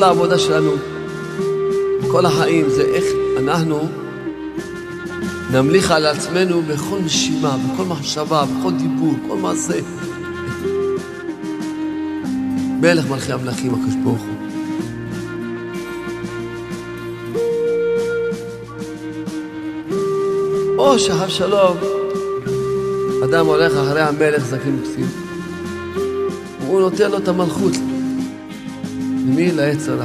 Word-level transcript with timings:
כל 0.00 0.04
העבודה 0.04 0.38
שלנו, 0.38 0.70
כל 2.10 2.26
החיים, 2.26 2.70
זה 2.70 2.82
איך 2.82 3.04
אנחנו 3.38 3.88
נמליך 5.52 5.90
על 5.90 6.06
עצמנו 6.06 6.62
בכל 6.62 6.98
נשימה, 7.04 7.56
בכל 7.56 7.84
מחשבה, 7.84 8.44
בכל 8.44 8.72
דיבור, 8.72 9.14
כל 9.28 9.36
מעשה. 9.36 9.80
מלך 12.80 13.10
מלכי 13.10 13.32
המלכים, 13.32 13.74
הקדוש 13.74 13.94
ברוך 14.04 14.20
הוא. 14.20 14.36
או 20.78 20.98
שאחר 20.98 21.28
שלום, 21.28 21.76
אדם 23.24 23.46
הולך 23.46 23.72
אחרי 23.72 24.00
המלך 24.00 24.44
זקן 24.44 24.78
וכסיל, 24.80 25.06
והוא 26.60 26.80
נותן 26.80 27.10
לו 27.10 27.18
את 27.18 27.28
המלכות. 27.28 27.89
למי? 29.30 29.52
לעץ 29.52 29.88
הרע. 29.88 30.04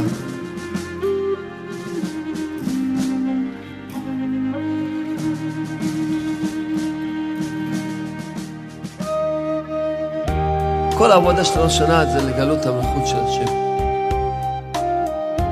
כל 10.98 11.12
העבודה 11.12 11.44
של 11.44 11.60
ראש 11.60 11.74
השנה 11.74 12.06
זה 12.06 12.22
לגלות 12.22 12.66
המלכות 12.66 13.08
של 13.08 13.18
השם. 13.18 13.54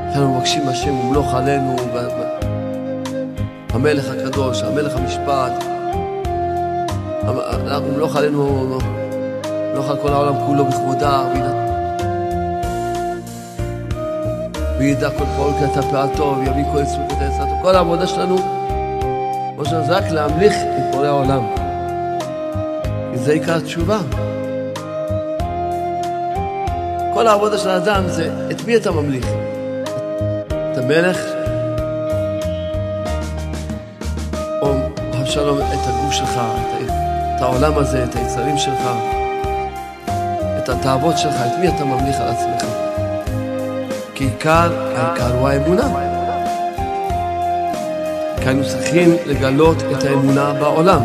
אנחנו 0.08 0.38
מבקשים 0.38 0.68
השם, 0.68 0.96
ומלוך 0.96 1.34
עלינו, 1.34 1.76
המלך 3.70 4.06
הקדוש, 4.10 4.64
המלך 4.64 4.96
המשפט, 4.96 5.64
ומלוך 7.86 8.16
עלינו, 8.16 8.80
מלוך 9.74 9.90
על 9.90 9.98
כל 9.98 10.14
העולם 10.14 10.36
כולו 10.46 10.66
בכבודה, 10.66 11.24
וידע 14.84 15.10
כל 15.10 15.26
פעול 15.36 15.54
כי 15.60 15.66
אתה 15.66 15.82
פעלתו, 15.82 16.36
ויביא 16.40 16.64
כל 16.74 16.82
עצמו 16.82 17.06
אתה 17.08 17.24
יצרתו. 17.26 17.56
כל 17.62 17.76
העבודה 17.76 18.08
שלנו, 18.08 18.38
כמו 19.56 19.66
שזה 19.66 19.98
רק 19.98 20.04
להמליך 20.12 20.54
את 20.54 20.96
בורא 20.96 21.08
העולם. 21.08 21.44
כי 23.12 23.18
זה 23.18 23.32
עיקר 23.32 23.56
התשובה. 23.56 23.98
כל 27.14 27.28
העבודה 27.28 27.58
של 27.58 27.70
האדם 27.70 28.04
זה 28.08 28.32
את 28.52 28.68
מי 28.68 28.76
אתה 28.76 28.92
ממליך? 28.92 29.28
את 30.48 30.78
המלך? 30.78 31.20
או 34.62 34.74
אבשלום 35.22 35.58
את 35.58 35.88
הגוף 35.88 36.12
שלך, 36.12 36.40
את, 36.40 36.92
את 37.36 37.42
העולם 37.42 37.78
הזה, 37.78 38.04
את 38.04 38.16
היצרים 38.16 38.58
שלך, 38.58 38.90
את 40.58 40.70
התאוות 40.70 41.18
שלך, 41.18 41.36
את 41.36 41.60
מי 41.60 41.68
אתה 41.68 41.86
ממליך 41.86 42.20
על 42.20 42.28
עצמך? 42.28 42.83
כי 44.24 44.30
עיקר, 44.30 44.72
העיקר 44.96 45.34
הוא 45.40 45.48
האמונה. 45.48 45.88
כי 48.42 48.48
היינו 48.50 48.64
צריכים 48.64 49.16
לגלות 49.26 49.78
את 49.92 50.04
האמונה 50.04 50.54
בעולם. 50.54 51.02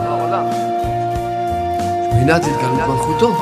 מבחינת 2.06 2.42
התגלות 2.44 2.88
מלכותו. 2.88 3.32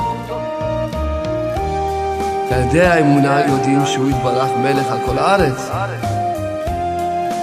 על 2.51 2.61
ידי 2.61 2.87
האמונה 2.87 3.41
יודעים 3.41 3.87
שהוא 3.87 4.11
יתברך 4.11 4.51
מלך 4.63 4.93
על 4.93 4.99
כל 5.07 5.19
הארץ. 5.19 5.71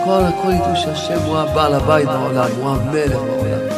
כל 0.04 0.22
הכל 0.28 0.52
ידעו 0.52 0.76
שהשם 0.76 1.20
הוא 1.26 1.38
הבעל 1.38 1.74
הבית 1.74 2.08
בעולם, 2.08 2.50
הוא 2.60 2.70
המלך 2.70 3.20
בעולם. 3.20 3.73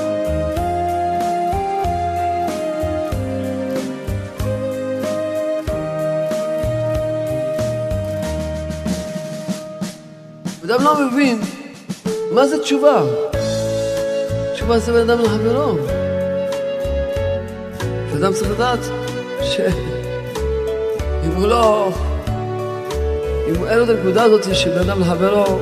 אדם 10.76 10.84
לא 10.84 11.08
מבין 11.08 11.42
מה 12.32 12.48
זה 12.48 12.60
תשובה. 12.60 13.02
תשובה 14.54 14.80
זה 14.80 14.94
בן 14.94 15.10
אדם 15.10 15.24
לחברו. 15.24 15.78
אדם 18.16 18.34
צריך 18.34 18.52
לדעת 18.52 18.80
ש... 19.42 19.60
אם 21.26 21.32
הוא 21.36 21.48
לא... 21.48 21.92
אם 23.48 23.66
אין 23.66 23.78
לו 23.78 23.84
את 23.84 23.90
הנקודה 23.90 24.24
הזאת 24.24 24.56
של 24.56 24.70
בן 24.70 24.90
אדם 24.90 25.02
לחברו, 25.02 25.60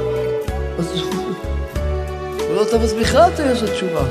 אז 0.79 0.93
הוא 2.47 2.55
לא 2.55 2.63
תפס 2.63 2.93
בכלל 2.93 3.29
את 3.33 3.39
העניין 3.39 3.57
של 3.57 3.65
התשובה. 3.65 4.01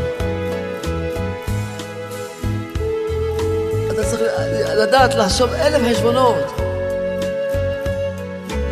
אתה 3.91 4.05
צריך 4.05 4.23
לדעת 4.79 5.15
לחשוב 5.15 5.51
אלף 5.53 5.83
חשבונות. 5.91 6.61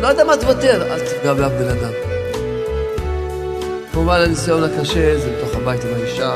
לא 0.01 0.07
יודע 0.07 0.23
מה 0.23 0.37
תוותר, 0.37 0.93
אל 0.93 0.99
תפגע 0.99 1.33
באף 1.33 1.51
בן 1.51 1.69
אדם. 1.69 2.10
כמובן 4.01 4.21
הניסיון 4.21 4.63
הקשה 4.63 5.19
זה 5.19 5.31
בתוך 5.37 5.55
הבית 5.55 5.81
עם 5.83 5.93
האישה 5.93 6.33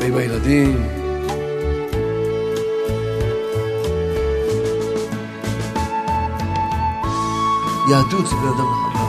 ועם 0.00 0.16
הילדים. 0.16 0.88
יהדות 7.90 8.26
זה 8.26 8.36
בן 8.36 8.48
אדם 8.48 8.66
לחברו. 8.72 9.06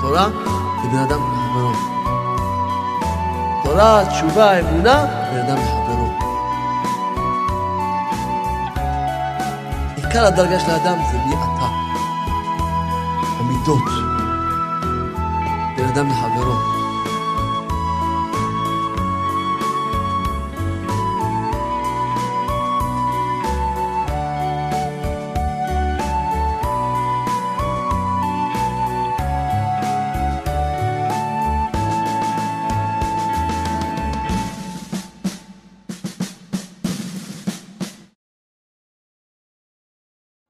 תורה 0.00 0.28
זה 0.82 0.88
בן 0.88 0.98
אדם 0.98 1.20
לחברו. 1.20 1.72
תורה, 3.64 4.04
תשובה, 4.10 4.60
אמונה, 4.60 5.06
בן 5.32 5.38
אדם 5.38 5.56
לחברו. 5.56 6.08
עיקר 9.96 10.26
הדרגה 10.26 10.60
של 10.60 10.70
האדם 10.70 10.98
זה 11.12 11.18
מי 11.18 11.34
אתה. 11.34 11.66
המידות. 13.40 14.05
בן 15.86 15.92
אדם 15.92 16.08
לחברו. 16.08 16.76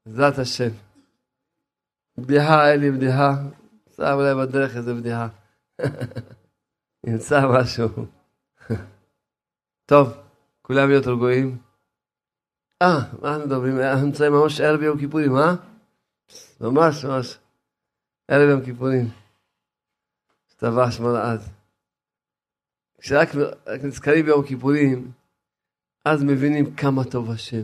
בעזרת 0.06 0.38
השם. 0.38 0.68
בדיחה, 2.18 2.72
אין 2.72 2.80
לי 2.80 2.90
בדיחה. 2.90 3.34
שם 3.96 4.02
אולי 4.02 4.34
בדרך 4.34 4.76
איזה 4.76 4.94
בדיחה. 4.94 5.28
נמצא 7.06 7.40
משהו. 7.54 7.88
טוב, 9.86 10.16
כולם 10.62 10.88
להיות 10.88 11.06
רגועים. 11.06 11.58
אה, 12.82 12.98
מה 13.22 13.28
אנחנו 13.28 13.46
מדברים? 13.46 13.80
אנחנו 13.80 14.06
נמצאים 14.06 14.32
ממש 14.32 14.60
ערב 14.60 14.82
יום 14.82 14.98
כיפורים, 14.98 15.36
אה? 15.36 15.54
ממש 16.60 17.04
ממש. 17.04 17.38
ערב 18.28 18.48
יום 18.50 18.64
כיפורים. 18.64 19.08
השתבש 20.48 21.00
מלעד. 21.00 21.40
כשרק 22.98 23.28
נזכרים 23.84 24.24
ביום 24.24 24.46
כיפורים, 24.46 25.12
אז 26.04 26.22
מבינים 26.22 26.76
כמה 26.76 27.04
טוב 27.04 27.30
השם. 27.30 27.62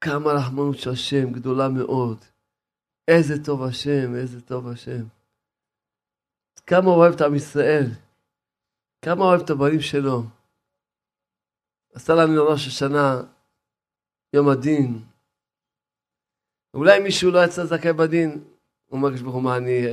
כמה 0.00 0.32
רחמנות 0.32 0.78
של 0.78 0.90
השם 0.90 1.32
גדולה 1.32 1.68
מאוד. 1.68 2.24
איזה 3.08 3.44
טוב 3.44 3.62
השם, 3.62 4.14
איזה 4.14 4.40
טוב 4.40 4.68
השם. 4.68 5.04
כמה 6.66 6.90
אוהב 6.90 7.14
את 7.14 7.20
עם 7.20 7.34
ישראל. 7.34 7.86
כמה 9.02 9.24
אוהב 9.24 9.40
את 9.40 9.50
הבנים 9.50 9.80
שלו. 9.80 10.22
עשה 11.94 12.14
לנו 12.14 12.34
לראש 12.34 12.66
השנה 12.66 13.22
יום 14.32 14.48
הדין. 14.48 15.02
אולי 16.74 17.00
מישהו 17.00 17.30
לא 17.30 17.44
יצא 17.44 17.64
זכאי 17.64 17.92
בדין, 17.92 18.30
הוא 18.86 18.98
אומר 18.98 19.08
ברוך 19.22 19.34
הוא 19.34 19.42
מה 19.42 19.56
אני 19.56 19.86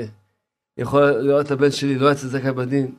יכול 0.78 1.04
לראות 1.04 1.46
את 1.46 1.52
הבן 1.52 1.72
שלי 1.72 1.96
לא 1.96 2.12
יצא 2.12 2.28
זכאי 2.28 2.52
בדין. 2.52 2.96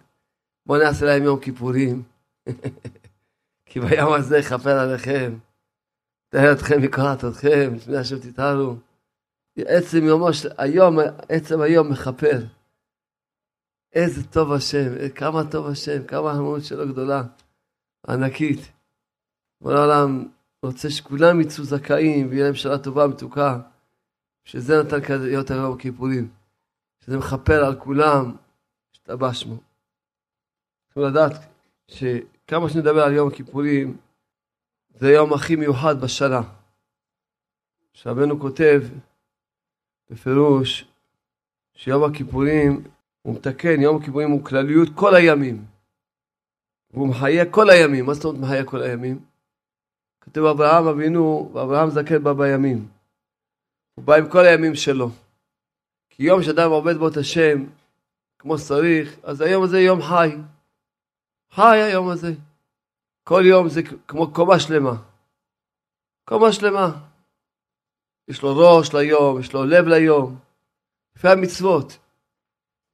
בואו 0.67 0.83
נעשה 0.83 1.07
להם 1.07 1.23
יום 1.23 1.41
כיפורים. 1.41 2.03
כי 3.67 3.81
ביום 3.81 4.13
הזה 4.13 4.39
יכפר 4.39 4.79
עליכם. 4.79 5.39
תאר 6.29 6.53
אתכם 6.53 6.83
מקראת 6.83 7.25
אתכם, 7.25 7.75
לפני 7.75 7.97
השם 7.97 8.19
תתארו. 8.19 8.77
עצם 9.65 10.05
יומו 10.05 10.33
של 10.33 10.49
היום, 10.59 10.99
עצם 11.29 11.61
היום 11.61 11.93
מכפר. 11.93 12.39
איזה 13.93 14.27
טוב 14.27 14.53
השם, 14.53 15.09
כמה 15.15 15.51
טוב 15.51 15.67
השם, 15.67 16.07
כמה 16.07 16.33
המהות 16.33 16.65
שלו 16.65 16.89
גדולה, 16.89 17.23
ענקית. 18.09 18.73
כל 19.63 19.77
העולם 19.77 20.29
רוצה 20.63 20.91
שכולם 20.91 21.41
יצאו 21.41 21.65
זכאים 21.65 22.29
ויהיה 22.31 22.45
להם 22.45 22.55
שנה 22.55 22.79
טובה, 22.79 23.07
מתוקה. 23.07 23.61
שזה 24.45 24.83
נתן 24.83 25.01
כזה 25.01 25.27
להיות 25.27 25.51
היום 25.51 25.75
הכיפורים. 25.75 26.29
שזה 27.01 27.19
מכפר 27.19 27.65
על 27.65 27.81
כולם, 27.81 28.37
השתבש 28.93 29.41
שמו. 29.41 29.57
צריכים 30.87 31.03
לדעת 31.03 31.33
שכמה 31.89 32.69
שנדבר 32.69 33.03
על 33.03 33.13
יום 33.13 33.29
הכיפורים, 33.29 33.97
זה 34.95 35.07
היום 35.07 35.33
הכי 35.33 35.57
מיוחד 35.57 36.01
בשנה. 36.01 36.41
שרבנו 37.93 38.41
כותב 38.41 38.83
בפירוש 40.11 40.85
שיום 41.75 42.05
הכיפורים 42.05 42.85
הוא 43.23 43.35
מתקן, 43.35 43.81
יום 43.81 43.97
הכיפורים 43.97 44.31
הוא 44.31 44.45
כלליות 44.45 44.89
כל 44.95 45.15
הימים. 45.15 45.65
והוא 46.91 47.09
מחיה 47.09 47.51
כל 47.51 47.71
הימים. 47.71 48.07
מה 48.07 48.15
זאת 48.15 48.25
אומרת 48.25 48.41
מחיה 48.41 48.65
כל 48.65 48.83
הימים? 48.83 49.19
כתוב 50.21 50.47
אברהם 50.47 50.87
אבינו, 50.87 51.51
ואברהם 51.53 51.91
זקן 51.91 52.23
בא 52.23 52.33
בימים. 52.33 52.89
הוא 53.95 54.05
בא 54.05 54.15
עם 54.15 54.29
כל 54.29 54.45
הימים 54.45 54.75
שלו. 54.75 55.11
כי 56.11 56.23
יום 56.23 56.43
שאדם 56.43 56.71
עובד 56.71 56.97
בו 56.97 57.09
את 57.09 57.17
השם 57.17 57.65
כמו 58.39 58.59
שצריך, 58.59 59.17
אז 59.23 59.41
היום 59.41 59.65
הזה 59.65 59.81
יום 59.81 60.03
חי. 60.03 60.37
חי 61.51 61.79
היום 61.83 62.09
הזה. 62.09 62.35
כל 63.25 63.43
יום 63.47 63.69
זה 63.69 63.83
כמו 64.09 64.33
קומה 64.33 64.61
שלמה. 64.61 64.97
קומה 66.25 66.53
שלמה. 66.53 66.99
יש 68.29 68.43
לו 68.43 68.57
ראש 68.57 68.95
ליום, 68.95 69.41
יש 69.41 69.53
לו 69.53 69.65
לב 69.65 69.87
ליום. 69.87 70.39
לפי 71.17 71.29
המצוות. 71.29 71.99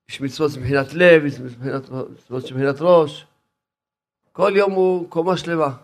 יש 0.08 0.20
מצוות 0.20 0.50
מבחינת 0.58 0.86
לב, 0.94 1.24
יש 1.24 1.38
מצוות 1.38 2.44
מבחינת 2.44 2.76
ראש. 2.80 3.26
כל 4.32 4.52
יום 4.56 4.72
הוא 4.72 5.10
קומה 5.10 5.36
שלמה. 5.36 5.76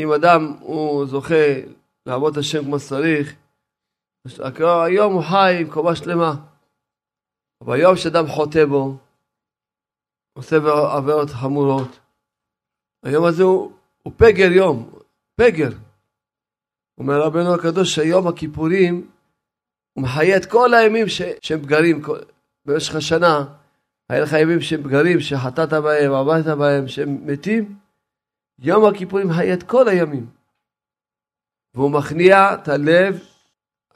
אם 0.00 0.12
אדם 0.12 0.56
הוא 0.60 1.06
זוכה 1.06 1.44
לעבוד 2.06 2.32
את 2.32 2.38
השם 2.38 2.64
כמו 2.64 2.78
שצריך, 2.78 3.34
היום 4.86 5.12
הוא 5.12 5.22
חי 5.22 5.56
עם 5.60 5.70
קומה 5.70 5.96
שלמה. 5.96 6.34
אבל 7.60 7.74
היום 7.74 7.96
שאדם 7.96 8.26
חוטא 8.26 8.64
בו, 8.64 8.96
עושה 10.32 10.56
עבירות 10.96 11.30
חמורות, 11.30 11.98
היום 13.02 13.24
הזה 13.24 13.42
הוא, 13.42 13.72
הוא 14.02 14.12
פגר 14.16 14.52
יום, 14.52 14.90
פגר. 15.36 15.70
אומר 16.98 17.20
רבנו 17.20 17.54
הקדוש 17.54 17.94
שיום 17.94 18.26
הכיפורים 18.26 19.10
הוא 19.92 20.04
מחיה 20.04 20.36
את 20.36 20.46
כל 20.46 20.74
הימים 20.74 21.08
ש, 21.08 21.22
שהם 21.40 21.62
פגרים 21.62 22.02
במשך 22.66 22.94
השנה. 22.94 23.44
היה 24.08 24.20
לך 24.20 24.32
ימים 24.32 24.60
שהם 24.60 24.82
פגרים, 24.82 25.20
שחטאת 25.20 25.72
בהם, 25.72 26.12
עבדת 26.12 26.58
בהם, 26.58 26.88
שהם 26.88 27.26
מתים. 27.26 27.78
יום 28.58 28.84
הכיפורים 28.84 29.28
מחיה 29.28 29.54
את 29.54 29.62
כל 29.62 29.88
הימים. 29.88 30.26
והוא 31.74 31.90
מכניע 31.90 32.54
את 32.54 32.68
הלב, 32.68 33.18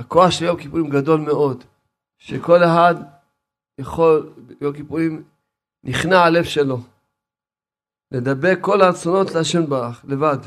הכוח 0.01 0.31
של 0.31 0.45
יום 0.45 0.57
הכיפורים 0.57 0.89
גדול 0.89 1.21
מאוד. 1.21 1.65
שכל 2.19 2.65
אחד 2.65 2.95
יכול, 3.79 4.33
ביום 4.59 4.75
הכיפורים 4.75 5.25
נכנע 5.85 6.19
הלב 6.19 6.45
שלו. 6.45 6.79
לדבק 8.13 8.59
כל 8.61 8.83
הרצונות 8.83 9.31
להשם 9.35 9.67
ברך, 9.67 10.05
לבד. 10.09 10.39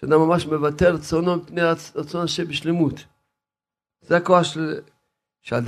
שאדם 0.00 0.20
ממש 0.20 0.46
מבטא 0.46 0.84
רצונו 0.84 1.36
מפני 1.36 1.62
רצון 1.94 2.24
השם 2.24 2.44
בשלמות. 2.44 2.94
זה 4.00 4.16
הכוח 4.16 4.42
של... 4.42 4.80
שעל 5.42 5.62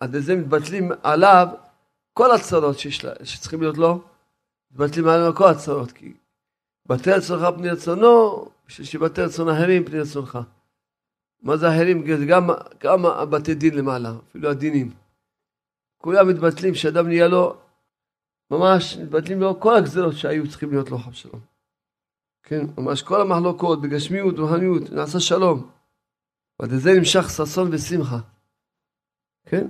ידי 0.00 0.20
זה, 0.20 0.36
מתבטלים 0.36 0.92
עליו 1.02 1.48
כל 2.12 2.34
הצרות 2.34 2.78
שיש, 2.78 3.06
שצריכים 3.22 3.60
להיות 3.60 3.78
לו, 3.78 4.02
מתבטלים 4.70 5.08
עליו 5.08 5.34
כל 5.34 5.48
הצרות. 5.48 5.92
כי 5.92 6.12
בטל 6.86 7.10
רצונך 7.10 7.46
פני 7.56 7.70
רצונו, 7.70 8.44
בשביל 8.66 8.86
שיבטל 8.86 9.22
רצון 9.22 9.48
אחרים 9.48 9.84
פני 9.84 10.00
רצונך. 10.00 10.38
מה 11.42 11.56
זה 11.56 11.68
אחרים? 11.68 12.16
זה 12.18 12.26
גם, 12.26 12.50
גם 12.78 13.06
הבתי 13.06 13.54
דין 13.54 13.74
למעלה, 13.74 14.12
אפילו 14.28 14.50
הדינים. 14.50 14.90
כולם 15.98 16.28
מתבטלים, 16.28 16.74
שאדם 16.74 17.06
נהיה 17.08 17.28
לו, 17.28 17.56
ממש 18.50 18.96
מתבטלים 18.96 19.40
לו 19.40 19.60
כל 19.60 19.76
הגזרות 19.76 20.14
שהיו 20.16 20.48
צריכים 20.48 20.70
להיות 20.70 20.90
לו 20.90 20.98
חב 20.98 21.12
שלום. 21.12 21.51
כן, 22.42 22.66
ממש 22.78 23.02
כל 23.02 23.20
המחלוקות 23.20 23.82
בגשמיות 23.82 24.38
ורוחניות, 24.38 24.90
נעשה 24.92 25.20
שלום. 25.20 25.70
ועד 26.58 26.70
זה 26.70 26.90
נמשך 26.98 27.30
ששון 27.30 27.68
ושמחה. 27.72 28.18
כן? 29.46 29.66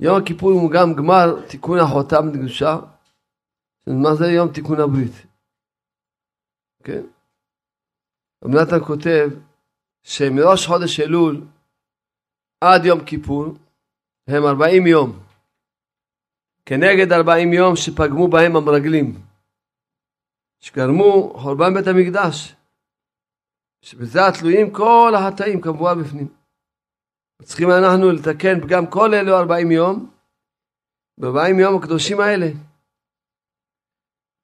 יום 0.00 0.22
הכיפור 0.22 0.50
הוא 0.50 0.70
גם 0.70 0.94
גמר 0.94 1.46
תיקון 1.48 1.78
החותם 1.78 2.28
לקדושה. 2.28 2.78
מה 3.86 4.14
זה 4.14 4.26
יום 4.26 4.52
תיקון 4.52 4.80
הברית? 4.80 5.26
כן? 6.84 7.02
רב 8.44 8.50
נתן 8.50 8.84
כותב 8.86 9.28
שמראש 10.02 10.66
חודש 10.66 11.00
אלול 11.00 11.46
עד 12.60 12.84
יום 12.84 13.04
כיפור 13.04 13.44
הם 14.26 14.46
ארבעים 14.46 14.86
יום. 14.86 15.18
כנגד 16.66 17.12
ארבעים 17.12 17.52
יום 17.52 17.76
שפגמו 17.76 18.28
בהם 18.28 18.56
המרגלים. 18.56 19.31
שגרמו 20.64 21.32
חורבן 21.42 21.74
בית 21.74 21.86
המקדש, 21.86 22.54
שבזה 23.82 24.18
התלויים 24.28 24.72
כל 24.72 25.12
החטאים 25.16 25.60
כמבואה 25.60 25.94
בפנים. 25.94 26.28
צריכים 27.42 27.68
אנחנו 27.70 28.10
לתקן 28.12 28.60
פגם 28.62 28.84
כל 28.90 29.14
אלו 29.14 29.32
ארבעים 29.38 29.70
יום, 29.70 30.10
בארבעים 31.18 31.58
יום 31.58 31.74
הקדושים 31.78 32.20
האלה. 32.20 32.46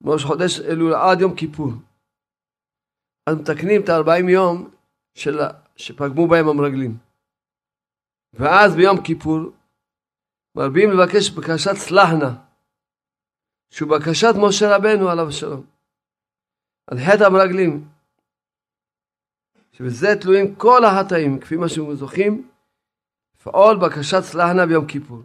ראש 0.04 0.24
חודש 0.24 0.60
אלול 0.60 0.94
עד 0.94 1.20
יום 1.20 1.36
כיפור. 1.36 1.70
אז 3.26 3.36
מתקנים 3.40 3.82
את 3.84 3.88
הארבעים 3.88 4.28
יום 4.28 4.70
של... 5.14 5.38
שפגמו 5.76 6.28
בהם 6.28 6.48
המרגלים. 6.48 6.98
ואז 8.32 8.74
ביום 8.76 8.96
כיפור 9.04 9.40
מרבים 10.56 10.90
לבקש 10.90 11.30
בקשת 11.30 11.74
סלחנה, 11.74 12.30
שהוא 13.70 13.90
בקשת 13.90 14.34
משה 14.42 14.76
רבנו 14.76 15.08
עליו 15.10 15.28
השלום. 15.28 15.77
על 16.90 16.98
חטא 16.98 17.24
המרגלים, 17.24 17.88
שבזה 19.72 20.08
תלויים 20.20 20.54
כל 20.54 20.84
החטאים, 20.84 21.40
כפי 21.40 21.56
מה 21.56 21.68
שהם 21.68 21.94
זוכים, 21.94 22.50
לפעול 23.34 23.76
בקשת 23.76 24.20
סלחנה 24.20 24.66
ביום 24.66 24.86
כיפור. 24.86 25.22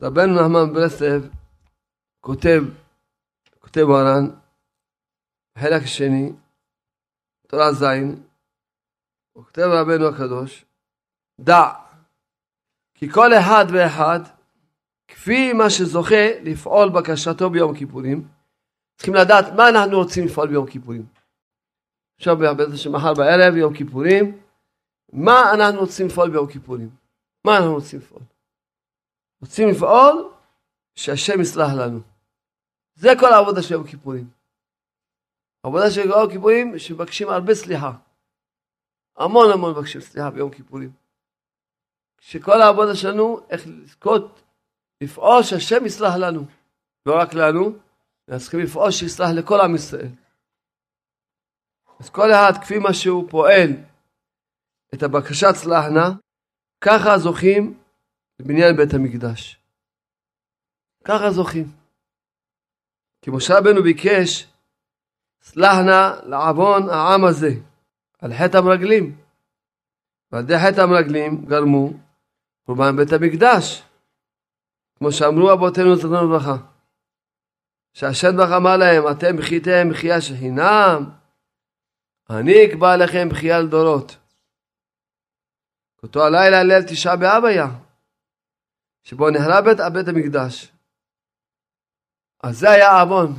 רבנו 0.00 0.34
נחמן 0.34 0.72
ברסלב 0.74 1.30
כותב, 2.20 2.62
כותב 3.58 3.84
מרן, 3.84 4.26
חלק 5.58 5.86
שני, 5.86 6.32
תורה 7.48 7.72
ז', 7.72 7.84
הוא 9.32 9.44
כותב 9.44 9.62
רבנו 9.62 10.06
הקדוש, 10.06 10.64
דע 11.40 11.72
כי 12.94 13.10
כל 13.10 13.30
אחד 13.34 13.64
ואחד, 13.72 14.20
כפי 15.08 15.52
מה 15.52 15.70
שזוכה 15.70 16.40
לפעול 16.42 16.88
בקשתו 16.88 17.50
ביום 17.50 17.78
כיפורים, 17.78 18.28
צריכים 18.96 19.14
לדעת 19.14 19.44
מה 19.56 19.68
אנחנו 19.68 19.96
רוצים 19.96 20.26
לפעול 20.26 20.48
ביום 20.48 20.66
כיפורים. 20.66 21.06
עכשיו 22.18 22.36
בעזרת 22.36 22.78
שמחר 22.78 23.14
בערב, 23.14 23.56
יום 23.56 23.74
כיפורים, 23.74 24.38
מה 25.12 25.54
אנחנו 25.54 25.80
רוצים 25.80 26.06
לפעול 26.06 26.30
ביום 26.30 26.46
כיפורים? 26.52 26.90
מה 27.44 27.56
אנחנו 27.56 27.74
רוצים 27.74 27.98
לפעול? 27.98 28.22
רוצים 29.40 29.68
לפעול 29.68 30.32
שהשם 30.94 31.40
יסלח 31.40 31.72
לנו. 31.72 32.00
זה 32.94 33.08
כל 33.20 33.32
העבודה 33.32 33.62
של 33.62 33.74
יום 33.74 33.86
כיפורים. 33.86 34.30
העבודה 35.64 35.90
של 35.90 36.00
יום 36.00 36.30
כיפורים 36.30 36.78
שמבקשים 36.78 37.28
הרבה 37.28 37.54
סליחה. 37.54 37.92
המון 39.16 39.52
המון 39.52 39.70
מבקשים 39.70 40.00
סליחה 40.00 40.30
ביום 40.30 40.50
כיפורים. 40.50 40.92
שכל 42.20 42.62
העבודה 42.62 42.94
שלנו 42.94 43.40
איך 43.50 43.66
לזכות 43.66 44.42
לפעול 45.00 45.42
שהשם 45.42 45.86
יסלח 45.86 46.14
לנו. 46.14 46.44
לא 47.06 47.18
רק 47.18 47.34
לנו, 47.34 47.78
אז 48.28 48.42
צריכים 48.42 48.60
לפעול 48.60 48.90
שיסלח 48.90 49.28
לכל 49.38 49.60
עם 49.60 49.74
ישראל. 49.74 50.08
אז 52.00 52.10
כל 52.10 52.30
אחד 52.30 52.52
כפי 52.62 52.78
מה 52.78 52.94
שהוא 52.94 53.30
פועל 53.30 53.70
את 54.94 55.02
הבקשת 55.02 55.54
סלחנה, 55.54 56.10
ככה 56.80 57.18
זוכים 57.18 57.78
לבניין 58.40 58.76
בית 58.76 58.94
המקדש. 58.94 59.60
ככה 61.04 61.30
זוכים. 61.30 61.72
כי 63.22 63.30
משה 63.30 63.58
רבנו 63.58 63.82
ביקש 63.82 64.46
סלחנה 65.42 66.14
לעוון 66.22 66.88
העם 66.88 67.24
הזה 67.24 67.50
על 68.18 68.32
חטא 68.34 68.56
המרגלים. 68.56 69.16
ועל 70.32 70.44
ידי 70.44 70.54
חטא 70.58 70.80
המרגלים 70.80 71.44
גרמו 71.46 71.92
חורבן 72.66 72.96
בית 72.96 73.12
המקדש. 73.12 73.82
כמו 74.98 75.12
שאמרו 75.12 75.52
אבותינו 75.52 75.96
זכרנו 75.96 76.26
לברכה. 76.26 76.75
שהשם 77.96 78.36
ברוך 78.36 78.50
אמר 78.56 78.76
להם, 78.76 79.02
אתם 79.12 79.36
בכיתם 79.36 79.88
בכייה 79.90 80.16
חינם, 80.38 81.10
אני 82.30 82.52
אקבע 82.64 82.96
לכם 82.96 83.28
בכייה 83.28 83.60
לדורות. 83.60 84.16
אותו 86.02 86.26
הלילה 86.26 86.62
ליל 86.62 86.82
תשעה 86.82 87.16
באב 87.16 87.44
היה, 87.44 87.66
שבו 89.02 89.30
נחרב 89.30 89.64
בית, 89.64 89.78
בית 89.92 90.08
המקדש. 90.08 90.72
אז 92.42 92.58
זה 92.58 92.70
היה 92.70 92.90
העוון 92.90 93.32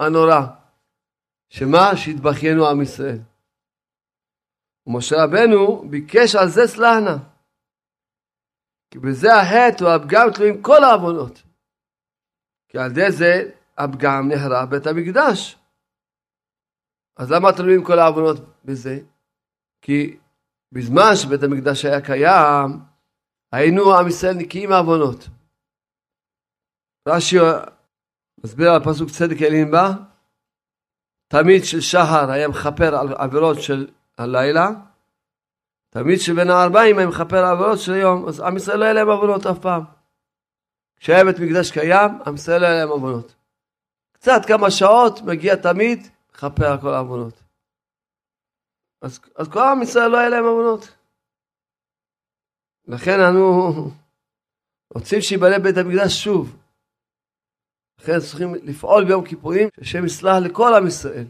הנורא, 0.00 0.40
שמה? 1.48 1.96
שהתבכיינו 1.96 2.68
עם 2.68 2.82
ישראל. 2.82 3.18
ומשה 4.86 5.16
רבנו 5.24 5.88
ביקש 5.90 6.34
על 6.34 6.48
זה 6.48 6.66
סלחנה. 6.66 7.16
כי 8.90 8.98
בזה 8.98 9.28
החטא 9.34 9.84
והפגם 9.84 10.26
תלויים 10.34 10.62
כל 10.62 10.84
העוונות. 10.84 11.42
כי 12.68 12.78
על 12.78 12.90
ידי 12.90 13.12
זה 13.12 13.57
הפגם 13.78 14.28
נחרב 14.28 14.70
בית 14.70 14.86
המקדש. 14.86 15.58
אז 17.16 17.32
למה 17.32 17.52
תלויים 17.52 17.84
כל 17.84 17.98
העוונות 17.98 18.36
בזה? 18.64 18.98
כי 19.82 20.16
בזמן 20.72 21.10
שבית 21.14 21.42
המקדש 21.42 21.84
היה 21.84 22.00
קיים, 22.00 22.80
היינו 23.52 23.94
עם 23.94 24.08
ישראל 24.08 24.34
נקיים 24.34 24.70
מעוונות. 24.70 25.28
רש"י 27.08 27.36
מסביר 28.44 28.70
על 28.70 28.84
פסוק 28.84 29.10
צדק 29.10 29.42
אלין 29.42 29.70
בה, 29.70 29.92
תמיד 31.28 31.64
של 31.64 31.80
שחר 31.80 32.30
היה 32.30 32.48
מכפר 32.48 32.96
על 32.96 33.14
עבירות 33.14 33.62
של 33.62 33.90
הלילה, 34.18 34.68
תמיד 35.90 36.20
של 36.20 36.34
בין 36.34 36.50
הארבעים 36.50 36.98
היה 36.98 37.06
מכפר 37.06 37.36
על 37.36 37.56
עבירות 37.56 37.78
של 37.78 37.92
היום, 37.92 38.28
אז 38.28 38.40
עם 38.40 38.56
ישראל 38.56 38.78
לא 38.78 38.84
היה 38.84 38.92
להם 38.92 39.08
עוונות 39.08 39.46
אף 39.46 39.58
פעם. 39.58 39.82
כשהיה 40.96 41.24
בית 41.24 41.36
מקדש 41.38 41.70
קיים, 41.70 42.10
עם 42.26 42.34
ישראל 42.34 42.60
לא 42.60 42.66
היה 42.66 42.78
להם 42.78 42.88
עוונות. 42.88 43.34
קצת 44.18 44.40
כמה 44.48 44.70
שעות 44.70 45.22
מגיע 45.26 45.56
תמיד, 45.56 45.98
מכפר 46.30 46.66
על 46.72 46.80
כל 46.80 46.94
העוונות. 46.94 47.42
אז, 49.02 49.20
אז 49.36 49.48
כל 49.48 49.58
עם 49.58 49.82
ישראל 49.82 50.08
לא 50.10 50.18
היה 50.18 50.28
להם 50.28 50.44
עוונות. 50.44 50.98
לכן 52.86 53.20
אנו 53.20 53.72
רוצים 54.94 55.20
שיבנה 55.20 55.58
בית 55.58 55.76
המקדש 55.76 56.24
שוב. 56.24 56.56
לכן 57.98 58.20
צריכים 58.20 58.54
לפעול 58.54 59.04
ביום 59.04 59.28
כיפורים, 59.28 59.68
שהשם 59.76 60.04
יסלח 60.04 60.34
לכל 60.44 60.74
עם 60.76 60.86
ישראל. 60.86 61.26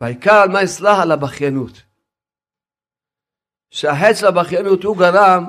והעיקר 0.00 0.34
על 0.42 0.48
מה 0.52 0.62
יסלח? 0.62 0.98
על 1.02 1.12
הבכיינות. 1.12 1.82
שהחטא 3.70 4.14
של 4.14 4.26
הבכיינות 4.26 4.84
הוא 4.84 4.96
גרם 4.96 5.44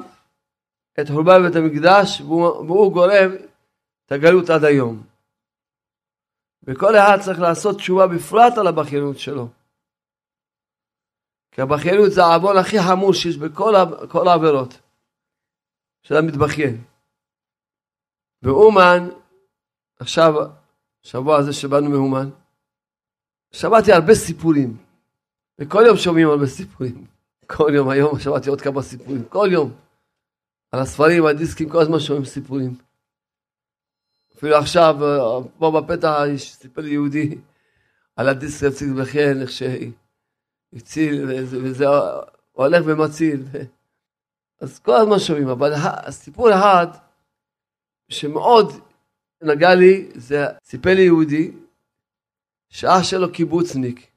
את 1.00 1.08
חורבן 1.10 1.44
בית 1.44 1.56
המקדש 1.56 2.22
והוא, 2.22 2.48
והוא 2.48 2.94
גורם 2.94 3.32
את 4.06 4.12
הגלות 4.12 4.50
עד 4.50 4.64
היום. 4.64 5.15
וכל 6.68 6.96
אחד 6.96 7.18
צריך 7.22 7.40
לעשות 7.40 7.76
תשובה 7.76 8.08
בפרט 8.08 8.58
על 8.58 8.68
הבכיינות 8.68 9.20
שלו. 9.20 9.48
כי 11.52 11.62
הבכיינות 11.62 12.12
זה 12.12 12.24
העוון 12.24 12.58
הכי 12.58 12.78
חמור 12.82 13.14
שיש 13.14 13.38
בכל 13.38 14.28
העבירות 14.28 14.80
של 16.04 16.16
המתבכיין. 16.16 16.84
ואומן, 18.42 19.10
עכשיו, 20.00 20.34
שבוע 21.04 21.38
הזה 21.38 21.54
שבאנו 21.54 21.90
מאומן, 21.90 22.30
שמעתי 23.52 23.94
הרבה 23.94 24.16
סיפורים, 24.16 24.78
וכל 25.60 25.84
יום 25.88 25.98
שומעים 25.98 26.28
הרבה 26.28 26.48
סיפורים. 26.48 27.06
כל 27.48 27.72
יום, 27.76 27.90
היום 27.90 28.20
שמעתי 28.20 28.50
עוד 28.50 28.62
כמה 28.62 28.82
סיפורים, 28.82 29.24
כל 29.30 29.48
יום. 29.52 29.72
על 30.72 30.80
הספרים, 30.80 31.26
הדיסקים, 31.26 31.70
כל 31.70 31.82
הזמן 31.82 32.00
שומעים 32.00 32.26
סיפורים. 32.26 32.76
אפילו 34.46 34.58
עכשיו, 34.58 34.96
פה 35.58 35.82
בפתח, 35.82 36.20
סיפר 36.38 36.82
לי 36.82 36.90
יהודי 36.90 37.38
על 38.16 38.30
הדיסק 38.30 38.68
יציג 38.68 38.92
בחן, 38.92 39.42
איך 39.42 39.52
שהציל, 39.52 41.26
וזה 41.64 41.86
הולך 42.52 42.84
ומציל. 42.86 43.44
אז 44.62 44.80
כל 44.80 44.96
הזמן 44.96 45.20
שומעים, 45.20 45.48
אבל 45.48 45.74
הסיפור 45.74 46.50
אחד 46.50 46.88
שמאוד 48.10 48.72
נגע 49.42 49.76
לי, 49.76 50.10
זה 50.16 50.46
סיפר 50.64 50.94
לי 50.94 51.02
יהודי, 51.02 51.52
שאח 52.70 53.04
שלו 53.04 53.32
קיבוצניק, 53.32 54.12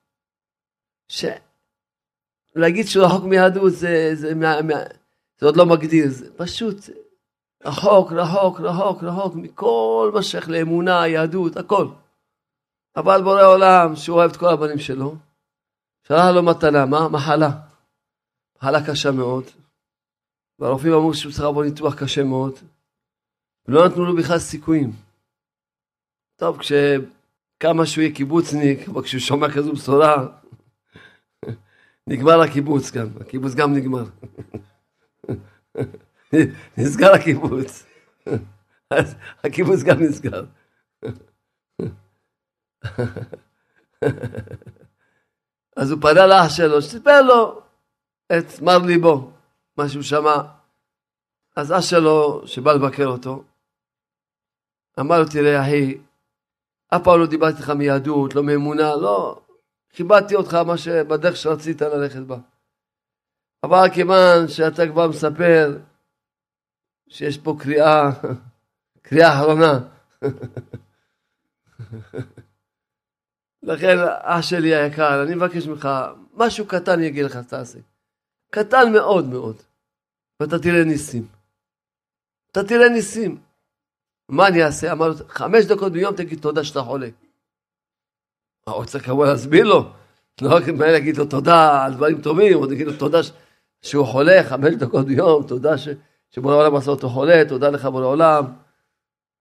שלהגיד 1.08 2.86
שהוא 2.86 3.04
רחוק 3.04 3.24
מיהדות 3.24 3.72
זה, 3.72 4.10
זה, 4.14 4.34
זה, 4.34 4.60
זה 5.38 5.46
עוד 5.46 5.56
לא 5.56 5.66
מגדיר, 5.66 6.08
זה 6.08 6.36
פשוט 6.36 6.76
רחוק, 7.64 8.12
רחוק, 8.12 8.60
רחוק, 8.60 9.02
רחוק 9.02 9.34
מכל 9.34 10.10
מה 10.14 10.22
שייך 10.22 10.48
לאמונה, 10.48 11.06
יהדות, 11.06 11.56
הכל. 11.56 11.88
אבל 12.96 13.22
בורא 13.22 13.42
עולם, 13.42 13.96
שהוא 13.96 14.16
אוהב 14.16 14.30
את 14.30 14.36
כל 14.36 14.46
הבנים 14.48 14.78
שלו, 14.78 15.16
שלח 16.08 16.24
לו 16.34 16.42
מתנה, 16.42 16.86
מה? 16.86 17.08
מחלה. 17.08 17.50
מחלה 18.56 18.86
קשה 18.86 19.10
מאוד. 19.10 19.44
והרופאים 20.58 20.92
אמרו 20.92 21.14
שהוא 21.14 21.32
צריך 21.32 21.44
לעבור 21.44 21.64
ניתוח 21.64 21.94
קשה 21.94 22.24
מאוד. 22.24 22.54
ולא 23.68 23.88
נתנו 23.88 24.04
לו 24.04 24.16
בכלל 24.16 24.38
סיכויים. 24.38 24.92
טוב, 26.36 26.58
כשכמה 26.58 27.86
שהוא 27.86 28.02
יהיה 28.02 28.14
קיבוצניק, 28.14 28.88
אבל 28.88 29.02
כשהוא 29.02 29.20
שומע 29.20 29.52
כזו 29.52 29.72
בשורה, 29.72 30.26
נגמר 32.10 32.40
הקיבוץ 32.40 32.90
גם, 32.90 33.06
הקיבוץ 33.20 33.54
גם 33.54 33.74
נגמר. 33.74 34.04
נסגר 36.78 37.12
הקיבוץ. 37.14 37.86
אז 38.90 39.14
הקיבוץ 39.44 39.82
גם 39.82 40.02
נסגר. 40.02 40.44
אז 45.76 45.90
הוא 45.90 46.00
פנה 46.00 46.26
לאח 46.26 46.48
שלו, 46.48 46.82
שסיפר 46.82 47.22
לו 47.22 47.62
את 48.38 48.60
מר 48.62 48.78
ליבו, 48.78 49.30
מה 49.76 49.88
שהוא 49.88 50.02
שמע. 50.02 50.36
אז 51.56 51.72
אח 51.72 51.80
שלו, 51.80 52.46
שבא 52.46 52.72
לבקר 52.72 53.06
אותו, 53.06 53.44
אמר 55.00 55.20
לו, 55.20 55.24
תראה 55.28 55.62
אחי, 55.62 55.98
אף 56.88 57.02
פעם 57.04 57.20
לא 57.20 57.26
דיברתי 57.26 57.56
איתך 57.56 57.70
מיהדות, 57.70 58.34
לא 58.34 58.42
מאמונה, 58.42 58.96
לא, 58.96 59.40
כיבדתי 59.90 60.34
אותך 60.34 60.54
מה 60.54 60.78
שבדרך 60.78 61.36
שרצית 61.36 61.82
ללכת 61.82 62.20
בה. 62.20 62.36
אבל 63.62 63.88
כיוון 63.94 64.48
שאתה 64.48 64.86
כבר 64.86 65.08
מספר 65.08 65.78
שיש 67.08 67.38
פה 67.38 67.56
קריאה, 67.60 68.10
קריאה 69.02 69.34
אחרונה. 69.34 69.80
לכן, 73.62 73.96
אח 74.22 74.42
שלי 74.42 74.74
היקר, 74.74 75.22
אני 75.22 75.34
מבקש 75.34 75.66
ממך, 75.66 75.88
משהו 76.34 76.66
קטן 76.66 76.92
אני 76.92 77.08
אגיד 77.08 77.24
לך, 77.24 77.36
תעשה. 77.36 77.78
קטן 78.50 78.92
מאוד 78.92 79.26
מאוד. 79.26 79.56
ואתה 80.40 80.58
תראה 80.58 80.84
ניסים. 80.84 81.26
אתה 82.52 82.64
תראה 82.64 82.88
ניסים. 82.88 83.40
מה 84.28 84.48
אני 84.48 84.64
אעשה? 84.64 84.92
אמר 84.92 85.08
לו, 85.08 85.14
חמש 85.28 85.64
דקות 85.64 85.92
ביום 85.92 86.16
תגיד 86.16 86.40
תודה 86.40 86.64
שאתה 86.64 86.80
חולה. 86.80 87.08
מה, 88.66 88.72
הוא 88.72 88.84
צריך 88.84 89.04
כמובן 89.04 89.26
להסביר 89.26 89.64
לו. 89.64 89.92
לא 90.40 90.56
רק 90.56 90.68
מהר 90.68 90.92
להגיד 90.92 91.16
לו 91.16 91.26
תודה 91.26 91.84
על 91.84 91.94
דברים 91.94 92.22
טובים, 92.22 92.56
עוד 92.56 92.70
להגיד 92.70 92.86
לו 92.86 92.96
תודה 92.98 93.18
שהוא 93.82 94.06
חולה, 94.06 94.44
חמש 94.44 94.74
דקות 94.74 95.06
ביום, 95.06 95.46
תודה 95.46 95.78
ש... 95.78 95.88
שבורא 96.30 96.54
העולם 96.54 96.76
עשה 96.76 96.90
אותו 96.90 97.08
חולה, 97.08 97.42
תודה 97.48 97.70
לך 97.70 97.84
בורא 97.84 98.06
עולם. 98.06 98.44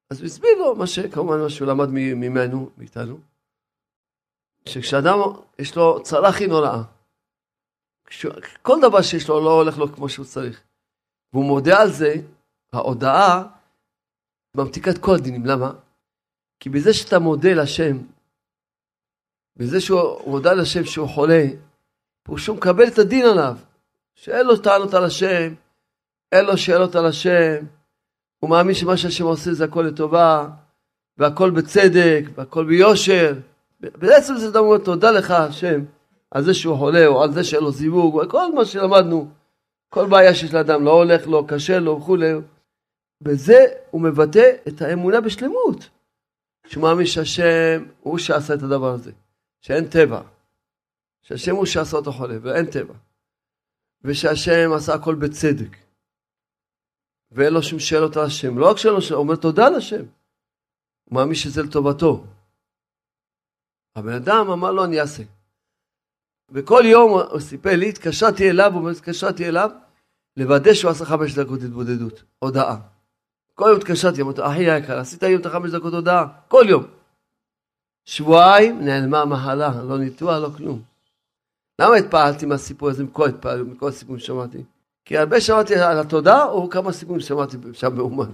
אז 0.10 0.20
הוא 0.20 0.26
הסביר 0.26 0.52
לו 0.60 0.76
מה 0.76 0.88
שכמובן 0.88 1.40
מה 1.40 1.50
שהוא 1.50 1.68
למד 1.68 1.90
ממנו, 1.90 2.70
מאיתנו, 2.78 3.20
שכשאדם 4.66 5.20
יש 5.60 5.76
לו 5.76 6.04
צרה 6.04 6.30
הכי 6.30 6.48
נוראה, 6.48 6.84
כל 8.62 8.78
דבר 8.82 9.02
שיש 9.02 9.30
לו 9.30 9.44
לא 9.44 9.52
הולך 9.52 9.78
לו 9.78 9.96
כמו 9.96 10.10
שהוא 10.10 10.26
צריך, 10.26 10.62
והוא 11.34 11.46
מודה 11.46 11.82
על 11.82 11.92
זה, 11.92 12.16
ההודעה 12.74 13.44
ממתיקה 14.56 14.92
את 14.92 14.98
כל 14.98 15.16
הדינים, 15.16 15.46
למה? 15.46 15.72
כי 16.60 16.70
בזה 16.70 16.94
שאתה 16.94 17.20
מודה 17.20 17.54
לשם, 17.54 17.98
בזה 19.56 19.82
שהוא 19.82 20.30
מודה 20.32 20.54
לשם 20.54 20.86
שהוא 20.86 21.10
חולה, 21.10 21.44
הוא 22.28 22.38
שהוא 22.38 22.58
מקבל 22.58 22.88
את 22.88 22.98
הדין 22.98 23.26
עליו, 23.26 23.58
שאין 24.16 24.46
לו 24.46 24.58
טענות 24.58 24.94
על 24.94 25.06
השם, 25.06 25.54
אין 26.32 26.46
לו 26.46 26.58
שאלות 26.58 26.96
על 26.96 27.06
השם, 27.06 27.66
הוא 28.40 28.50
מאמין 28.50 28.76
שמה 28.76 28.98
שהשם 28.98 29.24
עושה 29.24 29.54
זה 29.54 29.66
הכל 29.66 29.82
לטובה, 29.82 30.50
והכל 31.18 31.52
בצדק, 31.52 32.24
והכל 32.36 32.66
ביושר. 32.66 33.34
בעצם 33.80 34.38
זה 34.38 34.60
אומר 34.60 34.78
תודה 34.78 35.12
לך 35.12 35.32
השם 35.32 35.82
על 36.32 36.44
זה 36.44 36.54
שהוא 36.54 36.78
חולה, 36.78 37.08
או 37.08 37.24
על 37.24 37.32
זה 37.32 37.44
שאין 37.44 37.64
לו 37.64 37.72
זיווג, 37.72 38.20
או 38.20 38.30
כל 38.30 38.56
מה 38.56 38.66
שלמדנו, 38.66 39.32
כל 39.90 40.06
בעיה 40.10 40.36
שיש 40.36 40.54
לאדם, 40.54 40.86
לא 40.86 40.92
הולך 40.92 41.28
לו, 41.28 41.48
קשה 41.48 41.80
לו 41.80 41.98
וכולי. 41.98 42.34
בזה 43.22 43.66
הוא 43.92 44.02
מבטא 44.02 44.52
את 44.68 44.82
האמונה 44.82 45.22
בשלמות. 45.22 45.90
שהוא 46.68 46.84
מאמין 46.84 47.06
שהשם 47.06 47.86
הוא 48.02 48.18
שעשה 48.18 48.54
את 48.54 48.64
הדבר 48.64 48.92
הזה, 48.92 49.12
שאין 49.62 49.88
טבע. 49.88 50.22
שהשם 51.22 51.56
הוא 51.56 51.66
שעשה 51.66 51.98
אותו 51.98 52.12
חולה, 52.12 52.36
ואין 52.42 52.66
טבע. 52.66 52.94
ושהשם 54.04 54.72
עשה 54.76 54.94
הכל 54.94 55.16
בצדק. 55.16 55.87
ואין 57.32 57.54
לו 57.54 57.64
שום 57.64 57.80
שאלות 57.80 58.18
על 58.18 58.26
השם. 58.26 58.58
לא 58.58 58.70
רק 58.70 58.78
שאלות, 58.78 59.04
הוא 59.10 59.18
אומר 59.18 59.36
תודה 59.36 59.70
לשם. 59.70 60.04
הוא 61.04 61.16
מאמין 61.16 61.36
שזה 61.36 61.64
לטובתו. 61.64 62.26
הבן 63.96 64.14
אדם 64.14 64.50
אמר 64.50 64.72
לו 64.72 64.86
אני 64.86 65.02
אעשה. 65.02 65.24
וכל 66.50 66.84
יום 66.86 67.12
הוא 67.12 67.40
סיפר 67.40 67.76
לי, 67.76 67.90
התקשרתי 67.90 68.50
אליו, 68.50 68.72
הוא 68.72 68.80
אומר, 68.80 68.92
התקשרתי 68.92 69.48
אליו, 69.48 69.70
לוודא 70.38 70.74
שהוא 70.74 70.92
עשה 70.92 71.06
חמש 71.06 71.40
דקות 71.40 71.62
התבודדות, 71.62 72.24
הודעה. 72.40 72.78
כל 73.54 73.66
יום 73.70 73.78
התקשרתי, 73.78 74.22
אמרתי, 74.22 74.42
אחי 74.42 74.72
היקר, 74.72 75.00
עשית 75.00 75.24
היום 75.24 75.42
את 75.42 75.46
החמש 75.46 75.72
דקות 75.72 75.94
הודעה? 75.94 76.28
כל 76.48 76.66
יום. 76.70 76.84
שבועיים 78.06 78.86
נעלמה 78.86 79.22
המחלה, 79.22 79.84
לא 79.84 79.98
ניתוח, 79.98 80.38
לא 80.42 80.50
כלום. 80.58 80.82
למה 81.82 81.96
התפעלתי 81.96 82.46
מהסיפור 82.46 82.90
הזה, 82.90 83.04
מכל, 83.04 83.30
התפעל, 83.30 83.64
מכל 83.64 83.88
הסיפורים 83.88 84.20
ששמעתי? 84.20 84.64
כי 85.08 85.18
הרבה 85.18 85.42
שמעתי 85.42 85.76
על 85.76 86.00
התודה, 86.00 86.46
או 86.46 86.70
כמה 86.70 86.92
סיפורים 86.92 87.22
שמעתי 87.22 87.58
שם 87.74 87.96
באומן. 87.96 88.32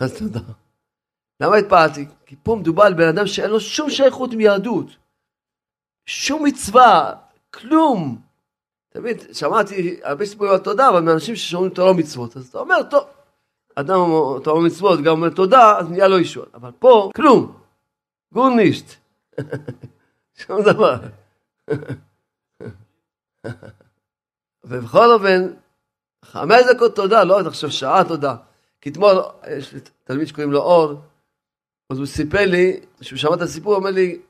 אז 0.00 0.18
תודה. 0.18 0.40
למה 1.40 1.56
התפעלתי? 1.56 2.06
כי 2.26 2.36
פה 2.42 2.56
מדובר 2.56 2.82
על 2.82 2.94
בן 2.94 3.08
אדם 3.08 3.26
שאין 3.26 3.50
לו 3.50 3.60
שום 3.60 3.90
שייכות 3.90 4.32
עם 4.32 4.40
יהדות. 4.40 4.86
שום 6.06 6.44
מצווה, 6.44 7.14
כלום. 7.50 8.20
תמיד 8.88 9.22
שמעתי 9.32 10.00
הרבה 10.02 10.26
סיפורים 10.26 10.52
על 10.52 10.58
תודה, 10.58 10.88
אבל 10.88 11.00
מאנשים 11.00 11.36
ששומעים 11.36 11.74
תורה 11.74 11.90
ומצוות. 11.90 12.36
אז 12.36 12.48
אתה 12.48 12.58
אומר, 12.58 12.82
טוב, 12.90 13.04
אדם 13.74 13.96
אומר 13.96 14.40
תורה 14.40 14.58
ומצוות, 14.58 15.00
גם 15.00 15.12
אומר 15.12 15.30
תודה, 15.30 15.78
אז 15.78 15.90
נהיה 15.90 16.08
לו 16.08 16.16
אישון. 16.16 16.46
אבל 16.54 16.70
פה, 16.78 17.10
כלום. 17.16 17.56
גורנישט. 18.32 18.94
שום 20.46 20.62
דבר. 20.62 20.96
ובכל 24.64 25.12
אופן, 25.12 25.52
חמש 26.24 26.62
דקות 26.70 26.96
תודה, 26.96 27.24
לא 27.24 27.40
עכשיו 27.40 27.70
שעה 27.70 28.04
תודה. 28.08 28.36
כי 28.80 28.90
אתמול, 28.90 29.22
יש 29.50 29.72
לי 29.72 29.80
תלמיד 30.04 30.26
שקוראים 30.26 30.52
לו 30.52 30.60
אור, 30.60 31.00
אז 31.90 31.98
הוא 31.98 32.06
סיפר 32.06 32.46
לי, 32.46 32.80
כשהוא 33.00 33.18
שמע 33.18 33.34
את 33.34 33.40
הסיפור, 33.40 33.72
הוא 33.72 33.78
אומר 33.78 33.90
לי 33.90 34.20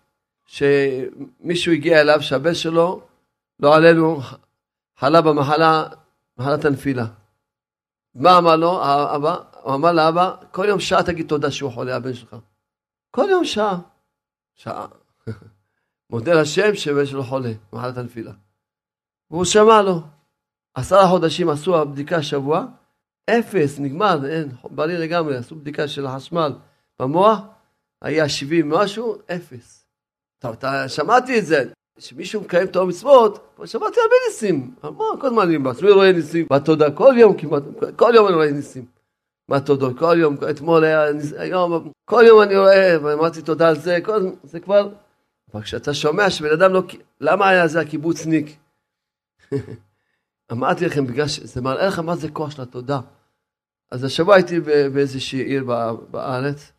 שמישהו 0.46 1.72
הגיע 1.72 2.00
אליו, 2.00 2.22
שהבן 2.22 2.54
שלו, 2.54 3.00
לא 3.60 3.76
עלינו, 3.76 4.20
חלה 4.96 5.20
במחלה, 5.20 5.84
מחלת 6.38 6.64
הנפילה. 6.64 7.06
מה 8.14 8.38
אמר 8.38 8.56
לו 8.56 8.82
האבא? 8.82 9.36
הוא 9.62 9.74
אמר 9.74 9.92
לאבא, 9.92 10.34
כל 10.50 10.64
יום 10.68 10.80
שעה 10.80 11.02
תגיד 11.02 11.28
תודה 11.28 11.50
שהוא 11.50 11.72
חולה, 11.72 11.96
הבן 11.96 12.14
שלך. 12.14 12.36
כל 13.10 13.26
יום 13.30 13.44
שעה. 13.44 13.78
שעה. 14.54 14.86
מודה 16.10 16.40
לשם 16.40 16.74
שהבן 16.74 17.06
שלו 17.06 17.24
חולה, 17.24 17.52
מחלת 17.72 17.96
הנפילה. 17.96 18.32
והוא 19.30 19.44
שמע 19.44 19.82
לו. 19.82 20.00
עשרה 20.74 21.08
חודשים 21.08 21.48
עשו 21.48 21.76
הבדיקה 21.76 22.22
שבוע, 22.22 22.64
אפס, 23.30 23.78
נגמר, 23.78 24.26
אין, 24.26 24.48
בריא 24.70 24.98
לגמרי, 24.98 25.36
עשו 25.36 25.56
בדיקה 25.56 25.88
של 25.88 26.06
החשמל 26.06 26.52
במוח, 27.00 27.40
היה 28.02 28.28
70 28.28 28.68
משהו, 28.68 29.16
אפס. 29.26 29.86
טוב, 30.38 30.52
אתה, 30.52 30.88
שמעתי 30.88 31.38
את 31.38 31.46
זה, 31.46 31.64
שמישהו 31.98 32.40
מקיים 32.40 32.66
תורה 32.66 32.86
מצוות, 32.86 33.56
שמעתי 33.64 34.00
הרבה 34.00 34.14
ניסים, 34.28 34.74
המון, 34.82 35.20
כל 35.20 35.26
הזמן 35.26 35.42
אני 35.42 35.58
בעצמי 35.58 35.90
רואה 35.90 36.12
ניסים, 36.12 36.46
בתודה, 36.50 36.90
כל 36.90 37.14
יום 37.18 37.36
כמעט, 37.36 37.62
כל 37.96 38.12
יום 38.14 38.26
אני 38.26 38.34
רואה 38.34 38.50
ניסים. 38.50 38.86
מה 39.48 39.60
תודות, 39.60 39.98
כל 39.98 40.16
יום, 40.18 40.36
אתמול 40.50 40.84
היה, 40.84 41.04
היום, 41.38 41.92
כל 42.04 42.24
יום 42.26 42.42
אני 42.42 42.56
רואה, 42.56 42.96
ואמרתי 43.02 43.42
תודה 43.42 43.68
על 43.68 43.78
זה, 43.78 43.98
כל, 44.04 44.30
זה 44.42 44.60
כבר, 44.60 44.88
אבל 45.54 45.62
כשאתה 45.62 45.94
שומע 45.94 46.30
שבן 46.30 46.50
אדם 46.52 46.72
לא, 46.72 46.82
למה 47.20 47.48
היה 47.48 47.68
זה 47.68 47.80
הקיבוצניק? 47.80 48.56
אמרתי 50.52 50.86
לכם, 50.86 51.06
בגלל 51.06 51.28
שזה 51.28 51.60
מראה 51.60 51.86
לך 51.86 51.98
מה 51.98 52.16
זה 52.16 52.30
כוח 52.30 52.50
של 52.50 52.62
התודה. 52.62 53.00
אז 53.90 54.04
השבוע 54.04 54.34
הייתי 54.34 54.60
באיזושהי 54.60 55.40
עיר 55.40 55.64
בארץ, 56.10 56.72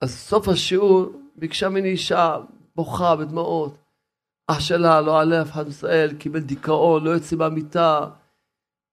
אז 0.00 0.18
סוף 0.18 0.48
השיעור 0.48 1.06
ביקשה 1.36 1.68
ממני 1.68 1.88
אישה 1.88 2.36
בוכה 2.76 3.16
בדמעות. 3.16 3.78
אח 4.46 4.60
שלה, 4.60 5.00
לא 5.00 5.20
עליה 5.20 5.42
אף 5.42 5.50
אחד 5.50 5.66
מישראל, 5.66 6.14
קיבל 6.14 6.40
דיכאון, 6.40 7.04
לא 7.04 7.10
יוצא 7.10 7.36
מהמיטה, 7.36 8.00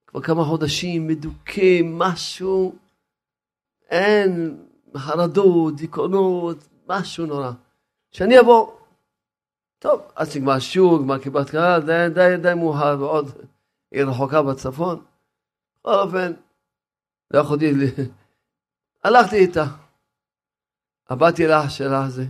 כבר 0.07 0.21
כמה 0.21 0.43
חודשים, 0.43 1.07
מדוכא, 1.07 1.81
משהו, 1.83 2.75
אין, 3.89 4.57
חרדות, 4.97 5.75
דיכאונות, 5.75 6.57
משהו 6.89 7.25
נורא. 7.25 7.51
שאני 8.11 8.39
אבוא, 8.39 8.71
טוב, 9.79 10.01
עד 10.15 10.31
שנגמר 10.31 10.53
השיעור, 10.53 10.99
גמר 10.99 11.17
קיבלת 11.17 11.49
קהל, 11.49 11.81
די, 11.81 12.07
די, 12.13 12.37
די 12.41 12.53
מאוחר, 12.53 12.97
ועוד 12.99 13.31
עיר 13.93 14.09
רחוקה 14.09 14.41
בצפון. 14.41 15.05
בכל 15.79 15.93
אופן, 15.93 16.33
לא 17.31 17.39
יכולתי, 17.39 17.71
הלכתי 19.03 19.35
איתה. 19.35 19.65
עבדתי 21.05 21.47
לאח 21.47 21.69
שלה 21.69 22.05
הזה. 22.05 22.25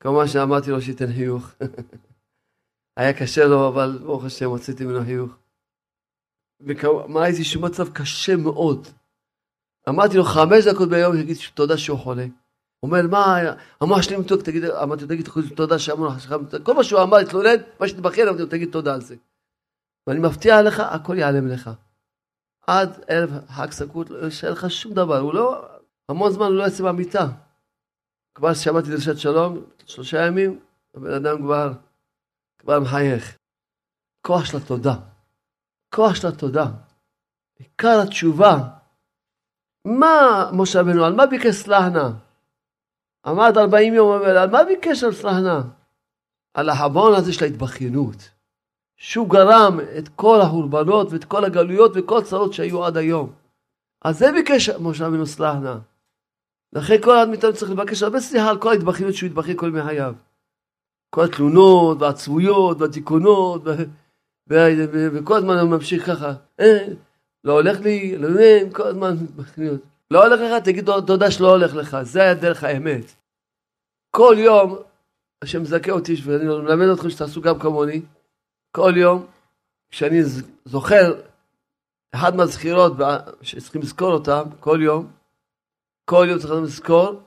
כמובן 0.00 0.28
שאמרתי 0.28 0.70
לו 0.70 0.82
שייתן 0.82 1.12
חיוך. 1.12 1.50
היה 2.96 3.12
קשה 3.12 3.44
לו, 3.44 3.68
אבל 3.68 3.98
ברוך 3.98 4.24
השם, 4.24 4.46
הוצאתי 4.46 4.84
ממנו 4.84 5.04
חיוך. 5.04 5.30
ומה 6.60 7.24
הייתי 7.24 7.44
שהוא 7.44 7.62
מצב 7.62 7.92
קשה 7.92 8.36
מאוד. 8.36 8.88
אמרתי 9.88 10.16
לו 10.16 10.24
חמש 10.24 10.66
דקות 10.66 10.88
ביום, 10.88 11.16
יגיד 11.16 11.36
תודה 11.54 11.78
שהוא 11.78 11.98
חולה. 11.98 12.26
הוא 12.80 12.90
אומר, 12.90 13.06
מה, 13.10 13.38
המוח 13.80 14.02
שלי 14.02 14.16
מתוק, 14.16 14.42
תגיד, 14.42 14.64
אמרתי 14.64 15.02
לו, 15.02 15.08
תגיד 15.08 15.28
תודה 15.54 15.78
שאמרו 15.78 16.06
לך, 16.06 16.34
כל 16.62 16.74
מה 16.74 16.84
שהוא 16.84 17.02
אמר, 17.02 17.16
התלונן, 17.16 17.56
מה 17.80 17.88
שתבחר, 17.88 18.22
אמרתי 18.22 18.42
לו, 18.42 18.48
תגיד 18.48 18.70
תודה 18.72 18.94
על 18.94 19.00
זה. 19.00 19.16
ואני 20.06 20.18
מבטיח 20.18 20.56
לך, 20.66 20.80
הכל 20.80 21.18
ייעלם 21.18 21.48
לך. 21.48 21.70
עד 22.66 23.04
ערב 23.08 23.30
חג 23.48 23.70
סקוט, 23.70 24.10
לא 24.10 24.24
יישאר 24.24 24.52
לך 24.52 24.70
שום 24.70 24.92
דבר, 24.94 25.18
הוא 25.18 25.34
לא, 25.34 25.68
המון 26.08 26.32
זמן 26.32 26.46
הוא 26.46 26.54
לא 26.54 26.66
יצא 26.66 26.82
מהמיטה. 26.82 27.26
כבר 28.34 28.54
שמעתי 28.54 28.90
דרשת 28.90 29.18
שלום, 29.18 29.64
שלושה 29.86 30.26
ימים, 30.26 30.60
הבן 30.94 31.12
אדם 31.12 31.38
כבר, 31.38 31.72
כבר 32.58 32.80
מחייך. 32.80 33.38
כוח 34.26 34.44
של 34.44 34.56
התודה. 34.56 34.94
כוח 35.94 36.14
של 36.14 36.28
התודה. 36.28 36.66
עיקר 37.58 38.00
התשובה. 38.02 38.54
מה 39.84 40.50
משה 40.52 40.80
רבנו, 40.80 41.04
על 41.04 41.14
מה 41.14 41.26
ביקש 41.26 41.54
סלחנה? 41.54 42.10
עמד 43.26 43.58
ארבעים 43.58 43.94
יום, 43.94 44.08
אומר, 44.08 44.38
על 44.38 44.50
מה 44.50 44.64
ביקש 44.64 45.04
סלחנה? 45.04 45.60
על 46.54 46.68
החבון 46.68 47.14
הזה 47.14 47.32
של 47.32 47.44
ההתבכיינות. 47.44 48.39
שהוא 49.00 49.28
גרם 49.28 49.80
את 49.98 50.08
כל 50.08 50.40
החורבנות 50.40 51.12
ואת 51.12 51.24
כל 51.24 51.44
הגלויות 51.44 51.92
וכל 51.94 52.18
הצרות 52.18 52.52
שהיו 52.52 52.84
עד 52.84 52.96
היום. 52.96 53.32
אז 54.04 54.18
זה 54.18 54.32
ביקש 54.32 54.68
משה 54.68 55.06
רבנו 55.06 55.26
סלחנה. 55.26 55.78
לכן 56.72 57.00
כל 57.02 57.16
אחד 57.16 57.28
מאיתנו 57.28 57.54
צריך 57.54 57.70
לבקש 57.70 58.02
הרבה 58.02 58.20
סליחה 58.20 58.50
על 58.50 58.58
כל 58.58 58.70
ההתבכיינות 58.70 59.14
שהוא 59.14 59.26
התבכיין 59.26 59.56
כל 59.56 59.66
ימי 59.66 59.82
חייו. 59.82 60.14
כל 61.10 61.24
התלונות 61.24 61.98
והעצבויות 62.00 62.80
והתיקונות 62.80 63.62
וכל 64.46 65.36
הזמן 65.36 65.58
הוא 65.58 65.70
ממשיך 65.70 66.06
ככה. 66.06 66.32
אה, 66.60 66.86
לא 67.44 67.52
הולך 67.52 67.80
לי, 67.80 68.18
לא 68.18 68.26
יודע, 68.26 68.72
כל 68.72 68.86
הזמן 68.86 69.16
מתבכיינות. 69.22 69.80
לא 70.10 70.26
הולך 70.26 70.40
לך, 70.40 70.64
תגיד 70.64 70.84
תודה 71.06 71.30
שלא 71.30 71.50
הולך 71.50 71.74
לך, 71.74 71.96
זה 72.02 72.22
היה 72.22 72.34
דרך 72.34 72.64
האמת. 72.64 73.04
כל 74.10 74.36
יום, 74.38 74.76
השם 75.44 75.62
מזכה 75.62 75.92
אותי, 75.92 76.14
ואני 76.24 76.44
מלמד 76.44 76.86
אתכם 76.88 77.10
שתעשו 77.10 77.40
גם 77.40 77.58
כמוני, 77.58 78.02
כל 78.72 78.92
יום, 78.96 79.26
כשאני 79.90 80.22
זוכר 80.64 81.20
אחד 82.14 82.36
מהזכירות 82.36 82.92
שצריכים 83.42 83.82
לזכור 83.82 84.12
אותם, 84.12 84.42
כל 84.60 84.78
יום, 84.82 85.12
כל 86.04 86.26
יום 86.30 86.38
צריכים 86.38 86.64
לזכור 86.64 87.22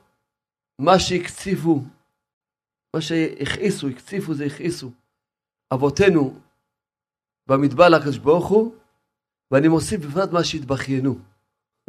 מה 0.79 0.99
שהקציפו, 0.99 1.81
מה 2.95 3.01
שהכעיסו, 3.01 3.87
הקציפו 3.87 4.33
זה 4.33 4.45
הכעיסו. 4.45 4.91
אבותינו 5.73 6.39
במדבר 7.47 7.89
לקדוש 7.89 8.17
ברוך 8.17 8.47
הוא, 8.47 8.75
ואני 9.51 9.67
מוסיף 9.67 10.05
בפרט 10.05 10.29
מה 10.31 10.43
שהתבכיינו. 10.43 11.19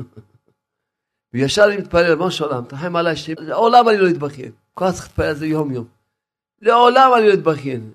וישר 1.32 1.62
אני 1.68 1.76
מתפלל, 1.76 2.10
ריבונו 2.10 2.30
של 2.30 2.44
עולם, 2.44 2.64
תחם 2.64 2.96
עליי, 2.96 3.14
לעולם 3.38 3.88
אני 3.88 3.98
לא 3.98 4.10
אתבכיין. 4.10 4.52
כל 4.74 4.84
הזמן 4.84 4.96
צריך 4.96 5.08
להתפלל 5.08 5.26
על 5.26 5.34
זה 5.34 5.46
יום 5.46 5.72
יום. 5.72 5.88
לעולם 6.60 7.10
אני 7.18 7.28
לא 7.28 7.34
אתבכיין. 7.34 7.92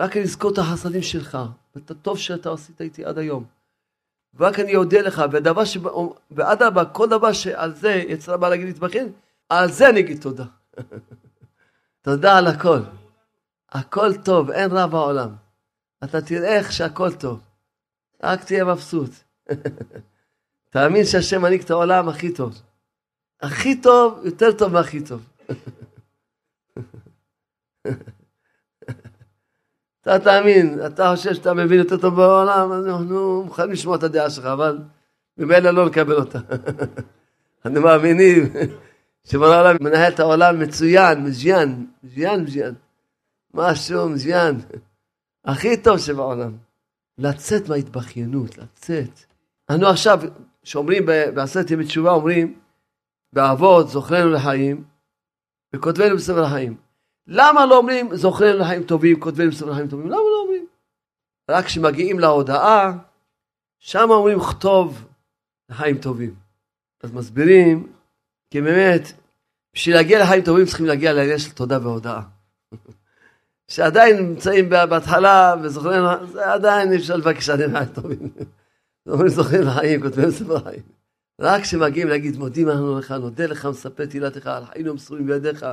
רק 0.00 0.16
אני 0.16 0.24
אזכור 0.24 0.52
את 0.52 0.58
החסדים 0.58 1.02
שלך, 1.02 1.38
ואת 1.74 1.90
הטוב 1.90 2.18
שאתה 2.18 2.52
עשית 2.52 2.80
איתי 2.80 3.04
עד 3.04 3.18
היום. 3.18 3.44
ורק 4.34 4.58
אני 4.58 4.76
אודה 4.76 5.00
לך, 5.00 5.22
ודבר 5.32 5.64
ש... 5.64 5.78
ואדרבה, 6.30 6.84
כל 6.84 7.08
דבר 7.08 7.32
שעל 7.32 7.74
זה 7.74 7.90
יצרה 8.08 8.36
בא 8.36 8.48
להגיד 8.48 8.66
להתבכיין, 8.66 9.12
על 9.48 9.70
זה 9.70 9.88
אני 9.88 10.00
אגיד 10.00 10.22
תודה. 10.22 10.44
תודה 12.02 12.38
על 12.38 12.46
הכל. 12.46 12.78
הכל 13.68 14.16
טוב, 14.24 14.50
אין 14.50 14.70
רע 14.70 14.86
בעולם. 14.86 15.34
אתה 16.04 16.20
תראה 16.20 16.58
איך 16.58 16.72
שהכל 16.72 17.14
טוב. 17.14 17.40
רק 18.22 18.44
תהיה 18.44 18.64
מבסוט. 18.64 19.10
תאמין 20.72 21.04
שהשם 21.04 21.42
מנהיג 21.42 21.62
את 21.62 21.70
העולם 21.70 22.08
הכי 22.08 22.34
טוב. 22.34 22.62
הכי 23.40 23.80
טוב, 23.80 24.20
יותר 24.24 24.52
טוב 24.58 24.72
מהכי 24.72 25.00
טוב. 25.04 25.28
אתה 30.02 30.18
תאמין, 30.18 30.78
אתה 30.86 31.12
חושב 31.16 31.34
שאתה 31.34 31.54
מבין 31.54 31.78
יותר 31.78 31.96
טוב 31.96 32.14
בעולם, 32.14 32.72
אז 32.72 32.86
אנחנו 32.86 33.42
מוכנים 33.44 33.70
לשמוע 33.70 33.96
את 33.96 34.02
הדעה 34.02 34.30
שלך, 34.30 34.44
אבל 34.44 34.78
ממילא 35.38 35.70
לא 35.70 35.86
נקבל 35.86 36.16
אותה. 36.16 36.38
אנחנו 37.64 37.80
מאמינים 37.80 38.52
שבורא 39.24 39.54
העולם 39.54 39.76
מנהל 39.80 40.12
את 40.12 40.20
העולם 40.20 40.58
מצוין, 40.58 41.24
מז'יין, 41.24 41.86
מז'יין, 42.02 42.44
מז'יין. 42.44 42.74
משהו 43.54 44.08
מז'יין. 44.08 44.60
הכי 45.44 45.76
טוב 45.76 45.98
שבעולם. 45.98 46.52
לצאת 47.18 47.68
מההתבכיינות, 47.68 48.58
לצאת. 48.58 49.20
אנחנו 49.70 49.86
עכשיו, 49.86 50.20
שאומרים 50.62 51.06
בעשרת 51.06 51.70
ימי 51.70 51.84
תשובה, 51.84 52.10
אומרים, 52.10 52.58
באבות 53.32 53.88
זוכרנו 53.88 54.30
לחיים, 54.30 54.84
וכותבנו 55.74 56.16
בספר 56.16 56.44
החיים. 56.44 56.76
למה 57.32 57.66
לא 57.66 57.76
אומרים 57.76 58.16
זוכרנו 58.16 58.58
לחיים 58.58 58.82
טובים, 58.82 59.20
כותבנו 59.20 59.50
בספר 59.50 59.70
לחיים 59.70 59.88
טובים? 59.88 60.06
למה 60.06 60.16
לא 60.16 60.42
אומרים? 60.42 60.66
רק 61.50 61.64
כשמגיעים 61.64 62.18
להודעה, 62.18 62.92
שם 63.78 64.10
אומרים 64.10 64.40
כתוב 64.40 65.06
לחיים 65.68 65.98
טובים. 65.98 66.34
אז 67.02 67.12
מסבירים, 67.12 67.92
כי 68.50 68.60
באמת, 68.60 69.12
בשביל 69.74 69.94
להגיע 69.94 70.22
לחיים 70.22 70.44
טובים 70.44 70.66
צריכים 70.66 70.86
להגיע 70.86 71.12
לעניין 71.12 71.38
של 71.38 71.50
תודה 71.50 71.78
והודאה. 71.82 72.22
שעדיין 73.72 74.16
נמצאים 74.16 74.68
בהתחלה 74.68 75.54
וזוכרים, 75.62 76.02
זה 76.32 76.52
עדיין 76.52 76.92
אפשר 76.92 77.16
לבקש 77.16 77.48
עליהם 77.48 77.72
חיים 77.72 77.88
טובים. 77.94 78.18
אומרים 79.08 79.28
זוכרים 79.28 79.62
לחיים, 79.62 80.02
כותבים 80.02 80.30
ספר 80.30 80.58
חיים. 80.58 80.82
רק 81.40 81.62
כשמגיעים 81.62 82.08
להגיד 82.08 82.38
מודים 82.38 82.68
אנחנו 82.68 82.98
לך, 82.98 83.10
נודה 83.10 83.46
לך, 83.46 83.66
מספר 83.66 84.06
תהילתך, 84.06 84.46
על 84.46 84.64
חיינו 84.64 84.94
מסורים 84.94 85.26
בידיך. 85.26 85.66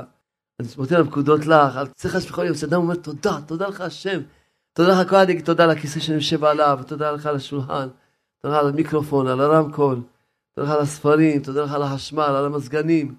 אני 0.60 0.68
נותן 0.78 1.00
לפקודות 1.00 1.46
לך, 1.46 1.76
על 1.76 1.86
צריך 1.86 2.20
שבכל 2.20 2.44
יום 2.44 2.54
שאדם 2.56 2.80
אומר 2.80 2.94
תודה, 2.94 3.38
תודה 3.46 3.68
לך 3.68 3.80
השם. 3.80 4.20
תודה 4.72 5.00
לך 5.00 5.08
כל 5.10 5.16
הדג, 5.16 5.40
תודה 5.40 5.64
על 5.64 5.70
הכיסא 5.70 6.00
שאני 6.00 6.16
יושב 6.16 6.44
עליו, 6.44 6.78
תודה 6.86 7.10
לך 7.12 7.26
על 7.26 7.36
השולחן, 7.36 7.88
תודה 8.42 8.58
על 8.58 8.68
המיקרופון, 8.68 9.28
על 9.28 9.40
הרמקול, 9.40 10.00
תודה 10.54 10.68
לך 10.68 10.74
על 10.74 10.82
הספרים, 10.82 11.42
תודה 11.42 11.64
לך 11.64 11.72
על 11.72 11.82
החשמל, 11.82 12.22
על 12.22 12.44
המזגנים. 12.44 13.14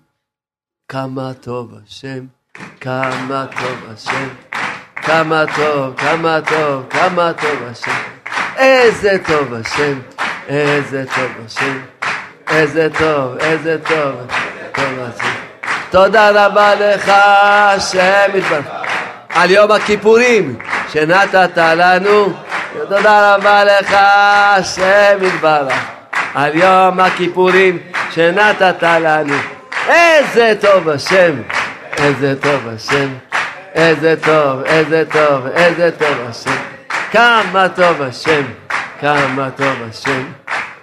כמה 0.87 1.33
טוב 1.33 1.73
השם, 1.83 2.25
כמה 2.79 3.45
טוב 3.59 3.89
השם, 3.93 4.27
כמה 4.95 5.43
טוב, 5.55 5.95
כמה 5.97 6.39
טוב, 6.49 6.89
כמה 6.89 7.33
טוב 7.33 7.63
השם. 7.63 7.91
איזה 8.57 9.17
טוב 9.27 9.53
השם, 9.53 9.99
איזה 10.47 11.05
טוב 11.15 11.45
השם, 11.45 11.79
איזה 12.47 12.89
טוב, 12.99 13.37
איזה 13.37 13.77
טוב, 13.87 14.15
טוב 14.75 14.99
השם. 14.99 15.38
תודה 15.91 16.45
רבה 16.45 16.75
לך, 16.75 17.11
השם 17.15 18.31
יתברך, 18.33 18.65
על 19.35 19.51
יום 19.51 19.71
הכיפורים 19.71 20.55
שנתת 20.93 21.57
לנו. 21.57 22.33
תודה 22.89 23.35
רבה 23.35 23.63
לך, 23.63 23.95
השם 24.57 25.17
יתברך, 25.21 25.73
על 26.35 26.55
יום 26.55 26.99
הכיפורים 26.99 27.77
שנתת 28.11 28.83
לנו. 28.83 29.35
איזה 29.87 30.53
טוב 30.61 30.89
השם, 30.89 31.31
איזה 31.97 32.35
טוב 32.41 32.67
השם, 32.75 33.07
איזה 33.75 34.15
טוב, 34.25 34.63
איזה 34.65 35.03
טוב, 35.11 35.47
איזה 35.55 35.91
טוב 35.99 36.17
השם. 36.29 36.57
כמה 37.11 37.67
טוב 37.75 38.01
השם, 38.01 38.41
כמה 39.01 39.49
טוב 39.55 39.75
השם, 39.89 40.23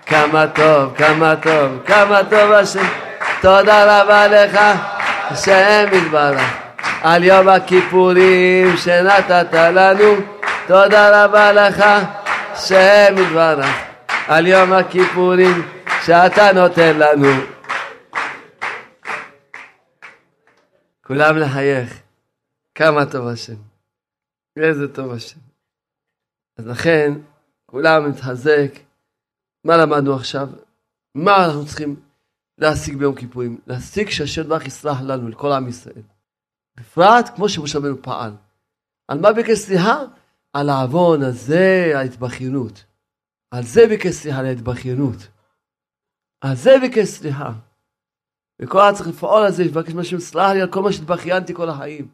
כמה 0.06 0.46
טוב, 0.46 0.94
כמה 0.96 1.34
טוב, 1.36 1.82
כמה 1.86 2.20
טוב 2.30 2.52
השם. 2.52 2.86
תודה 3.40 4.02
רבה 4.02 4.26
לך, 4.26 4.58
השם 5.30 5.86
יתברך, 5.92 6.40
על 7.02 7.24
יום 7.24 7.48
הכיפורים 7.48 8.76
שנתת 8.76 9.52
לנו. 9.52 10.14
תודה 10.66 11.24
רבה 11.24 11.52
לך, 11.52 11.84
השם 12.52 13.14
יתברך, 13.18 13.66
על 14.28 14.46
יום 14.46 14.72
הכיפורים 14.72 15.68
שאתה 16.04 16.52
נותן 16.52 16.98
לנו. 16.98 17.28
כולם 21.06 21.38
לחייך. 21.38 22.00
כמה 22.74 23.06
טוב 23.06 23.28
השם. 23.28 23.54
איזה 24.56 24.94
טוב 24.94 25.12
השם. 25.12 25.40
אז 26.58 26.66
לכן, 26.66 27.12
כולם 27.66 28.10
מתחזק. 28.10 28.70
מה 29.64 29.76
למדנו 29.76 30.14
עכשיו? 30.14 30.48
מה 31.14 31.44
אנחנו 31.44 31.66
צריכים 31.66 31.96
להשיג 32.58 32.96
ביום 32.96 33.14
כיפורים? 33.14 33.58
להשיג 33.66 34.10
שהשם 34.10 34.42
דברך 34.42 34.66
יסלח 34.66 35.00
לנו, 35.00 35.28
לכל 35.28 35.52
עם 35.52 35.68
ישראל. 35.68 36.02
בפרט 36.76 37.30
כמו 37.36 37.48
שמשה 37.48 37.78
רבנו 37.78 38.02
פעל. 38.02 38.32
על 39.08 39.20
מה 39.20 39.32
ביקש 39.32 39.58
סליחה? 39.58 40.02
על 40.52 40.68
העוון 40.68 41.22
הזה, 41.22 41.92
ההתבכיינות. 41.94 42.84
על 43.50 43.62
זה 43.62 43.86
ביקש 43.88 44.14
סליחה, 44.14 44.38
על 44.38 44.46
ההתבכיינות. 44.46 45.28
על 46.40 46.56
זה 46.56 46.74
ביקש 46.80 47.08
סליחה. 47.08 47.52
וכל 48.62 48.78
אחד 48.78 48.92
צריך 48.94 49.08
לפעול 49.08 49.42
על 49.42 49.52
זה, 49.52 49.64
לבקש 49.64 49.94
משהו, 49.94 50.20
סלח 50.20 50.50
לי 50.50 50.60
על 50.60 50.72
כל 50.72 50.82
מה 50.82 50.92
שהתבכיינתי 50.92 51.54
כל 51.54 51.68
החיים. 51.68 52.08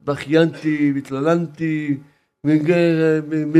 התבכיינתי, 0.00 0.92
התלוננתי, 0.98 1.98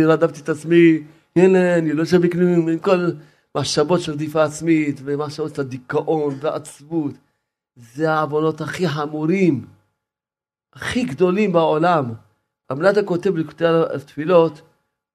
רדפתי 0.07 0.41
את 0.41 0.49
עצמי, 0.49 0.99
הנה, 1.37 1.79
אני 1.79 1.93
לא 1.93 2.05
שווה 2.05 2.31
כלום, 2.31 2.69
עם 2.69 2.79
כל 2.79 3.11
מחשבות 3.57 4.01
של 4.01 4.12
רדיפה 4.12 4.45
עצמית, 4.45 5.01
ומחשבות 5.05 5.55
של 5.55 5.62
דיכאון 5.62 6.35
ועצבות. 6.41 7.15
זה 7.77 8.12
העוונות 8.12 8.61
הכי 8.61 8.88
חמורים, 8.88 9.67
הכי 10.73 11.05
גדולים 11.05 11.53
בעולם. 11.53 12.12
המלאדה 12.71 13.03
כותב 13.03 13.31
בלקוטי 13.31 13.65
התפילות, 13.95 14.61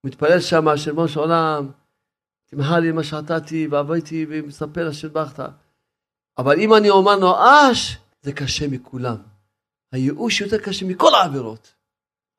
מתפלל 0.03 0.39
שמה, 0.39 0.77
של 0.77 0.91
מוש 0.91 1.17
עולם, 1.17 1.71
תמחה 2.45 2.79
לי 2.79 2.91
מה 2.91 3.03
שעתתי 3.03 3.67
ועבדתי 3.67 4.25
ומספר 4.29 4.89
אשר 4.89 5.09
ברכת. 5.09 5.39
אבל 6.37 6.59
אם 6.59 6.73
אני 6.73 6.89
אומר 6.89 7.15
נואש, 7.15 7.97
זה 8.21 8.33
קשה 8.33 8.67
מכולם. 8.67 9.17
הייאוש 9.91 10.41
יותר 10.41 10.57
קשה 10.57 10.85
מכל 10.85 11.15
העבירות. 11.15 11.73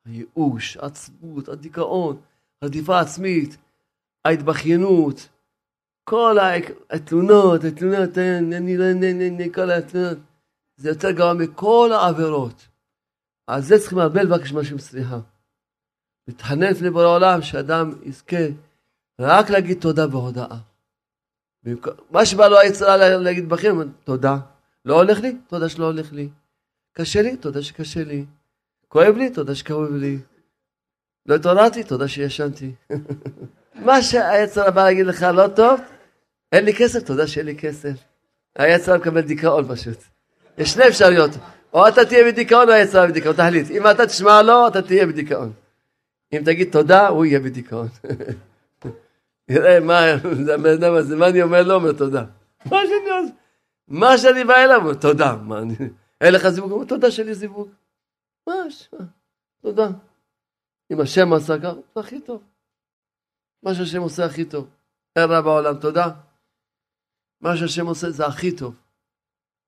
הייאוש, 0.05 0.77
העצבות, 0.77 1.49
הדיכאון, 1.49 2.21
הרדיפה 2.61 2.97
העצמית, 2.97 3.57
ההתבכיינות, 4.25 5.29
כל 6.09 6.37
התלונות, 6.89 7.63
התלונות, 7.63 8.17
אני 8.17 8.77
לא, 8.77 8.85
אני, 8.91 9.49
כל 9.53 9.71
התלונות, 9.71 10.17
זה 10.77 10.89
יותר 10.89 11.11
גרוע 11.11 11.33
מכל 11.33 11.89
העבירות. 11.93 12.67
על 13.47 13.61
זה 13.61 13.79
צריכים 13.79 13.99
הרבה 13.99 14.23
לבקש 14.23 14.53
משהו 14.53 14.79
סליחה. 14.79 15.19
להתחנן 16.27 16.69
לפני 16.71 16.89
בורא 16.89 17.03
העולם, 17.03 17.41
שאדם 17.41 17.93
יזכה 18.03 18.45
רק 19.19 19.49
להגיד 19.49 19.79
תודה 19.81 20.05
והודאה. 20.11 20.57
מה 22.11 22.25
שבא 22.25 22.47
לו 22.47 22.59
היצרה 22.59 22.97
להגיד 23.17 23.49
בכיר, 23.49 23.73
תודה. 24.03 24.37
לא 24.85 24.95
הולך 24.95 25.19
לי? 25.19 25.37
תודה 25.47 25.69
שלא 25.69 25.85
הולך 25.85 26.13
לי. 26.13 26.29
קשה 26.91 27.21
לי? 27.21 27.37
תודה 27.37 27.61
שקשה 27.61 28.03
לי. 28.03 28.25
כואב 28.87 29.15
לי? 29.17 29.29
תודה 29.29 29.55
שכואב 29.55 29.91
לי. 29.91 30.19
לא 31.25 31.35
התעוררתי? 31.35 31.83
תודה 31.83 32.07
שישנתי. 32.07 32.75
מה 33.85 34.01
שהיצר 34.01 34.71
בא 34.71 34.83
להגיד 34.83 35.05
לך 35.05 35.21
לא 35.21 35.47
טוב, 35.47 35.79
אין 36.51 36.65
לי 36.65 36.73
כסף? 36.73 37.03
תודה 37.03 37.27
שאין 37.27 37.45
לי 37.45 37.57
כסף. 37.57 37.93
היצר 38.55 38.97
מקבל 38.97 39.21
דיכאון 39.21 39.75
פשוט. 39.75 39.97
יש 40.57 40.69
שני 40.69 40.87
אפשרויות. 40.87 41.31
או 41.73 41.87
אתה 41.87 42.05
תהיה 42.05 42.31
בדיכאון 42.31 42.69
או 42.69 42.73
היצר 42.73 43.07
בדיכאון, 43.07 43.35
תחליט. 43.35 43.71
אם 43.71 43.87
אתה 43.91 44.07
תשמע 44.07 44.41
לו, 44.41 44.67
אתה 44.67 44.81
תהיה 44.81 45.07
בדיכאון. 45.07 45.51
אם 46.33 46.41
תגיד 46.45 46.71
תודה, 46.71 47.07
הוא 47.07 47.25
יהיה 47.25 47.39
בדיכאון. 47.39 47.87
תראה, 49.45 49.79
מה, 49.79 50.01
מה 51.17 51.27
אני 51.27 51.41
אומר 51.41 51.63
לו? 51.63 51.73
אומר 51.75 51.91
תודה. 51.91 52.23
מה 52.71 52.77
שאני? 52.85 53.31
מה 53.87 54.17
שאני 54.17 54.43
בא 54.43 54.55
אליו, 54.55 54.81
אומר 54.81 54.93
תודה. 54.93 55.35
אין 56.21 56.33
לך 56.33 56.49
זיווג? 56.49 56.71
אומר 56.71 56.85
תודה 56.85 57.11
שלי 57.11 57.33
זיווג. 57.35 57.69
ממש, 58.47 58.89
תודה. 59.61 59.87
אם 60.91 61.01
השם 61.01 61.33
עשה 61.33 61.59
כך, 61.59 61.73
זה 61.95 61.99
הכי 61.99 62.19
טוב. 62.19 62.43
מה 63.63 63.75
שהשם 63.75 64.01
עושה 64.01 64.25
הכי 64.25 64.45
טוב. 64.45 64.67
אין 65.15 65.29
רע 65.29 65.41
בעולם, 65.41 65.75
תודה. 65.75 66.09
מה 67.41 67.57
שהשם 67.57 67.85
עושה 67.85 68.09
זה 68.09 68.25
הכי 68.25 68.57
טוב. 68.57 68.75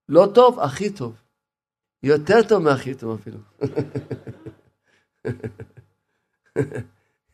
לא 0.09 0.27
טוב, 0.35 0.59
הכי 0.59 0.93
טוב. 0.93 1.21
יותר 2.03 2.47
טוב 2.49 2.63
מהכי 2.63 2.95
טוב 2.95 3.19
אפילו. 3.19 3.39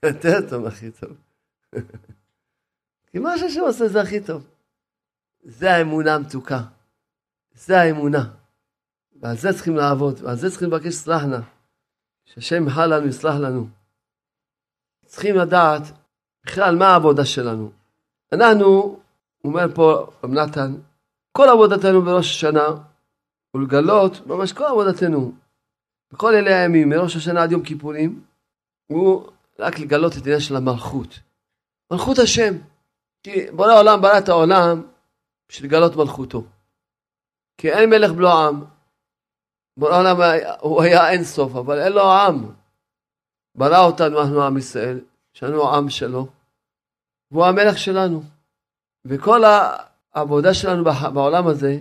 יותר 0.04 0.50
טוב 0.50 0.64
מהכי 0.64 0.92
טוב. 0.92 1.18
כי 3.08 3.20
מה 3.20 3.38
שהשם 3.38 3.62
עושה 3.62 3.88
זה 3.88 4.02
הכי 4.02 4.26
טוב. 4.26 4.48
זה 5.44 5.72
האמונה 5.72 6.16
המתוקה. 6.16 6.62
זה 7.54 7.82
האמונה. 7.82 8.34
ועל 9.22 9.38
זה 9.38 9.54
צריכים 9.54 9.76
לעבוד, 9.76 10.20
ועל 10.24 10.36
זה 10.36 10.50
צריכים 10.50 10.68
לבקש 10.68 10.94
סלח 10.94 11.24
נא. 11.24 11.40
שהשם 12.26 12.56
ימחל 12.56 12.96
לנו, 12.96 13.08
יסלח 13.08 13.36
לנו. 13.36 13.68
צריכים 15.06 15.36
לדעת 15.36 15.82
בכלל 16.46 16.76
מה 16.76 16.88
העבודה 16.88 17.26
שלנו. 17.26 17.72
אנחנו, 18.34 19.00
אומר 19.44 19.76
פה 19.76 20.08
רב 20.24 20.32
נתן, 20.32 20.76
כל 21.38 21.50
עבודתנו 21.50 22.02
בראש 22.02 22.36
השנה 22.36 22.68
ולגלות 23.54 24.28
ממש 24.28 24.54
כל 24.54 24.64
עבודתנו 24.64 25.32
בכל 26.12 26.36
אלה 26.36 26.62
הימים, 26.62 26.90
מראש 26.90 27.16
השנה 27.16 27.44
עד 27.44 27.52
יום 27.52 27.64
כיפורים, 27.64 28.24
הוא 28.88 29.32
רק 29.60 29.80
לגלות 29.80 30.12
את 30.18 30.22
העניין 30.22 30.40
של 30.40 30.56
המלכות. 30.56 31.20
מלכות 31.92 32.18
השם. 32.20 32.54
כי 33.24 33.52
בורא 33.52 33.72
העולם 33.72 34.02
ברא 34.02 34.18
את 34.18 34.30
העולם 34.30 34.82
בשביל 35.50 35.70
לגלות 35.70 35.96
מלכותו. 35.96 36.44
כי 37.58 37.72
אין 37.72 37.90
מלך 37.90 38.12
בלא 38.12 38.48
עם. 38.48 38.64
בורא 39.78 39.94
העולם 39.94 40.18
הוא 40.60 40.82
היה 40.82 41.10
אין 41.10 41.24
סוף, 41.24 41.56
אבל 41.56 41.80
אין 41.80 41.94
לו 41.94 42.12
עם. 42.12 42.52
ברא 43.56 43.86
אותנו, 43.86 44.22
אנחנו 44.22 44.44
עם 44.44 44.58
ישראל, 44.58 45.00
שאנו 45.34 45.70
העם 45.70 45.90
שלו, 45.90 46.28
והוא 47.32 47.46
המלך 47.46 47.78
שלנו. 47.78 48.24
וכל 49.08 49.42
העבודה 50.14 50.54
שלנו 50.54 50.84
בעולם 51.14 51.48
הזה, 51.48 51.80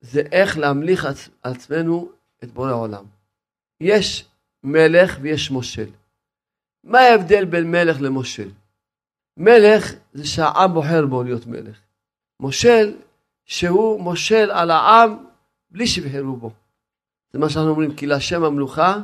זה 0.00 0.22
איך 0.32 0.58
להמליך 0.58 1.04
על 1.04 1.52
עצמנו 1.52 2.12
את 2.44 2.50
בורא 2.52 2.70
העולם. 2.70 3.04
יש 3.80 4.28
מלך 4.64 5.18
ויש 5.20 5.50
מושל. 5.50 5.90
מה 6.84 6.98
ההבדל 6.98 7.44
בין 7.44 7.70
מלך 7.70 7.96
למושל? 8.00 8.50
מלך 9.36 9.92
זה 10.12 10.26
שהעם 10.26 10.74
בוחר 10.74 11.06
בו 11.06 11.22
להיות 11.22 11.46
מלך. 11.46 11.78
מושל, 12.40 12.96
שהוא 13.44 14.00
מושל 14.00 14.50
על 14.50 14.70
העם 14.70 15.24
בלי 15.70 15.86
שבחרו 15.86 16.36
בו. 16.36 16.50
זה 17.32 17.38
מה 17.38 17.48
שאנחנו 17.48 17.70
אומרים, 17.70 17.96
כי 17.96 18.06
להשם 18.06 18.44
המלוכה 18.44 18.96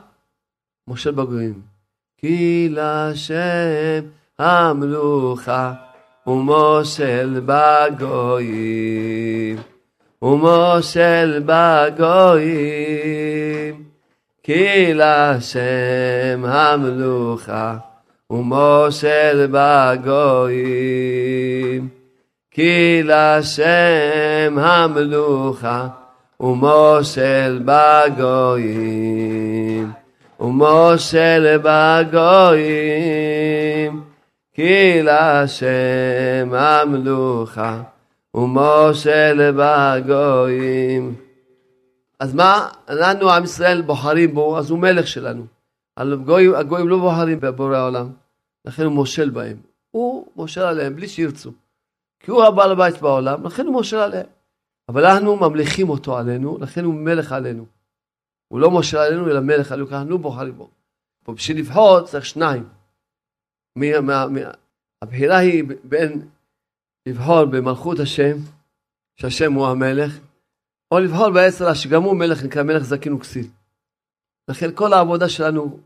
מושל 0.88 1.10
בגויים. 1.10 1.62
כי 2.16 2.68
לשם 2.70 4.04
המלוכה 4.38 5.91
ומושל 6.26 7.40
בגויים. 7.46 9.12
ומושל 10.22 11.42
בגויים. 11.46 13.02
כי 14.42 14.94
לשם 14.94 16.44
המלוכה 16.44 17.76
ומושל 18.30 19.48
בגויים. 19.52 21.02
כי 22.50 23.02
לשם 23.04 24.58
המלוכה 24.58 25.88
ומושל 26.40 27.60
בגויים. 27.64 29.12
ומושל 30.40 31.58
בגויים. 31.62 33.12
כי 34.52 35.02
לשם 35.02 36.54
המלוכה 36.54 37.82
ומושל 38.34 39.52
בגויים. 39.56 41.14
אז 42.20 42.34
מה 42.34 42.68
לנו 42.88 43.30
עם 43.30 43.44
ישראל 43.44 43.82
בוחרים 43.82 44.34
בו, 44.34 44.58
אז 44.58 44.70
הוא 44.70 44.78
מלך 44.78 45.06
שלנו. 45.06 45.46
הגויים, 45.96 46.54
הגויים 46.54 46.88
לא 46.88 46.98
בוחרים 46.98 47.40
בבורא 47.40 47.76
העולם, 47.76 48.12
לכן 48.64 48.84
הוא 48.84 48.92
מושל 48.92 49.30
בהם. 49.30 49.56
הוא 49.90 50.26
מושל 50.36 50.60
עליהם 50.60 50.96
בלי 50.96 51.08
שירצו. 51.08 51.52
כי 52.20 52.30
הוא 52.30 52.44
הבעל 52.44 52.72
הבית 52.72 53.00
בעולם, 53.00 53.46
לכן 53.46 53.66
הוא 53.66 53.72
מושל 53.72 53.96
עליהם. 53.96 54.26
אבל 54.88 55.06
אנחנו 55.06 55.36
ממליכים 55.36 55.88
אותו 55.88 56.18
עלינו, 56.18 56.58
לכן 56.60 56.84
הוא 56.84 56.94
מלך 56.94 57.32
עלינו. 57.32 57.66
הוא 58.48 58.60
לא 58.60 58.70
מושל 58.70 58.98
עלינו, 58.98 59.30
אלא 59.30 59.40
מלך 59.40 59.72
עלינו, 59.72 59.88
כי 59.88 59.94
אנחנו 59.94 60.18
בוחרים 60.18 60.56
בו. 60.56 60.68
בשביל 61.28 61.58
לבחור 61.58 62.00
צריך 62.00 62.26
שניים. 62.26 62.64
מי, 63.76 63.98
מה, 63.98 64.26
מי, 64.26 64.40
הבחירה 65.02 65.36
היא 65.36 65.64
בין 65.84 66.28
לבחור 67.08 67.44
במלכות 67.44 67.98
השם, 67.98 68.36
שהשם 69.16 69.52
הוא 69.52 69.66
המלך, 69.66 70.18
או 70.90 70.98
לבחור 70.98 71.30
בעצרה 71.30 71.74
שגם 71.74 72.02
הוא 72.02 72.16
מלך, 72.16 72.42
נקרא 72.44 72.62
מלך 72.62 72.82
זקין 72.82 73.12
וכסיל. 73.12 73.46
לכן 74.48 74.74
כל 74.74 74.92
העבודה 74.92 75.28
שלנו, 75.28 75.80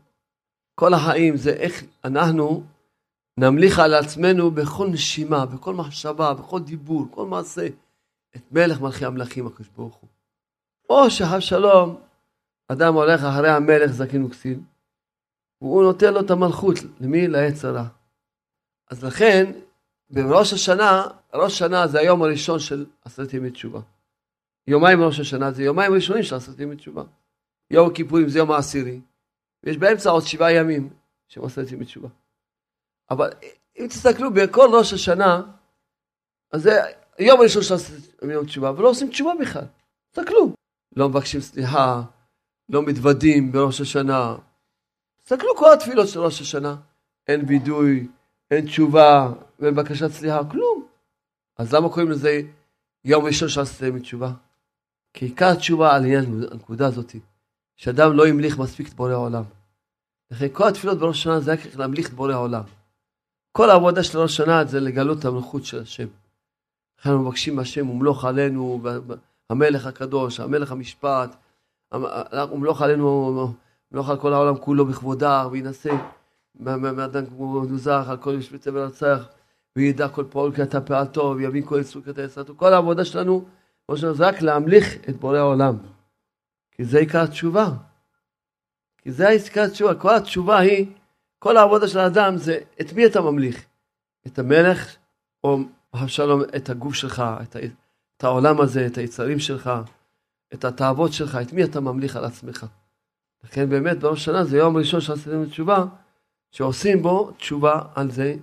כל 0.75 0.93
החיים, 0.93 1.37
זה 1.37 1.49
איך 1.49 1.83
אנחנו 2.05 2.63
נמליך 3.39 3.79
על 3.79 3.93
עצמנו 3.93 4.51
בכל 4.51 4.87
נשימה, 4.87 5.45
בכל 5.45 5.73
מחשבה, 5.73 6.33
בכל 6.33 6.59
דיבור, 6.59 7.07
כל 7.11 7.25
מעשה, 7.25 7.67
את 8.35 8.51
מלך 8.51 8.81
מלכי 8.81 9.05
המלכים 9.05 9.47
הקדוש 9.47 9.67
ברוך 9.67 9.95
הוא. 9.95 10.09
או 10.89 11.09
שחב 11.09 11.39
שלום, 11.39 12.01
אדם 12.67 12.93
הולך 12.93 13.23
אחרי 13.23 13.49
המלך 13.49 13.91
זקין 13.91 14.23
וכסיל, 14.23 14.59
והוא 15.61 15.83
נותן 15.83 16.13
לו 16.13 16.19
את 16.19 16.31
המלכות, 16.31 16.75
למי? 16.99 17.27
לעץ 17.27 17.65
הרע. 17.65 17.87
אז 18.89 19.03
לכן, 19.03 19.51
בראש 20.09 20.53
השנה, 20.53 21.03
ראש 21.33 21.53
השנה 21.53 21.87
זה 21.87 21.99
היום 21.99 22.23
הראשון 22.23 22.59
של 22.59 22.85
עשרת 23.05 23.33
ימי 23.33 23.51
תשובה. 23.51 23.79
יומיים 24.67 25.01
ראש 25.01 25.19
השנה 25.19 25.51
זה 25.51 25.63
יומיים 25.63 25.93
ראשונים 25.93 26.23
של 26.23 26.35
עשרת 26.35 26.59
ימי 26.59 26.75
תשובה. 26.75 27.03
יום 27.71 27.89
הכיפורים 27.89 28.29
זה 28.29 28.39
יום 28.39 28.51
העשירי, 28.51 29.01
ויש 29.63 29.77
באמצע 29.77 30.09
עוד 30.09 30.23
שבעה 30.23 30.53
ימים 30.53 30.89
של 31.27 31.45
עשרת 31.45 31.71
ימי 31.71 31.85
תשובה. 31.85 32.09
אבל 33.09 33.29
אם 33.79 33.87
תסתכלו 33.87 34.33
בכל 34.33 34.69
ראש 34.73 34.93
השנה, 34.93 35.41
אז 36.51 36.61
זה 36.61 36.71
יום 37.19 37.39
הראשון 37.39 37.63
של 37.63 37.73
עשרת 37.73 38.23
ימי 38.23 38.45
תשובה, 38.45 38.71
ולא 38.71 38.89
עושים 38.89 39.09
תשובה 39.09 39.31
בכלל. 39.41 39.65
תסתכלו. 40.11 40.53
לא 40.95 41.09
מבקשים 41.09 41.41
סליחה, 41.41 42.03
לא 42.69 42.83
מתוודים 42.83 43.51
בראש 43.51 43.81
השנה. 43.81 44.35
תסתכלו 45.27 45.55
כל 45.55 45.73
התפילות 45.73 46.07
של 46.07 46.19
ראש 46.19 46.41
השנה. 46.41 46.75
אין 47.27 47.45
וידוי, 47.47 48.07
אין 48.51 48.65
תשובה, 48.65 49.33
ואין 49.59 49.75
בקשת 49.75 50.11
סליחה, 50.11 50.39
כלום. 50.51 50.87
אז 51.57 51.73
למה 51.73 51.89
קוראים 51.89 52.11
לזה 52.11 52.41
יום 53.05 53.25
ראשון 53.25 53.47
ימי 53.87 53.99
תשובה? 53.99 54.31
כי 55.13 55.25
עיקר 55.25 55.49
התשובה 55.49 55.95
על 55.95 56.03
עניין 56.03 56.43
הנקודה 56.51 56.87
הזאת, 56.87 57.15
שאדם 57.75 58.13
לא 58.13 58.27
המליך 58.27 58.57
מספיק 58.59 58.87
את 58.87 58.93
בורא 58.93 59.11
העולם. 59.11 59.43
לכן 60.31 60.47
כל 60.53 60.67
התפילות 60.67 60.97
בראש 60.97 61.19
השנה 61.19 61.39
זה 61.39 61.53
רק 61.53 61.59
להמליך 61.75 62.07
את 62.07 62.13
בורא 62.13 62.33
העולם. 62.33 62.63
כל 63.51 63.69
העבודה 63.69 64.03
של 64.03 64.19
ראש 64.19 64.31
השנה 64.31 64.65
זה 64.65 64.79
לגלות 64.79 65.19
את 65.19 65.25
המלכות 65.25 65.65
של 65.65 65.81
השם. 65.81 66.07
לכן 66.99 67.09
אנחנו 67.09 67.23
מבקשים 67.23 67.55
מהשם, 67.55 67.89
ומלוך 67.89 68.25
עלינו, 68.25 68.81
המלך 69.49 69.85
הקדוש, 69.85 70.39
המלך 70.39 70.71
המשפט, 70.71 71.35
ומלוך 72.51 72.81
עלינו, 72.81 73.53
מלוך 73.91 74.09
על 74.09 74.17
כל 74.17 74.33
העולם 74.33 74.57
כולו 74.57 74.85
בכבודה, 74.85 75.47
וינשא 75.51 75.95
מאדם 76.59 77.25
כמו 77.25 77.65
נוזח, 77.65 78.05
על 78.09 78.17
כל 78.17 78.39
צבע 78.59 78.79
לרצח, 78.79 79.27
וידע 79.75 80.07
כל 80.07 80.25
פעול 80.29 80.55
כי 80.55 80.63
אתה 80.63 80.81
פעלתו, 80.81 81.35
ויבין 81.37 81.65
כל 81.65 81.79
יצור 81.81 82.01
כי 82.01 82.09
אתה 82.09 82.21
יצרתו. 82.21 82.53
כל 82.57 82.73
העבודה 82.73 83.05
שלנו, 83.05 83.45
כמו 83.85 83.97
שלנו, 83.97 84.13
זה 84.13 84.27
רק 84.27 84.41
להמליך 84.41 84.95
את 85.09 85.17
בורא 85.17 85.37
העולם. 85.37 85.77
כי 86.71 86.85
זה 86.85 86.99
עיקר 86.99 87.21
התשובה. 87.21 87.69
כי 88.97 89.11
זה 89.11 89.29
עיקר 89.29 89.61
התשובה. 89.61 89.95
כל 89.95 90.15
התשובה 90.15 90.57
היא, 90.57 90.85
כל 91.39 91.57
העבודה 91.57 91.87
של 91.87 91.99
האדם 91.99 92.37
זה 92.37 92.59
את 92.81 92.93
מי 92.93 93.05
אתה 93.05 93.21
ממליך? 93.21 93.65
את 94.27 94.39
המלך, 94.39 94.95
או 95.43 95.57
שלום, 96.07 96.41
את 96.55 96.69
הגוף 96.69 96.93
שלך, 96.93 97.23
את, 97.43 97.55
ה, 97.55 97.59
את 98.17 98.23
העולם 98.23 98.61
הזה, 98.61 98.85
את 98.85 98.97
היצרים 98.97 99.39
שלך, 99.39 99.71
את 100.53 100.65
התאוות 100.65 101.13
שלך, 101.13 101.37
את 101.41 101.53
מי 101.53 101.63
אתה 101.63 101.79
ממליך 101.79 102.15
על 102.15 102.25
עצמך. 102.25 102.65
לכן 103.43 103.69
באמת 103.69 103.99
בראש 103.99 104.21
השנה 104.21 104.43
זה 104.43 104.57
יום 104.57 104.77
ראשון 104.77 105.01
שעשיתם 105.01 105.45
תשובה, 105.45 105.85
שעושים 106.51 107.01
בו 107.01 107.31
תשובה 107.31 107.81
על 107.95 108.11
זה, 108.11 108.35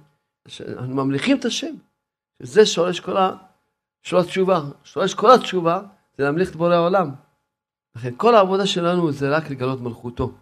שאנחנו 0.48 0.94
ממליכים 0.94 1.38
את 1.38 1.44
השם. 1.44 1.74
שזה 2.42 2.66
שורש 2.66 3.00
כל, 3.00 3.16
ה... 3.16 3.30
שורש 4.02 4.26
התשובה. 4.26 4.60
שורש 4.84 5.14
כל 5.14 5.30
התשובה 5.34 5.82
זה 6.18 6.24
להמליך 6.24 6.50
את 6.50 6.56
בורא 6.56 6.74
העולם. 6.74 7.10
לכן 7.96 8.14
כל 8.16 8.34
העבודה 8.34 8.66
שלנו 8.66 9.12
זה 9.12 9.36
רק 9.36 9.50
לגלות 9.50 9.80
מלכותו. 9.80 10.32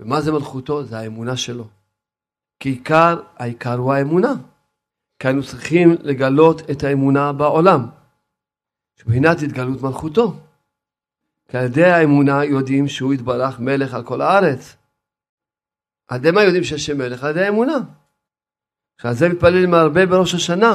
ומה 0.00 0.20
זה 0.20 0.32
מלכותו? 0.32 0.84
זה 0.84 0.98
האמונה 0.98 1.36
שלו. 1.36 1.68
כי 2.60 2.68
עיקר, 2.68 3.20
העיקר 3.36 3.74
הוא 3.74 3.92
האמונה. 3.92 4.32
כי 5.18 5.28
היינו 5.28 5.42
צריכים 5.42 5.94
לגלות 6.02 6.70
את 6.70 6.84
האמונה 6.84 7.32
בעולם. 7.32 7.86
מבחינת 9.00 9.42
התגלות 9.42 9.82
מלכותו. 9.82 10.34
כי 11.50 11.56
על 11.56 11.64
ידי 11.64 11.84
האמונה 11.84 12.44
יודעים 12.44 12.88
שהוא 12.88 13.14
יתברך 13.14 13.60
מלך 13.60 13.94
על 13.94 14.04
כל 14.04 14.20
הארץ. 14.20 14.76
על 16.08 16.18
ידי 16.18 16.30
מה 16.30 16.42
יודעים 16.42 16.64
שהשם 16.64 16.98
מלך? 16.98 17.24
על 17.24 17.30
ידי 17.30 17.44
האמונה. 17.44 17.78
שעל 19.02 19.14
זה 19.14 19.28
מתפללים 19.28 19.74
הרבה 19.74 20.06
בראש 20.06 20.34
השנה, 20.34 20.74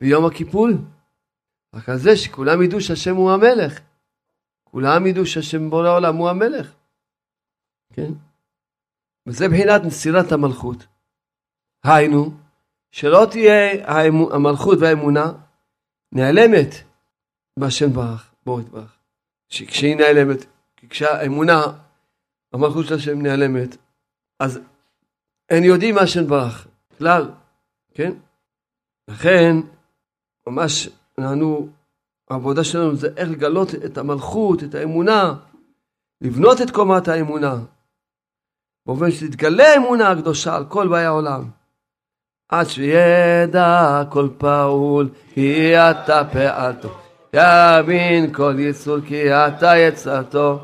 ביום 0.00 0.26
הכיפור. 0.26 0.68
רק 1.74 1.88
על 1.88 1.96
זה 1.96 2.16
שכולם 2.16 2.62
ידעו 2.62 2.80
שהשם 2.80 3.16
הוא 3.16 3.30
המלך. 3.30 3.80
כולם 4.64 5.06
ידעו 5.06 5.26
שהשם 5.26 5.70
בורא 5.70 5.88
העולם 5.88 6.16
הוא 6.16 6.28
המלך. 6.30 6.74
כן? 7.92 8.12
וזה 9.26 9.48
בחינת 9.48 9.82
נסירת 9.84 10.32
המלכות. 10.32 10.86
היינו, 11.84 12.30
שלא 12.90 13.26
תהיה 13.30 13.86
המלכות 14.34 14.78
והאמונה 14.80 15.32
נעלמת 16.12 16.68
בהשם 17.58 17.92
ברך, 17.92 18.34
בואו 18.46 18.60
יתברך. 18.60 18.95
כשהיא 19.48 19.96
נעלמת, 19.96 20.46
כשהאמונה, 20.90 21.62
המלכות 22.52 22.86
של 22.86 22.94
השם 22.94 23.22
נעלמת, 23.22 23.76
אז 24.40 24.60
אין 25.48 25.64
יודעים 25.64 25.94
מה 25.94 26.00
השם 26.00 26.26
ברך, 26.26 26.66
כלל, 26.98 27.30
כן? 27.94 28.12
לכן, 29.08 29.56
ממש, 30.46 30.88
אנחנו, 31.18 31.68
העבודה 32.30 32.64
שלנו 32.64 32.96
זה 32.96 33.08
איך 33.16 33.30
לגלות 33.30 33.74
את 33.74 33.98
המלכות, 33.98 34.64
את 34.64 34.74
האמונה, 34.74 35.34
לבנות 36.20 36.60
את 36.62 36.70
קומת 36.70 37.08
האמונה, 37.08 37.54
באופן 38.86 39.10
שתתגלה 39.10 39.64
האמונה 39.64 40.10
הקדושה 40.10 40.56
על 40.56 40.64
כל 40.68 40.88
באי 40.88 41.04
העולם. 41.04 41.50
עד 42.48 42.66
שידע 42.66 44.02
כל 44.10 44.28
פעול 44.38 45.08
כי 45.34 45.76
אתה 45.76 46.22
פעלתו, 46.32 46.98
יבין 47.34 48.32
כל 48.32 48.54
יצור 48.58 48.96
כי 49.06 49.32
אתה 49.32 49.76
יצרתו, 49.76 50.58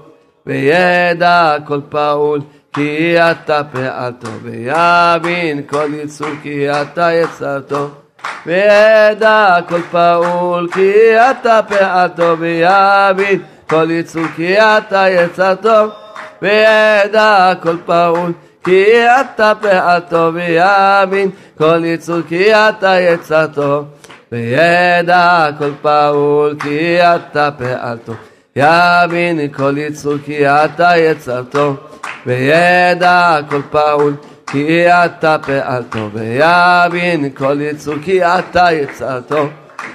וידע 0.47 1.57
כל 1.65 1.81
פעול 1.89 2.41
כי 2.73 3.17
אתה 3.19 3.63
פעלתו, 3.73 4.29
ויבין 4.43 5.63
כל 5.67 5.89
יצור 5.95 6.29
כי 6.43 6.71
אתה 6.71 7.13
יצרתו, 7.13 7.89
וידע 8.47 9.57
כל 9.69 9.81
פעול 9.91 10.69
כי 10.73 10.93
אתה 11.31 11.61
פעלתו, 11.69 12.37
ויבין 12.39 13.43
כל 13.69 13.91
יצור 13.91 14.25
כי 14.37 14.59
אתה 14.59 15.09
יצרתו, 15.09 15.89
וידע 16.43 17.53
כל 17.63 17.77
פעול 17.87 18.33
כי 18.65 18.85
אתה 19.21 19.53
פעלתו, 19.61 20.31
ויבין 20.35 21.31
כל 21.59 21.85
יצור 21.85 22.21
כי 22.29 22.55
אתה 22.55 23.01
יצרתו, 23.01 23.85
וידע 24.33 25.47
כל 25.59 25.71
פעול 25.83 26.57
כי 26.63 26.99
אתה 27.03 27.51
פעלתו, 27.59 28.13
יבין 28.57 29.53
כל 29.53 29.79
יצור 29.79 30.15
כי 30.25 30.49
אתה 30.49 30.93
יצרתו, 30.97 31.75
וידע 32.27 33.37
כל 33.49 33.61
פעול 33.71 34.15
כי 34.47 34.87
אתה 34.89 35.37
פעלתו, 35.47 36.11
ויבין 36.13 37.31
כל 37.35 37.61
יצור 37.61 37.95
כי 38.05 38.25
אתה 38.25 38.73
יצרתו, 38.73 39.47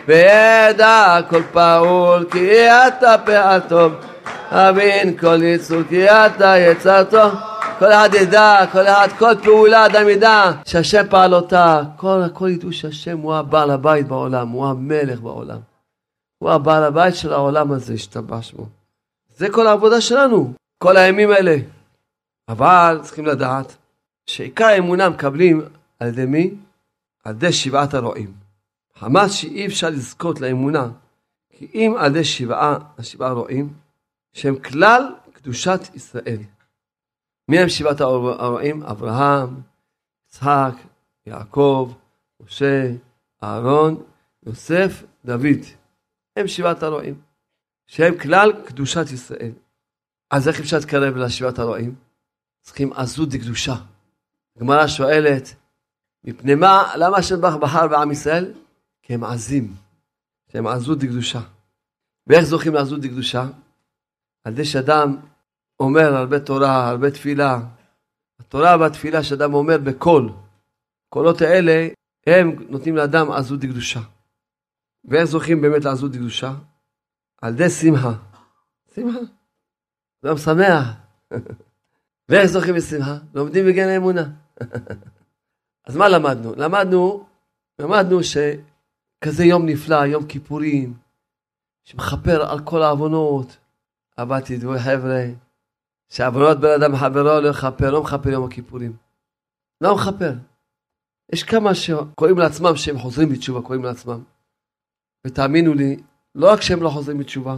וידע 0.08 1.17
כל 1.30 1.41
פעול 1.52 2.26
כי 2.32 2.69
אתה 2.69 3.15
פעלתו, 3.26 3.89
אבין 4.52 5.17
כל 5.17 5.43
יצור 5.43 5.82
כי 5.89 6.06
אתה 6.06 6.58
יצרתו. 6.58 7.30
כל 7.79 7.91
אחד 7.91 8.09
ידע, 8.13 8.65
כל 8.71 8.87
אחד, 8.87 9.07
כל 9.19 9.33
פעולה 9.43 9.85
אדם 9.85 10.09
ידע 10.09 10.51
שהשם 10.65 11.03
פעל 11.09 11.33
אותה. 11.33 11.81
כל, 11.95 12.21
הכל 12.25 12.49
ידעו 12.49 12.73
שהשם 12.73 13.17
הוא 13.17 13.35
הבעל 13.35 13.71
הבית 13.71 14.07
בעולם, 14.07 14.49
הוא 14.49 14.67
המלך 14.67 15.19
בעולם. 15.19 15.59
הוא 16.37 16.51
הבעל 16.51 16.83
הבית 16.83 17.15
של 17.15 17.33
העולם 17.33 17.71
הזה, 17.71 17.93
השתבח 17.93 18.41
שמו. 18.41 18.65
זה 19.35 19.47
כל 19.51 19.67
העבודה 19.67 20.01
שלנו, 20.01 20.53
כל 20.77 20.97
הימים 20.97 21.31
האלה. 21.31 21.55
אבל 22.49 22.99
צריכים 23.01 23.25
לדעת 23.25 23.75
שעיקר 24.25 24.65
האמונה 24.65 25.09
מקבלים 25.09 25.61
על 25.99 26.07
ידי 26.07 26.25
מי? 26.25 26.53
על 27.23 27.35
ידי 27.35 27.53
שבעת 27.53 27.93
הרועים. 27.93 28.33
חמאס 28.99 29.31
שאי 29.31 29.65
אפשר 29.65 29.89
לזכות 29.89 30.41
לאמונה, 30.41 30.87
כי 31.49 31.67
אם 31.73 31.95
על 31.97 32.11
ידי 32.11 32.23
שבעה, 32.23 32.77
השבעה 32.97 33.31
רועים, 33.31 33.73
שהם 34.33 34.55
כלל 34.59 35.03
קדושת 35.33 35.79
ישראל. 35.95 36.57
מי 37.47 37.60
הם 37.60 37.69
שבעת 37.69 38.01
הרועים? 38.01 38.83
אברהם, 38.83 39.62
יצחק, 40.27 40.73
יעקב, 41.25 41.93
משה, 42.41 42.91
אהרון, 43.43 44.03
יוסף, 44.45 45.03
דוד. 45.25 45.63
הם 46.36 46.47
שבעת 46.47 46.83
הרועים, 46.83 47.21
שהם 47.88 48.17
כלל 48.17 48.51
קדושת 48.65 49.12
ישראל. 49.13 49.51
אז 50.31 50.47
איך 50.47 50.60
אפשר 50.60 50.77
להתקרב 50.77 51.15
לשבעת 51.15 51.60
הרועים? 51.60 51.95
צריכים 52.62 52.93
עזות 52.93 53.29
דקדושה. 53.29 53.75
הגמרא 54.55 54.88
שואלת, 54.88 55.55
מפני 56.23 56.55
מה, 56.55 56.93
למה 56.97 57.17
השם 57.17 57.41
בחר 57.41 57.88
בעם 57.88 58.12
ישראל? 58.12 58.53
כי 59.01 59.13
הם 59.13 59.23
עזים, 59.23 59.75
שהם 60.51 60.67
עזות 60.67 60.99
דקדושה. 60.99 61.41
ואיך 62.27 62.43
זוכים 62.45 62.73
לעזות 62.73 63.01
דקדושה? 63.01 63.47
על 64.43 64.53
ידי 64.53 64.65
שאדם 64.65 65.17
אומר 65.79 66.15
הרבה 66.15 66.39
תורה, 66.39 66.89
הרבה 66.89 67.11
תפילה. 67.11 67.59
התורה 68.39 68.77
והתפילה 68.79 69.23
שאדם 69.23 69.53
אומר 69.53 69.77
בקול, 69.77 70.29
קולות 71.09 71.41
האלה, 71.41 71.87
הם 72.27 72.55
נותנים 72.69 72.95
לאדם 72.95 73.31
עזות 73.31 73.59
דקדושה. 73.59 73.99
ואיך 75.05 75.23
זוכים 75.23 75.61
באמת 75.61 75.85
לעזות 75.85 76.11
דקדושה? 76.11 76.53
על 77.41 77.53
ידי 77.53 77.69
שמחה. 77.69 78.13
שמחה. 78.95 79.19
אדם 80.25 80.37
שמח. 80.37 80.87
ואיך 82.29 82.45
זוכים 82.45 82.75
בשמחה? 82.75 83.17
לומדים 83.33 83.65
בגן 83.65 83.87
האמונה. 83.87 84.29
אז 85.87 85.97
מה 85.97 86.09
למדנו? 86.09 86.53
למדנו, 86.55 87.25
למדנו 87.79 88.19
שכזה 88.23 89.45
יום 89.45 89.65
נפלא, 89.65 90.05
יום 90.05 90.25
כיפורים, 90.25 90.93
שמכפר 91.83 92.51
על 92.51 92.59
כל 92.59 92.83
העוונות. 92.83 93.57
אבל 94.17 94.41
תדעו 94.41 94.73
חבר'ה, 94.79 95.25
שעוונות 96.10 96.60
בין 96.60 96.82
אדם 96.82 96.93
לחברו 96.93 97.24
לא 97.24 97.48
יכפר, 97.48 97.91
לא 97.91 98.04
מכפר 98.04 98.30
יום 98.30 98.46
הכיפורים. 98.46 98.98
לא 99.82 99.96
מכפר. 99.96 100.34
יש 101.34 101.43
כמה 101.43 101.76
שקוראים 101.76 102.38
לעצמם 102.38 102.76
שהם 102.76 103.00
חוזרים 103.00 103.30
בתשובה, 103.30 103.62
קוראים 103.62 103.84
לעצמם. 103.84 104.24
ותאמינו 105.28 105.74
לי, 105.74 105.98
לא 106.36 106.54
רק 106.54 106.62
שהם 106.62 106.84
לא 106.84 106.89
חוזרים 106.89 107.17
בתשובה, 107.17 107.58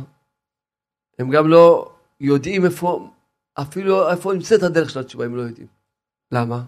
הם 1.20 1.30
גם 1.30 1.48
לא 1.48 1.92
יודעים 2.20 2.66
איפה, 2.66 3.10
אפילו 3.54 4.10
איפה 4.10 4.34
נמצאת 4.34 4.64
הדרך 4.64 4.90
של 4.90 5.00
התשובה, 5.00 5.26
הם 5.26 5.36
לא 5.36 5.42
יודעים. 5.42 5.68
למה? 6.32 6.64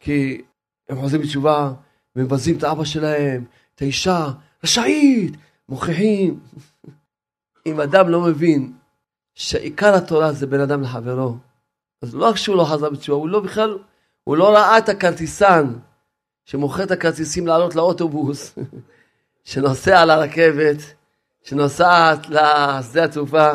כי 0.00 0.42
הם 0.88 0.96
חוזרים 0.96 1.22
בתשובה, 1.22 1.72
מבזים 2.16 2.58
את 2.58 2.62
האבא 2.62 2.84
שלהם, 2.84 3.44
את 3.74 3.82
האישה, 3.82 4.26
רשעית, 4.64 5.36
מוכיחים. 5.68 6.40
אם 7.66 7.80
אדם 7.80 8.08
לא 8.08 8.20
מבין 8.20 8.72
שעיקר 9.34 9.94
התורה 9.94 10.32
זה 10.32 10.46
בין 10.46 10.60
אדם 10.60 10.82
לחברו, 10.82 11.36
אז 12.02 12.14
לא 12.14 12.24
רק 12.24 12.36
שהוא 12.36 12.56
לא 12.56 12.64
חזר 12.64 12.90
בתשובה, 12.90 13.18
הוא 13.18 13.28
לא 13.28 13.40
בכלל, 13.40 13.78
הוא 14.24 14.36
לא 14.36 14.50
ראה 14.50 14.78
את 14.78 14.88
הכרטיסן 14.88 15.74
שמוכר 16.44 16.82
את 16.82 16.90
הכרטיסים 16.90 17.46
לעלות 17.46 17.74
לאוטובוס, 17.74 18.54
שנוסע 19.44 20.00
על 20.00 20.10
הרכבת, 20.10 20.76
שנוסעת 21.42 22.28
לשדה 22.28 23.04
התעופה, 23.04 23.50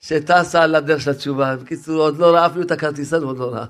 שטסה 0.00 0.62
על 0.62 0.74
הדרך 0.74 1.00
של 1.00 1.10
התשובה. 1.10 1.56
בקיצור, 1.56 1.94
הוא 1.94 2.04
עוד 2.04 2.18
לא 2.18 2.34
ראה 2.34 2.46
אפילו 2.46 2.62
את 2.62 2.70
הכרטיסן, 2.70 3.22
הוא 3.22 3.30
עוד 3.30 3.38
לא 3.38 3.50
ראה. 3.54 3.66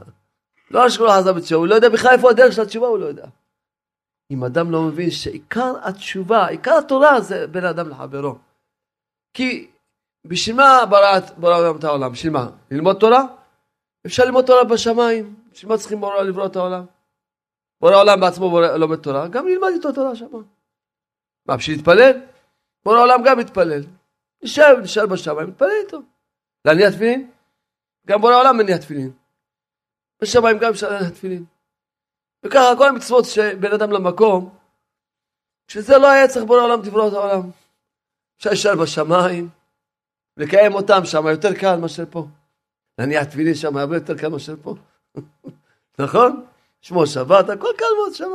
לא 0.71 0.85
רק 0.85 0.89
שהוא 0.89 1.07
לא 1.07 1.13
חזר 1.13 1.33
בתשובה, 1.33 1.59
הוא 1.59 1.67
לא 1.67 1.75
יודע 1.75 1.89
בכלל 1.89 2.13
איפה 2.13 2.31
הדרך 2.31 2.53
של 2.53 2.63
התשובה, 2.63 2.87
הוא 2.87 2.99
לא 2.99 3.07
יודע. 3.07 3.27
אם 4.31 4.45
אדם 4.45 4.71
לא 4.71 4.83
מבין 4.83 5.11
שעיקר 5.11 5.75
התשובה, 5.83 6.47
עיקר 6.47 6.79
התורה 6.79 7.21
זה 7.21 7.47
בין 7.47 7.65
אדם 7.65 7.89
לחברו. 7.89 8.39
כי 9.35 9.70
בשביל 10.25 10.57
מה 10.57 10.87
בראת 10.91 11.39
בורא 11.39 11.59
עולם 11.59 11.77
את 11.77 11.85
העולם? 11.85 12.13
בשביל 12.13 12.33
מה? 12.33 12.51
ללמוד 12.71 12.97
תורה? 13.01 13.23
אפשר 14.07 14.25
ללמוד 14.25 14.47
תורה 14.47 14.65
בשמיים. 14.65 15.35
בשביל 15.53 15.73
מה 15.73 15.79
צריכים 15.79 16.01
בורא 16.01 16.23
לברוא 16.23 16.47
את 16.47 16.57
העולם? 16.57 16.85
בורא 17.81 17.93
העולם 17.93 18.21
בעצמו 18.21 18.51
בורא, 18.51 18.67
לומד 18.67 18.97
תורה, 18.97 19.29
גם 19.29 19.49
ילמד 19.49 19.69
איתו 19.75 19.93
תורה 19.93 20.17
שם. 20.17 20.27
מה, 21.47 21.57
בשביל 21.57 21.77
להתפלל? 21.77 22.21
בורא 22.85 22.99
העולם 22.99 23.23
גם 23.25 23.39
מתפלל. 23.39 23.83
נשאר, 24.43 24.81
נשאר 24.83 25.07
בשמיים, 25.07 25.49
מתפלל 25.49 25.69
איתו. 25.85 25.99
להניע 26.65 26.91
תפילין? 26.91 27.31
גם 28.07 28.21
בורא 28.21 28.33
העולם 28.33 28.57
מניע 28.57 28.79
תפילין. 28.79 29.13
בשמיים 30.23 30.59
גם 30.59 30.71
אפשר 30.71 30.91
להניע 30.91 31.11
תפילין. 31.11 31.45
וככה 32.43 32.77
כל 32.79 32.89
המצוות 32.89 33.25
שבין 33.25 33.73
אדם 33.73 33.93
למקום, 33.93 34.55
שזה 35.69 35.99
לא 35.99 36.11
היה 36.11 36.29
צריך 36.29 36.45
בורא 36.45 36.61
העולם 36.61 36.83
תברוא 36.83 37.09
את 37.09 37.13
העולם. 37.13 37.51
אפשר 38.39 38.51
להישאר 38.51 38.77
בשמיים, 38.83 39.49
לקיים 40.37 40.75
אותם 40.75 41.01
שם 41.05 41.27
יותר 41.27 41.55
קל 41.55 41.77
מאשר 41.77 42.05
פה. 42.11 42.27
להניח 42.99 43.25
תפילין 43.25 43.55
שם 43.55 43.77
הרבה 43.77 43.97
יותר 43.97 44.19
קל 44.19 44.29
מאשר 44.29 44.55
פה. 44.63 44.75
נכון? 45.99 46.45
שמור 46.81 47.07
שבת, 47.07 47.49
הכל 47.49 47.69
קל 47.79 47.85
מאוד 47.99 48.15
שם. 48.15 48.31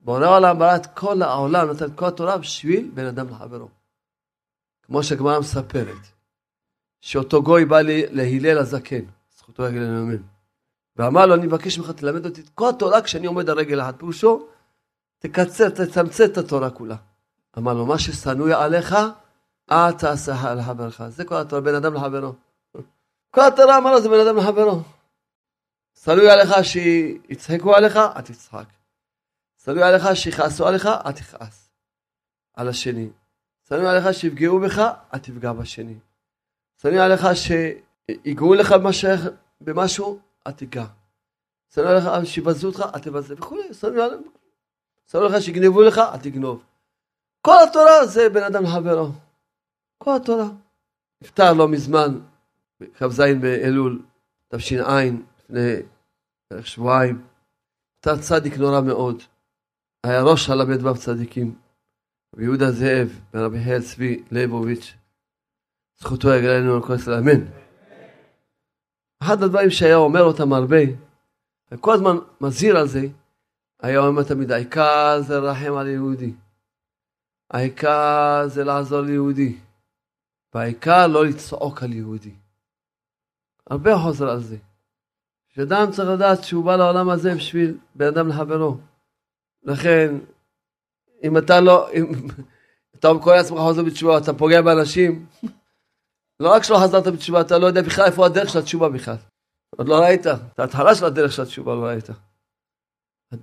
בורא 0.00 0.24
העולם 0.24 0.58
ברא 0.58 0.76
את 0.76 0.86
כל 0.86 1.22
העולם, 1.22 1.70
נתן 1.70 1.86
כל 1.94 2.06
התורה 2.06 2.38
בשביל 2.38 2.90
בן 2.94 3.06
אדם 3.06 3.28
לחברו. 3.28 3.68
כמו 4.82 5.02
שהגמרא 5.02 5.38
מספרת, 5.40 6.06
שאותו 7.00 7.42
גוי 7.42 7.64
בא 7.64 7.80
להלל 7.82 8.58
הזקן, 8.58 9.04
זכותו 9.36 9.66
יגיד 9.68 9.82
לנו 9.82 10.02
אמן. 10.02 10.22
ואמר 10.96 11.26
לו, 11.26 11.34
אני 11.34 11.46
מבקש 11.46 11.78
ממך, 11.78 11.90
תלמד 11.90 12.26
אותי 12.26 12.40
את 12.40 12.48
כל 12.48 12.68
התורה 12.68 13.02
כשאני 13.02 13.26
עומד 13.26 13.50
על 13.50 13.58
רגל 13.58 13.80
אחת. 13.80 13.98
פירושו, 13.98 14.48
תקצר, 15.18 15.68
תצמצם 15.68 16.24
את 16.24 16.38
התורה 16.38 16.70
כולה. 16.70 16.96
אמר 17.58 17.74
לו, 17.74 17.86
מה 17.86 17.98
ששנוא 17.98 18.54
עליך, 18.54 18.96
אל 19.72 19.92
תעשה 19.92 20.54
לחברך. 20.54 21.08
זה 21.08 21.24
כל 21.24 21.34
התורה, 21.34 21.62
בין 21.62 21.74
אדם 21.74 21.94
לחברו. 21.94 22.32
כל 23.34 23.40
התורה 23.40 23.78
אמר 23.78 23.90
לו, 23.92 24.00
זה 24.00 24.08
בין 24.08 24.20
אדם 24.20 24.36
לחברו. 24.36 24.82
שנוא 26.04 26.30
עליך 26.32 26.50
שיצחקו 26.62 27.74
עליך, 27.74 27.96
אל 27.96 28.20
תצחק. 28.20 28.64
שנוא 29.64 29.84
עליך 29.84 30.04
שיכעסו 30.14 30.66
עליך, 30.66 30.86
אל 30.86 31.12
תכעס. 31.12 31.70
על 32.54 32.68
השני. 32.68 33.08
שנוא 33.68 33.90
עליך 33.90 34.14
שיפגעו 34.14 34.60
בך, 34.60 34.78
אל 35.14 35.18
תפגע 35.18 35.52
בשני. 35.52 35.98
שנוא 36.82 37.00
עליך 37.00 37.26
שיגעו 37.34 38.54
לך 38.54 38.74
במשהו, 39.60 40.20
אל 40.46 40.52
תיגע. 40.52 40.86
שנוא 41.74 41.88
עליך 41.88 42.26
שיבזו 42.26 42.68
אותך, 42.68 42.84
אל 42.94 43.00
תבזה 43.00 43.34
וכולי. 43.38 43.74
שנוא 43.74 45.26
עליך 45.26 45.42
שיגנבו 45.42 45.82
לך, 45.82 45.98
אל 45.98 46.18
תגנוב. 46.18 46.64
כל 47.40 47.56
התורה 47.68 48.06
זה 48.06 48.28
בין 48.28 48.42
אדם 48.42 48.64
לחברו. 48.64 49.08
כל 50.04 50.16
התורה. 50.16 50.48
נפטר 51.22 51.52
לא 51.52 51.68
מזמן, 51.68 52.18
בכ"ז 52.80 53.20
באלול 53.40 54.02
תש"ע, 54.48 55.00
לפני 55.38 55.76
בערך 56.50 56.66
שבועיים. 56.66 57.24
נפטר 57.96 58.16
צדיק 58.20 58.56
נורא 58.56 58.80
מאוד. 58.80 59.22
היה 60.04 60.22
ראש 60.22 60.50
הל"ו 60.50 60.94
צדיקים. 60.94 61.54
רבי 62.34 62.44
יהודה 62.44 62.70
זאב 62.70 63.20
ורבי 63.34 63.64
חייל 63.64 63.82
צבי 63.82 64.22
ליבוביץ'. 64.30 64.94
זכותו 65.98 66.28
יגלה 66.28 66.60
לנו 66.60 66.74
על 66.74 66.82
כל 66.82 66.94
ישראל, 66.94 67.18
אמן. 67.18 67.44
אחד 69.22 69.42
הדברים 69.42 69.70
שהיה 69.70 69.96
אומר 69.96 70.22
אותם 70.22 70.52
הרבה, 70.52 70.80
וכל 71.72 71.94
הזמן 71.94 72.16
מזהיר 72.40 72.76
על 72.76 72.88
זה, 72.88 73.06
היה 73.80 73.98
אומר 73.98 74.22
תמיד, 74.22 74.52
העיקר 74.52 75.20
זה 75.20 75.40
לרחם 75.40 75.74
על 75.74 75.88
יהודי. 75.88 76.32
העיקר 77.50 78.44
זה 78.46 78.64
לעזור 78.64 79.00
ליהודי. 79.00 79.58
והעיקר 80.54 81.06
לא 81.06 81.26
לצעוק 81.26 81.82
על 81.82 81.92
יהודי. 81.92 82.34
הרבה 83.66 83.98
חוזר 83.98 84.30
על 84.30 84.40
זה. 84.40 84.56
שאדם 85.48 85.90
צריך 85.92 86.08
לדעת 86.08 86.44
שהוא 86.44 86.64
בא 86.64 86.76
לעולם 86.76 87.10
הזה 87.10 87.34
בשביל 87.34 87.78
בן 87.94 88.06
אדם 88.06 88.28
לחברו. 88.28 88.76
לכן, 89.62 90.14
אם 91.22 91.38
אתה 91.38 91.60
לא, 91.60 91.92
אם 91.92 92.04
אתה 92.94 93.08
קורא 93.22 93.36
לעצמך 93.36 93.58
חוזר 93.58 93.82
בתשובה, 93.82 94.18
אתה 94.18 94.34
פוגע 94.34 94.62
באנשים, 94.62 95.26
לא 96.40 96.52
רק 96.52 96.62
שלא 96.62 96.78
חזרת 96.84 97.06
בתשובה, 97.06 97.40
אתה 97.40 97.58
לא 97.58 97.66
יודע 97.66 97.82
בכלל 97.82 98.04
איפה 98.04 98.26
הדרך 98.26 98.48
של 98.48 98.58
התשובה 98.58 98.88
בכלל. 98.88 99.16
עוד 99.76 99.88
לא 99.88 100.00
ראית, 100.00 100.26
את 100.26 100.58
ההתחלה 100.58 100.94
של 100.94 101.04
הדרך 101.04 101.32
של 101.32 101.42
התשובה 101.42 101.74
לא 101.74 101.84
ראית. 101.84 102.04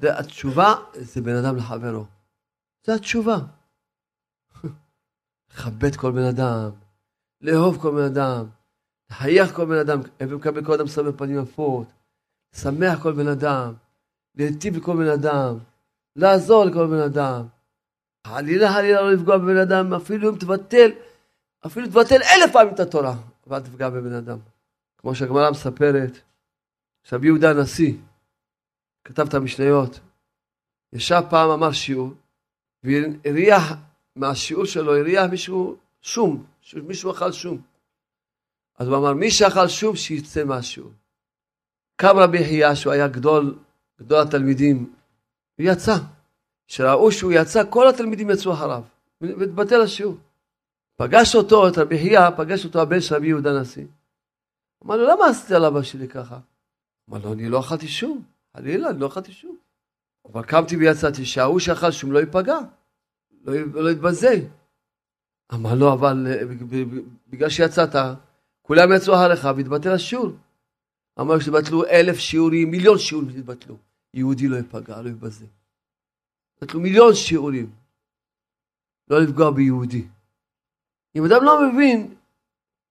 התשובה 0.04 0.76
זה 0.94 1.22
בן 1.22 1.36
אדם 1.36 1.58
לחברו. 1.58 2.06
זה 2.86 2.94
התשובה. 2.94 3.38
לכבד 5.52 5.96
כל 5.96 6.12
בן 6.12 6.24
אדם, 6.24 6.70
לאהוב 7.42 7.82
כל 7.82 7.92
בן 7.92 8.04
אדם, 8.04 8.46
לחייך 9.12 9.56
כל 9.56 9.66
בן 9.66 9.78
אדם, 9.78 10.00
ומקבל 10.20 10.66
כל 10.66 10.74
אדם 10.74 10.88
סמל 10.88 11.12
פנים 11.18 11.44
יפות, 11.44 11.88
לשמח 12.54 13.04
כל 13.04 13.12
בן 13.12 13.28
אדם, 13.28 13.74
להיטיב 14.36 14.78
לכל 14.78 14.96
בן 14.98 15.10
אדם, 15.10 15.58
לעזור 16.16 16.66
לכל 16.66 16.88
בן 16.88 17.02
אדם. 17.02 17.48
חלילה 18.28 18.74
חלילה 18.74 19.02
לא 19.02 19.14
לפגוע 19.14 19.38
בבן 19.38 19.58
אדם, 19.58 19.94
אפילו 19.94 20.30
אם 20.30 20.38
תבטל, 20.38 20.92
אפילו 21.66 21.88
תבטל 21.88 22.16
אלף 22.16 22.54
פעמים 22.54 22.74
את 22.74 22.80
התורה, 22.80 23.16
ואל 23.48 23.60
תפגע 23.60 23.90
בבן 23.90 24.14
אדם. 24.14 24.38
כמו 24.98 25.16
שהגמרא 25.16 25.52
מספרת, 25.52 26.12
שרבי 27.04 27.28
יהודה 27.28 27.50
הנשיא 27.50 27.94
כתב 29.04 29.28
את 29.28 29.34
המשניות, 29.34 30.00
ישב 30.94 31.22
פעם 31.30 31.50
אמר 31.50 31.72
שיעור, 31.72 32.14
והריח 32.84 33.74
מהשיעור 34.16 34.66
שלו, 34.66 34.98
הריח 34.98 35.30
מישהו 35.32 35.78
שום, 36.08 36.44
מישהו 36.84 37.12
אכל 37.12 37.32
שום. 37.32 37.62
אז 38.80 38.88
הוא 38.88 38.98
אמר, 38.98 39.14
מי 39.14 39.32
שאכל 39.32 39.68
שום, 39.68 39.96
שיצא 39.96 40.44
מהשיעור. 40.44 40.92
קם 41.96 42.16
רבי 42.16 42.38
חייא, 42.38 42.76
שהוא 42.76 42.94
היה 42.94 43.08
גדול, 43.08 43.60
גדול 44.00 44.22
התלמידים, 44.22 44.94
הוא 45.58 45.66
יצא. 45.72 45.96
כשראו 46.68 47.12
שהוא 47.12 47.32
יצא, 47.36 47.64
כל 47.70 47.88
התלמידים 47.88 48.30
יצאו 48.30 48.54
אחריו, 48.54 48.84
והתבטל 49.22 49.82
השיעור. 49.82 50.18
פגש 50.96 51.36
אותו, 51.36 51.68
את 51.68 51.78
רבי 51.78 51.98
חייא, 51.98 52.30
פגש 52.38 52.66
אותו 52.66 52.82
הבן 52.82 53.02
של 53.02 53.16
רבי 53.16 53.28
יהודה 53.28 53.62
נשיא. 53.62 53.86
אמר 54.86 54.98
לו, 54.98 55.08
למה 55.08 55.26
עשית 55.26 55.52
על 55.52 55.66
אבא 55.66 55.82
שלי 55.82 56.08
ככה? 56.08 56.40
אמר 57.10 57.18
לו, 57.24 57.34
אני 57.34 57.50
לא 57.50 57.60
אכלתי 57.60 57.88
שום, 57.88 58.24
חלילה, 58.58 58.90
אני 58.90 59.00
לא 59.00 59.08
אכלתי 59.08 59.32
שום. 59.32 59.58
אבל 60.32 60.44
קמתי 60.44 60.78
ויצאתי, 60.78 61.26
שההוא 61.26 61.60
שאכל 61.60 61.92
שום 61.92 62.12
לא 62.12 62.20
ייפגע, 62.20 62.58
לא, 63.44 63.54
לא 63.74 63.90
יתבזה. 63.90 64.40
אמר 65.54 65.76
לו, 65.76 65.94
אבל 65.94 66.28
אה, 66.28 66.42
בגלל 67.28 67.50
שיצאת, 67.50 67.96
כולם 68.62 68.90
יצאו 68.96 69.14
אחריך 69.14 69.48
והתבטל 69.56 69.92
השיעור. 69.92 70.32
אמר 71.20 71.40
שתבטלו 71.40 71.86
אלף 71.86 72.18
שיעורים, 72.18 72.72
מיליון 72.72 72.98
שיעורים 72.98 73.32
שהתבטלו. 73.32 73.78
יהודי 74.14 74.48
לא 74.48 74.56
ייפגע, 74.56 75.02
לא 75.02 75.10
יתבזה. 75.10 75.46
תבטלו 76.60 76.80
מיליון 76.80 77.14
שיעורים. 77.14 77.72
לא 79.10 79.20
לפגוע 79.20 79.52
ביהודי. 79.52 80.08
אם 81.16 81.26
אדם 81.26 81.44
לא 81.44 81.72
מבין, 81.72 82.16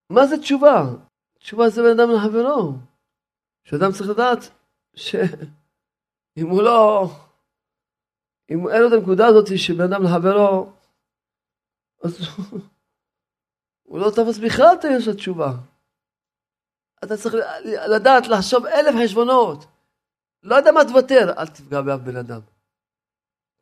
מה 0.09 0.27
זה 0.27 0.37
תשובה? 0.37 0.85
תשובה 1.39 1.69
זה 1.69 1.81
בן 1.81 1.99
אדם 1.99 2.09
לחברו. 2.11 2.73
שאדם 3.63 3.91
צריך 3.91 4.09
לדעת 4.09 4.49
שאם 4.95 6.47
הוא 6.49 6.63
לא, 6.63 7.09
אם 8.49 8.67
אין 8.69 8.81
לו 8.81 8.87
את 8.87 8.93
הנקודה 8.93 9.27
הזאת 9.27 9.57
שבן 9.57 9.93
אדם 9.93 10.03
לחברו, 10.03 10.71
אז 12.03 12.19
הוא 13.83 13.99
לא 13.99 14.09
תפס 14.09 14.37
בכלל 14.37 14.75
את 14.79 15.03
של 15.03 15.11
התשובה. 15.11 15.51
אתה 17.03 17.17
צריך 17.17 17.35
לדעת 17.89 18.27
לחשוב 18.27 18.65
אלף 18.65 18.95
חשבונות. 19.03 19.65
לא 20.43 20.55
יודע 20.55 20.71
מה 20.71 20.85
תוותר, 20.87 21.33
אל 21.37 21.47
תפגע 21.47 21.81
באף 21.81 21.99
בן 21.99 22.15
אדם. 22.15 22.41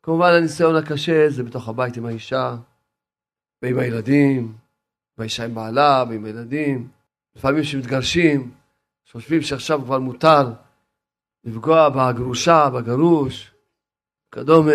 כמובן 0.02 0.32
הניסיון 0.32 0.76
הקשה 0.76 1.26
זה 1.28 1.42
בתוך 1.42 1.68
הבית 1.68 1.96
עם 1.96 2.06
האישה, 2.06 2.56
ועם 3.62 3.78
הילדים, 3.78 4.56
והאישה 5.18 5.44
עם 5.44 5.54
בעלה, 5.54 6.04
ועם 6.08 6.24
הילדים. 6.24 6.88
לפעמים 7.36 7.62
כשמתגרשים, 7.62 8.54
חושבים 9.12 9.42
שעכשיו 9.42 9.80
כבר 9.84 9.98
מותר 9.98 10.52
לפגוע 11.44 11.88
בגרושה, 11.88 12.70
בגרוש, 12.70 13.54
כדומה. 14.30 14.72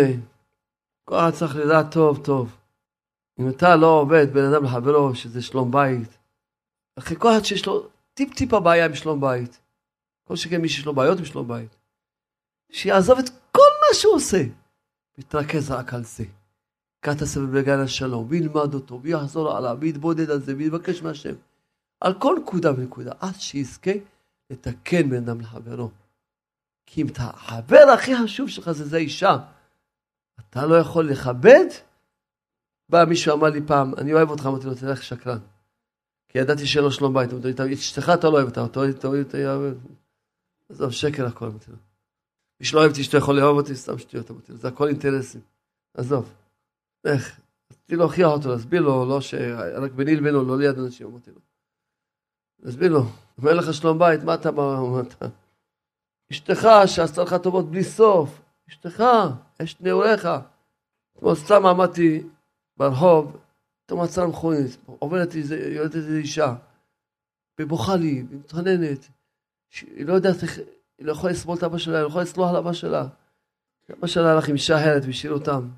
כל 1.04 1.18
אחד 1.18 1.30
צריך 1.30 1.56
לדעת 1.56 1.92
טוב 1.92 2.24
טוב. 2.24 2.56
אם 3.38 3.48
אתה 3.48 3.76
לא 3.76 3.86
עובד 3.86 4.26
בין 4.32 4.44
אדם 4.44 4.64
לחברו, 4.64 5.14
שזה 5.14 5.42
שלום 5.42 5.70
בית, 5.70 6.18
אחרי 6.98 7.16
כל 7.18 7.28
אחד 7.30 7.44
שיש 7.44 7.66
לו 7.66 7.88
טיפ 8.14 8.34
טיפה 8.34 8.60
בעיה 8.60 8.84
עם 8.84 8.94
שלום 8.94 9.20
בית, 9.20 9.60
כל 10.24 10.36
שכן 10.36 10.60
מי 10.60 10.68
שיש 10.68 10.86
לו 10.86 10.94
בעיות 10.94 11.18
עם 11.18 11.24
שלום 11.24 11.48
בית, 11.48 11.76
שיעזוב 12.72 13.18
את 13.18 13.28
כל 13.52 13.70
מה 13.80 13.94
שהוא 13.94 14.14
עושה, 14.14 14.42
ויתרכז 15.18 15.70
רק 15.70 15.94
על 15.94 16.04
זה. 16.04 16.24
קח 17.00 17.12
את 17.16 17.22
הסבב 17.22 17.58
בגן 17.58 17.80
השלום, 17.80 18.26
וילמד 18.28 18.74
אותו, 18.74 19.00
ויחזור 19.02 19.56
עליו, 19.56 19.76
ויתבודד 19.80 20.30
על 20.30 20.40
זה, 20.40 20.54
ויבקש 20.56 21.02
מהשם. 21.02 21.34
על 22.00 22.14
כל 22.18 22.36
נקודה 22.42 22.72
ונקודה, 22.72 23.12
עד 23.20 23.34
שיזכה 23.34 23.90
לתקן 24.50 25.10
בין 25.10 25.28
אדם 25.28 25.40
לחברו. 25.40 25.90
כי 26.86 27.02
אם 27.02 27.06
אתה 27.06 27.22
החבר 27.22 27.84
הכי 27.94 28.16
חשוב 28.16 28.48
שלך 28.48 28.72
זה 28.72 28.84
זה 28.84 28.96
אישה, 28.96 29.36
אתה 30.40 30.66
לא 30.66 30.74
יכול 30.74 31.10
לכבד? 31.10 31.66
בא 32.92 33.04
מישהו 33.08 33.34
אמר 33.34 33.48
לי 33.48 33.60
פעם, 33.66 33.94
אני 33.98 34.14
אוהב 34.14 34.30
אותך, 34.30 34.46
אמרתי 34.46 34.66
לו, 34.66 34.74
תלך 34.74 35.02
שקרן. 35.02 35.38
כי 36.28 36.38
ידעתי 36.38 36.66
שאין 36.66 36.84
לו 36.84 36.92
שלום 36.92 37.14
בית, 37.14 37.32
אמרתי 37.32 37.48
לו, 37.58 37.72
אשתך 37.72 38.10
אתה 38.14 38.26
לא 38.28 38.32
אוהב 38.32 38.46
אותה, 38.46 38.64
אתה 38.64 38.80
אוהב 39.08 39.26
אותה, 39.26 39.38
עזוב, 40.68 40.90
שקר 40.90 41.26
הכל, 41.26 41.46
אמרתי 41.46 41.70
לו. 41.70 41.76
מי 42.60 42.66
שלא 42.66 42.80
אוהב 42.80 42.92
את 42.92 42.98
אשתו 42.98 43.16
יכול 43.16 43.36
לאהוב 43.36 43.58
אותי, 43.58 43.74
סתם 43.74 43.98
שטויות, 43.98 44.30
אמרתי 44.30 44.52
לו, 44.52 44.58
זה 44.58 44.68
הכל 44.68 44.88
אינטרסים. 44.88 45.40
עזוב, 45.94 46.34
איך? 47.04 47.40
רציתי 47.72 47.96
להוכיח 47.96 48.28
אותו, 48.28 48.48
להסביר 48.48 48.82
לו, 48.82 49.08
לא 49.08 49.20
שרק 49.20 49.92
ביני 49.92 50.16
לבינו, 50.16 50.44
לא 50.44 50.58
ליד 50.58 50.78
אנשים, 50.78 51.06
אמרתי 51.06 51.30
לו. 51.30 51.40
להסביר 52.62 52.92
לו, 52.92 53.02
אם 53.40 53.48
אין 53.48 53.56
לך 53.56 53.74
שלום 53.74 53.98
בית, 53.98 54.22
מה 54.22 54.34
אתה 54.34 54.48
אמרת? 54.48 55.14
אשתך 56.32 56.68
שעשתה 56.86 57.22
לך 57.22 57.34
טובות 57.42 57.70
בלי 57.70 57.84
סוף, 57.84 58.40
אשתך, 58.68 59.04
אשת 59.62 59.80
נעוריך. 59.80 60.28
אתמול 61.16 61.34
סתם 61.34 61.66
עמדתי 61.66 62.22
ברחוב, 62.82 63.36
פתאום 63.86 64.00
עצרה 64.00 64.26
מכונית, 64.26 64.76
עוברת 64.86 65.34
איזה, 65.34 65.56
יולדת 65.56 65.94
איזה 65.94 66.16
אישה, 66.16 66.54
ובוכה 67.60 67.96
לי, 67.96 68.24
ומתחננת, 68.30 69.08
היא 69.80 70.06
לא 70.06 70.12
יודעת 70.12 70.42
איך, 70.42 70.58
היא 70.98 71.06
לא 71.06 71.12
יכולה 71.12 71.32
לסבול 71.32 71.58
את 71.58 71.62
אבא 71.62 71.78
שלה, 71.78 71.96
היא 71.96 72.02
לא 72.02 72.08
יכולה 72.08 72.24
לסלוח 72.24 72.50
על 72.50 72.56
אבא 72.56 72.72
שלה. 72.72 73.08
אבא 73.92 74.06
שלה 74.06 74.32
הלך 74.32 74.48
עם 74.48 74.54
אישה 74.54 74.76
אחרת 74.76 75.02
והשאיר 75.06 75.32
אותם. 75.32 75.68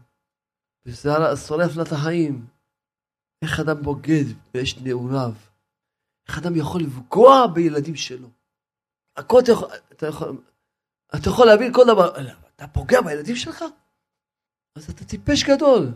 וזה 0.86 1.10
שורף 1.46 1.76
לה 1.76 1.82
את 1.82 1.92
החיים. 1.92 2.46
איך 3.42 3.60
אדם 3.60 3.82
בוגד 3.82 4.24
באש 4.54 4.78
נעוריו? 4.78 5.32
איך 6.28 6.38
אדם 6.38 6.56
יכול 6.56 6.80
לפגוע 6.80 7.46
בילדים 7.54 7.96
שלו? 7.96 8.28
הכל 9.16 9.40
אתה 9.40 9.52
יכול, 9.52 9.68
אתה 9.92 10.06
יכול, 10.06 10.42
אתה 11.14 11.28
יכול 11.28 11.46
להבין 11.46 11.72
כל 11.72 11.82
דבר, 11.86 12.28
אתה 12.56 12.68
פוגע 12.68 13.00
בילדים 13.00 13.36
שלך? 13.36 13.64
אז 14.76 14.90
אתה 14.90 15.04
טיפש 15.04 15.44
גדול, 15.44 15.88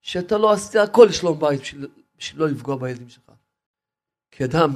שאתה 0.00 0.38
לא 0.38 0.52
עשית 0.52 0.76
הכל 0.76 1.06
לשלום 1.08 1.40
בית 1.40 1.60
בשביל, 1.60 1.88
בשביל 2.18 2.42
לא 2.42 2.48
לפגוע 2.48 2.76
בילדים 2.76 3.08
שלך. 3.08 3.32
כי 4.30 4.44
אדם 4.44 4.70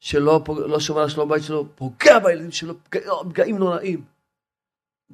שלא 0.00 0.40
פוג... 0.44 0.58
לא 0.58 0.80
שומר 0.80 1.00
על 1.00 1.08
שלום 1.08 1.28
בית 1.28 1.42
שלו, 1.42 1.76
פוגע 1.76 2.18
בילדים 2.18 2.50
שלו, 2.50 2.74
פגעים 3.30 3.58
נוראים. 3.58 4.04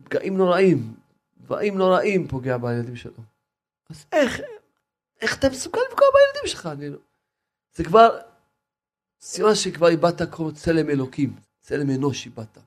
פגעים 0.05 0.37
נוראים, 0.37 0.95
פגעים 1.47 1.79
נוראים 1.79 2.29
פוגע 2.29 2.59
בילדים 2.59 2.97
שלו. 2.97 3.23
אז 3.91 4.07
איך, 4.13 4.41
איך 5.21 5.39
אתה 5.39 5.49
מסוגל 5.51 5.81
לפגוע 5.91 6.07
בילדים 6.15 6.47
שלך? 6.47 6.67
אני 6.67 6.91
לא... 6.91 6.99
זה 7.75 7.85
כבר 7.85 8.19
סימן 9.21 9.55
שכבר 9.55 9.89
איבדת 9.89 10.35
כמו 10.35 10.53
צלם 10.53 10.91
אלוקים, 10.91 11.37
צלם 11.61 11.91
אנוש 11.91 12.27
איבדת. 12.27 12.59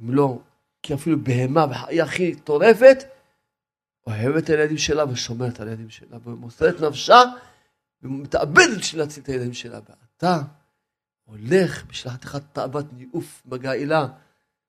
אם 0.00 0.14
לא, 0.14 0.38
כי 0.82 0.94
אפילו 0.94 1.16
בהמה 1.22 1.66
וחיה 1.70 2.04
הכי 2.04 2.34
טורפת, 2.34 2.98
אוהבת 4.06 4.44
את 4.44 4.48
הילדים 4.48 4.78
שלה 4.78 5.10
ושומרת 5.10 5.60
על 5.60 5.68
הילדים 5.68 5.90
שלה, 5.90 6.18
ומוסרת 6.24 6.80
נפשה 6.80 7.20
ומתאבדת 8.02 8.78
בשביל 8.78 9.02
להציל 9.02 9.22
את 9.22 9.28
הילדים 9.28 9.52
שלה. 9.52 9.80
ואתה 9.88 10.42
הולך 11.24 11.84
בשביל 11.84 12.12
חתיכת 12.12 12.42
תאוות 12.52 12.86
ניאוף 12.92 13.42
בגאילה, 13.46 14.06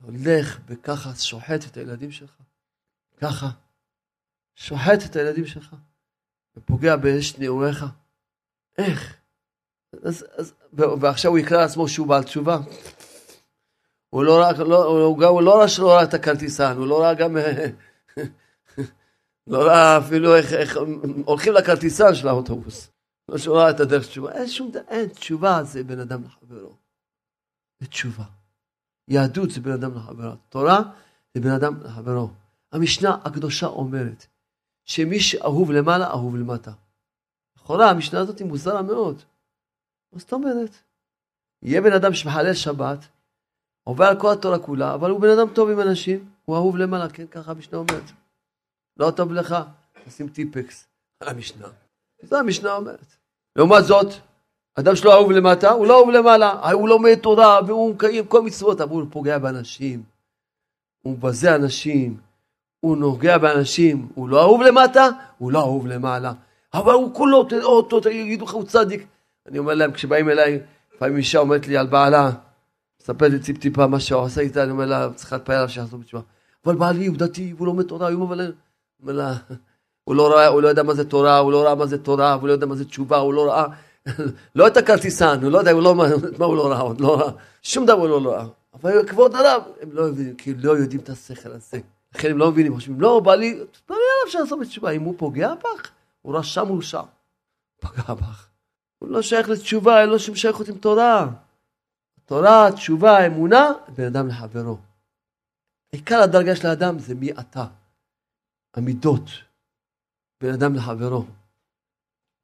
הולך 0.01 0.59
וככה 0.67 1.15
שוחט 1.15 1.65
את 1.67 1.77
הילדים 1.77 2.11
שלך. 2.11 2.33
ככה. 3.17 3.49
שוחט 4.55 4.99
את 5.05 5.15
הילדים 5.15 5.45
שלך, 5.45 5.75
ופוגע 6.57 6.95
באש 6.95 7.37
נעוריך. 7.37 7.85
איך? 8.77 9.17
אז, 10.03 10.25
אז, 10.37 10.53
ועכשיו 10.73 11.31
הוא 11.31 11.37
יקרא 11.39 11.57
לעצמו 11.57 11.87
שהוא 11.87 12.07
בעל 12.07 12.23
תשובה. 12.23 12.57
הוא 14.09 14.23
לא 14.23 14.39
ראה, 14.39 14.63
לא, 14.63 14.85
הוא, 14.85 15.25
הוא 15.25 15.41
לא 15.41 15.59
ראה 15.59 15.67
שלא 15.67 15.91
ראה 15.91 16.03
את 16.03 16.13
הכרטיסן, 16.13 16.77
הוא 16.77 16.87
לא 16.87 17.01
ראה 17.01 17.13
גם, 17.13 17.37
לא 19.47 19.63
ראה 19.63 19.97
אפילו 19.97 20.35
איך, 20.35 20.53
איך 20.53 20.77
הולכים 21.25 21.53
לכרטיסן 21.53 22.15
של 22.15 22.27
האוטובוס. 22.27 22.91
לא 23.29 23.37
שהוא 23.37 23.57
ראה 23.57 23.69
את 23.69 23.79
הדרך 23.79 24.07
תשובה. 24.07 24.31
אין 24.31 24.47
שום 24.47 24.71
דבר, 24.71 24.81
אין 24.87 25.09
תשובה 25.09 25.63
זה 25.63 25.83
בן 25.83 25.99
אדם 25.99 26.23
לחברו. 26.23 26.75
זה 27.79 27.87
תשובה. 27.87 28.23
יהדות 29.07 29.51
זה 29.51 29.61
בן 29.61 29.71
אדם 29.71 29.95
לחברו. 29.95 30.35
תורה 30.49 30.79
זה 31.33 31.41
בן 31.41 31.51
אדם 31.51 31.83
לחברו. 31.83 32.29
המשנה 32.71 33.17
הקדושה 33.25 33.67
אומרת 33.67 34.25
שמי 34.85 35.19
שאהוב 35.19 35.71
למעלה, 35.71 36.07
אהוב 36.07 36.35
למטה. 36.35 36.71
לכאורה 37.57 37.89
המשנה 37.89 38.19
הזאת 38.19 38.39
היא 38.39 38.47
מוזרה 38.47 38.81
מאוד. 38.81 39.21
מה 40.13 40.19
זאת 40.19 40.33
אומרת? 40.33 40.71
יהיה 41.61 41.81
בן 41.81 41.93
אדם 41.93 42.13
שמחלל 42.13 42.53
שבת, 42.53 42.99
עובר 43.83 44.05
על 44.05 44.19
כל 44.19 44.31
התורה 44.33 44.59
כולה, 44.59 44.93
אבל 44.93 45.09
הוא 45.09 45.21
בן 45.21 45.29
אדם 45.29 45.53
טוב 45.53 45.69
עם 45.69 45.79
אנשים, 45.79 46.29
הוא 46.45 46.55
אהוב 46.55 46.77
למעלה, 46.77 47.09
כן, 47.09 47.27
ככה 47.27 47.51
המשנה 47.51 47.77
אומרת. 47.77 48.11
לא 48.97 49.11
טוב 49.11 49.33
לך, 49.33 49.55
תשים 50.05 50.27
טיפקס 50.27 50.87
על 51.19 51.29
המשנה. 51.29 51.67
זה 52.21 52.39
המשנה 52.39 52.75
אומרת. 52.75 53.15
לעומת 53.55 53.83
זאת, 53.83 54.13
אדם 54.75 54.95
שלא 54.95 55.13
אהוב 55.13 55.31
למטה, 55.31 55.71
הוא 55.71 55.87
לא 55.87 55.97
אהוב 55.97 56.09
למעלה, 56.09 56.71
הוא 56.71 56.89
לומד 56.89 57.15
תורה 57.15 57.59
והוא 57.67 57.93
מקיים 57.93 58.25
כל 58.25 58.41
מצוות, 58.41 58.81
אבל 58.81 58.91
הוא 58.91 59.07
פוגע 59.11 59.37
באנשים, 59.37 60.03
הוא 61.01 61.13
מבזה 61.13 61.55
אנשים, 61.55 62.17
הוא 62.79 62.97
נוגע 62.97 63.37
באנשים, 63.37 64.07
הוא 64.15 64.29
לא 64.29 64.41
אהוב 64.41 64.61
למטה, 64.61 65.09
הוא 65.37 65.51
לא 65.51 65.59
אהוב 65.59 65.87
למעלה. 65.87 66.33
אבל 66.73 66.93
הוא 66.93 67.13
כולו, 67.13 67.47
אותו, 67.63 68.09
יגידו 68.09 68.45
לך, 68.45 68.51
הוא 68.51 68.63
צדיק. 68.63 69.07
אני 69.47 69.59
אומר 69.59 69.73
להם, 69.73 69.91
כשבאים 69.91 70.29
אליי, 70.29 70.59
לפעמים 70.95 71.17
אישה 71.17 71.39
אומרת 71.39 71.67
לי 71.67 71.77
על 71.77 71.87
בעלה, 71.87 72.31
מספר 73.01 73.27
לי 73.27 73.39
טיפ 73.39 73.57
טיפה 73.57 73.87
מה 73.87 73.99
שהוא 73.99 74.23
עשה 74.23 74.41
איתה, 74.41 74.63
אני 74.63 74.71
אומר 74.71 74.85
לה, 74.85 75.09
צריכה 75.15 75.35
להתפעל 75.35 75.55
עליו 75.55 75.69
שיחזור 75.69 75.99
בתשובה. 75.99 76.23
אבל 76.65 76.75
בעלי 76.75 77.05
הוא 77.05 77.17
דתי, 77.17 77.53
הוא 77.57 77.67
לומד 77.67 77.83
תורה, 77.83 78.09
הוא 78.09 78.27
אומר 79.05 79.17
לה, 79.17 79.33
הוא 80.03 80.15
לא, 80.15 80.33
ראה, 80.33 80.47
הוא 80.47 80.61
לא 80.61 80.67
יודע 80.67 80.83
מה 80.83 80.93
זה 80.93 81.09
תורה, 81.09 81.37
הוא 81.37 81.51
לא 81.51 81.63
ראה 81.63 81.75
מה 81.75 81.85
זה 81.85 81.97
תורה, 81.97 82.33
הוא 82.33 82.47
לא 82.47 82.53
יודע 82.53 82.65
מה 82.65 82.75
זה 82.75 82.85
תשובה, 82.85 83.17
הוא 83.17 83.33
לא 83.33 83.47
ראה, 83.47 83.65
לא 84.55 84.67
את 84.67 84.77
הכרטיסן, 84.77 85.39
הוא 85.43 85.51
לא 85.51 85.57
יודע, 85.57 85.71
הוא 85.71 85.81
לא, 85.81 85.95
מה 86.39 86.45
הוא 86.45 86.55
לא 86.55 86.71
ראה, 86.71 86.93
לא 86.99 87.19
ראה, 87.19 87.31
שום 87.61 87.85
דבר 87.85 88.07
הוא 88.07 88.21
לא 88.21 88.31
ראה. 88.31 88.45
אבל 88.73 89.07
כבוד 89.07 89.35
הרב, 89.35 89.63
הם 89.81 89.89
לא 89.91 90.03
מבינים, 90.03 90.35
כי 90.35 90.53
לא 90.53 90.71
יודעים 90.71 91.01
את 91.01 91.09
השכל 91.09 91.51
הזה. 91.51 91.79
לכן 92.15 92.31
הם 92.31 92.37
לא 92.37 92.51
מבינים, 92.51 92.73
חושבים, 92.73 93.01
לא, 93.01 93.19
בעלי, 93.19 93.53
לא 93.53 93.65
נראה 93.89 93.97
עליו 94.25 94.41
לעשות 94.41 94.59
בתשובה, 94.59 94.91
אם 94.91 95.01
הוא 95.01 95.13
פוגע 95.17 95.53
בך, 95.55 95.89
הוא 96.21 96.37
רשע 96.37 96.63
מורשע. 96.63 97.01
פגע 97.79 98.13
בך. 98.13 98.47
הוא 98.99 99.09
לא 99.09 99.21
שייך 99.21 99.49
לתשובה, 99.49 100.01
אין 100.01 100.09
לו 100.09 100.19
שום 100.19 100.35
שייכות 100.35 100.67
עם 100.67 100.77
תורה. 100.77 101.27
תורה, 102.25 102.71
תשובה, 102.71 103.25
אמונה, 103.25 103.71
בין 103.95 104.05
אדם 104.05 104.27
לחברו. 104.27 104.77
עיקר 105.91 106.21
הדרגה 106.21 106.55
של 106.55 106.67
האדם 106.67 106.99
זה 106.99 107.15
מי 107.15 107.31
אתה. 107.31 107.65
המידות. 108.75 109.29
בין 110.41 110.53
אדם 110.53 110.75
לחברו. 110.75 111.25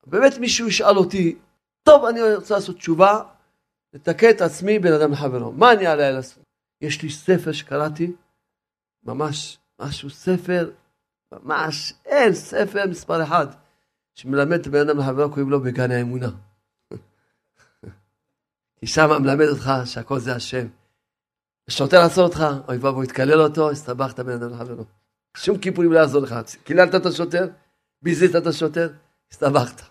באמת 0.06 0.38
מישהו 0.40 0.68
ישאל 0.68 0.98
אותי, 0.98 1.38
טוב, 1.84 2.06
אני 2.06 2.36
רוצה 2.36 2.54
לעשות 2.54 2.76
תשובה, 2.76 3.24
לתקן 3.94 4.30
את 4.30 4.42
עצמי 4.42 4.80
בין 4.80 4.94
אדם 4.94 5.12
לחברו. 5.12 5.52
מה 5.52 5.74
אני 5.74 5.88
עליה 5.88 6.12
לעשות? 6.12 6.44
יש 6.82 7.02
לי 7.02 7.10
ספר 7.10 7.52
שקראתי, 7.52 8.12
ממש, 9.04 9.58
משהו, 9.82 10.10
ספר, 10.10 10.72
ממש, 11.32 11.94
אין 12.06 12.34
ספר 12.34 12.88
מספר 12.90 13.24
אחד, 13.24 13.48
שמלמד 14.16 14.60
את 14.60 14.68
הבן 14.68 14.90
אדם 14.90 15.00
לחברו, 15.00 15.30
קוראים 15.30 15.50
לו 15.50 15.62
בגן 15.62 15.92
האמונה. 15.92 16.30
כי 18.80 18.88
שם 18.88 19.10
מלמד 19.22 19.46
אותך 19.48 19.72
שהכל 19.86 20.20
זה 20.20 20.36
השם. 20.36 20.68
שוטר 21.70 22.00
לעצור 22.00 22.24
אותך, 22.24 22.44
אוי 22.68 22.78
ואבוי, 22.78 23.08
תקלל 23.08 23.42
אותו, 23.42 23.72
הסתבכת 23.72 24.20
בן 24.20 24.32
אדם 24.32 24.50
לחברו. 24.50 24.84
שום 25.38 25.58
כיפורים 25.58 25.92
לא 25.92 26.00
יעזור 26.00 26.22
לך. 26.22 26.36
קיללת 26.64 26.96
את 26.96 27.06
השוטר, 27.06 27.48
ביזית 28.02 28.36
את 28.36 28.48
השוטר, 28.48 28.90
הסתבכת. 29.32 29.82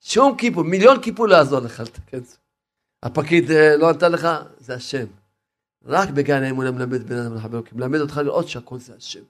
שום 0.00 0.36
כיפור, 0.36 0.62
מיליון 0.62 1.02
כיפור 1.02 1.28
לא 1.28 1.34
יעזור 1.34 1.60
לך 1.60 1.82
זה. 2.12 2.36
הפקיד 3.02 3.50
אה, 3.50 3.76
לא 3.76 3.92
נתן 3.92 4.12
לך, 4.12 4.28
זה 4.58 4.74
השם. 4.74 5.06
רק 5.84 6.08
בגן 6.08 6.42
האמונה 6.42 6.70
מלמד 6.70 7.02
בן 7.02 7.18
אדם 7.18 7.34
לחברו, 7.34 7.64
כי 7.64 7.74
מלמד 7.74 8.00
אותך 8.00 8.16
לראות 8.16 8.48
שהכל 8.48 8.78
זה 8.78 8.94
השם. 8.96 9.22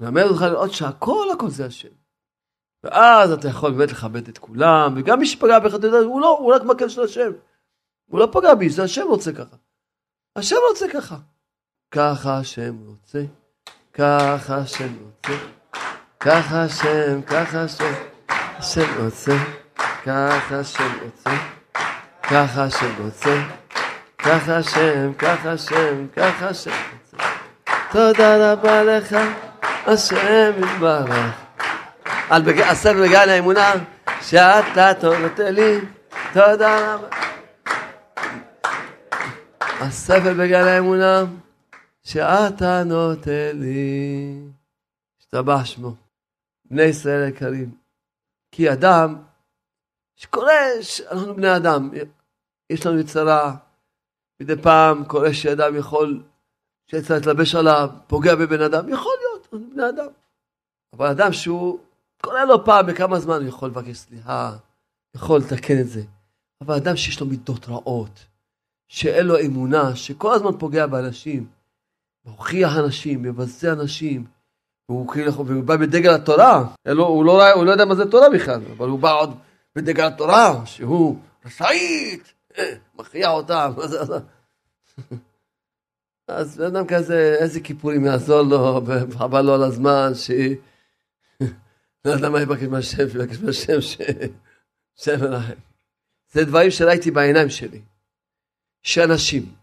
מלמד 0.00 0.22
אותך 0.22 0.42
לראות 0.42 0.72
שהכל 0.72 1.26
הכל 1.34 1.50
זה 1.50 1.66
השם. 1.66 1.88
ואז 2.84 3.32
אתה 3.32 3.48
יכול 3.48 3.72
באמת 3.72 3.90
לכבד 3.90 4.28
את 4.28 4.38
כולם, 4.38 4.94
וגם 4.96 5.18
מי 5.18 5.26
שפגע 5.26 5.58
בך, 5.58 5.74
אתה 5.74 5.86
יודע, 5.86 5.98
הוא 5.98 6.20
לא, 6.20 6.38
הוא 6.38 6.54
רק 6.54 6.62
מקל 6.62 6.88
של 6.88 7.02
השם. 7.02 7.30
הוא 8.10 8.20
לא 8.20 8.28
פגע 8.32 8.54
בי, 8.54 8.70
זה 8.70 8.82
השם 8.82 9.06
רוצה 9.08 9.32
ככה. 9.32 9.56
השם 10.36 10.56
רוצה 10.70 10.86
ככה. 10.92 11.16
ככה 11.90 12.38
השם 12.38 12.76
רוצה, 12.86 13.24
ככה 13.98 14.56
השם 14.56 14.88
רוצה, 15.02 15.44
ככה 16.20 16.62
השם, 16.62 17.22
ככה 17.22 17.60
השם, 17.60 17.92
השם 18.58 19.04
רוצה, 19.04 19.36
ככה 20.04 20.56
השם 20.60 20.92
רוצה, 21.02 21.30
ככה 22.22 22.64
השם 22.64 22.90
רוצה, 23.04 23.36
ככה 24.18 24.56
השם, 24.56 25.12
ככה 25.18 25.52
השם, 25.52 26.06
ככה 26.16 26.48
השם 26.48 26.70
רוצה. 26.70 27.26
תודה 27.92 28.52
רבה 28.52 28.84
לך, 28.84 29.16
השם 29.86 30.52
יתברך. 30.58 31.32
על 32.30 32.42
הספר 32.58 33.02
בגן 33.02 33.28
האמונה, 33.28 33.72
שאתה 34.20 34.92
נותן 35.18 35.54
לי, 35.54 35.78
תודה 36.32 36.94
רבה. 36.94 37.08
הספר 39.80 40.34
בגן 40.34 40.66
האמונה, 40.66 41.24
שאתה 42.04 42.84
נותן 42.84 43.50
לי. 43.54 44.40
השתבח 45.20 45.64
שמו. 45.64 45.94
בני 46.64 46.82
ישראל 46.82 47.28
יקרים. 47.28 47.74
כי 48.52 48.72
אדם, 48.72 49.22
שקורה, 50.16 50.52
אנחנו 51.10 51.34
בני 51.34 51.56
אדם, 51.56 51.90
יש 52.70 52.86
לנו 52.86 52.98
יצרה, 52.98 53.56
מדי 54.40 54.62
פעם 54.62 55.04
קורה 55.04 55.34
שאדם 55.34 55.76
יכול, 55.76 56.22
שיצא 56.90 57.14
להתלבש 57.14 57.54
עליו, 57.54 57.90
פוגע 58.06 58.34
בבן 58.34 58.62
אדם, 58.62 58.88
יכול 58.88 59.12
להיות, 59.20 59.48
אנחנו 59.52 59.70
בני 59.70 59.88
אדם. 59.88 60.10
אבל 60.92 61.06
אדם 61.06 61.32
שהוא, 61.32 61.78
קורה 62.22 62.44
לו 62.44 62.64
פעם 62.64 62.86
בכמה 62.86 63.20
זמן 63.20 63.34
הוא 63.40 63.48
יכול 63.48 63.68
לבקש 63.68 63.96
סליחה, 63.96 64.56
יכול 65.16 65.40
לתקן 65.40 65.80
את 65.80 65.88
זה. 65.88 66.02
אבל 66.60 66.74
אדם 66.74 66.96
שיש 66.96 67.20
לו 67.20 67.26
מידות 67.26 67.68
רעות, 67.68 68.26
שאין 68.88 69.26
לו 69.26 69.40
אמונה, 69.40 69.96
שכל 69.96 70.34
הזמן 70.34 70.58
פוגע 70.58 70.86
באנשים, 70.86 71.48
מוכיח 72.24 72.76
אנשים, 72.76 73.22
מבזה 73.22 73.72
אנשים, 73.72 74.24
והוא 74.88 75.12
כאילו, 75.12 75.46
והוא 75.46 75.64
בא 75.64 75.76
בדגל 75.76 76.14
התורה, 76.14 76.64
לא, 76.86 77.06
הוא, 77.06 77.24
לא, 77.24 77.52
הוא 77.52 77.64
לא 77.64 77.70
יודע 77.70 77.84
מה 77.84 77.94
זה 77.94 78.10
תורה 78.10 78.30
בכלל, 78.30 78.60
אבל 78.76 78.88
הוא 78.88 78.98
בא 78.98 79.12
עוד 79.12 79.38
בדגל 79.76 80.06
התורה, 80.06 80.66
שהוא 80.66 81.18
רשאית, 81.44 82.32
מכריע 82.98 83.30
אותם, 83.30 83.72
אז 86.28 86.56
בן 86.56 86.64
אדם 86.76 86.86
כזה, 86.86 87.36
איזה 87.40 87.60
כיפורים 87.60 88.04
יעזור 88.04 88.42
לו, 88.42 88.80
וחבל 88.86 89.40
לו 89.40 89.54
על 89.54 89.62
הזמן, 89.62 90.12
ש... 90.14 90.30
לא 92.04 92.10
יודע 92.10 92.28
מה 92.28 92.42
יבקש 92.42 92.62
מהשם, 92.62 93.08
שיבקש 93.08 93.38
מהשם 93.38 93.80
ש... 93.80 93.96
שם 94.96 95.20
מנחם. 95.20 95.54
זה 96.32 96.44
דברים 96.44 96.70
שראיתי 96.70 97.10
בעיניים 97.10 97.50
שלי. 97.50 97.80
שאנשים 98.82 99.54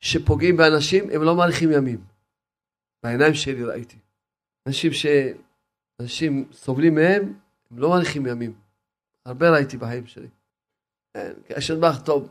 שפוגעים 0.00 0.56
באנשים, 0.56 1.10
הם 1.12 1.22
לא 1.22 1.36
מאריכים 1.36 1.72
ימים. 1.72 2.04
בעיניים 3.02 3.34
שלי 3.34 3.64
ראיתי. 3.64 3.98
אנשים 4.66 4.92
ש... 4.92 5.06
אנשים 6.00 6.48
סובלים 6.52 6.94
מהם, 6.94 7.34
הם 7.70 7.78
לא 7.78 7.90
מאריכים 7.90 8.26
ימים. 8.26 8.52
הרבה 9.26 9.50
ראיתי 9.50 9.76
בחיים 9.76 10.06
שלי. 10.06 10.28
כן, 11.14 11.32
יש 11.48 11.70
נדבך 11.70 12.02
טוב. 12.04 12.28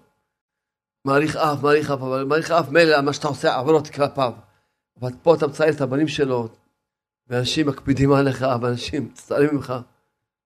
מעריך 1.07 1.35
אף, 1.35 1.63
מעריך 1.63 1.91
אף, 1.91 1.99
אבל 2.01 2.23
מעריך 2.23 2.51
אף 2.51 2.69
מילא 2.69 3.01
מה 3.01 3.13
שאתה 3.13 3.27
עושה 3.27 3.55
עברות 3.55 3.87
כלפיו. 3.87 4.33
אבל 5.01 5.11
פה 5.23 5.35
אתה 5.35 5.47
מצייר 5.47 5.75
את 5.75 5.81
הבנים 5.81 6.07
שלו, 6.07 6.47
ואנשים 7.27 7.67
מקפידים 7.67 8.11
עליך, 8.11 8.45
ואנשים 8.61 9.05
מצטערים 9.05 9.49
ממך. 9.53 9.73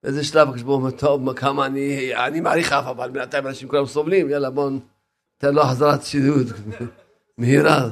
באיזה 0.04 0.24
שלב 0.24 0.48
הקדוש 0.48 0.62
ברוך 0.62 0.82
הוא 0.82 0.88
אומר, 0.88 0.98
טוב, 0.98 1.34
כמה 1.34 1.66
אני, 1.66 2.16
אני 2.16 2.40
מעריך 2.40 2.72
אף, 2.74 2.86
אבל 2.86 3.10
בינתיים 3.10 3.48
אנשים 3.48 3.70
כולם 3.70 3.86
סובלים, 3.86 4.30
יאללה 4.30 4.50
בואו 4.50 4.70
תן 5.38 5.54
לו 5.54 5.64
חזרת 5.64 6.04
שידוד 6.04 6.48
מהירה. 7.38 7.90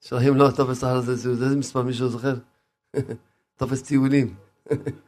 שולחים 0.00 0.36
לו 0.36 0.50
טופס 0.50 0.84
אחר 0.84 1.00
זה, 1.00 1.30
איזה 1.30 1.56
מספר 1.56 1.82
מישהו 1.82 2.08
זוכר? 2.08 2.34
טופס 3.58 3.82
טיולים. 3.82 4.34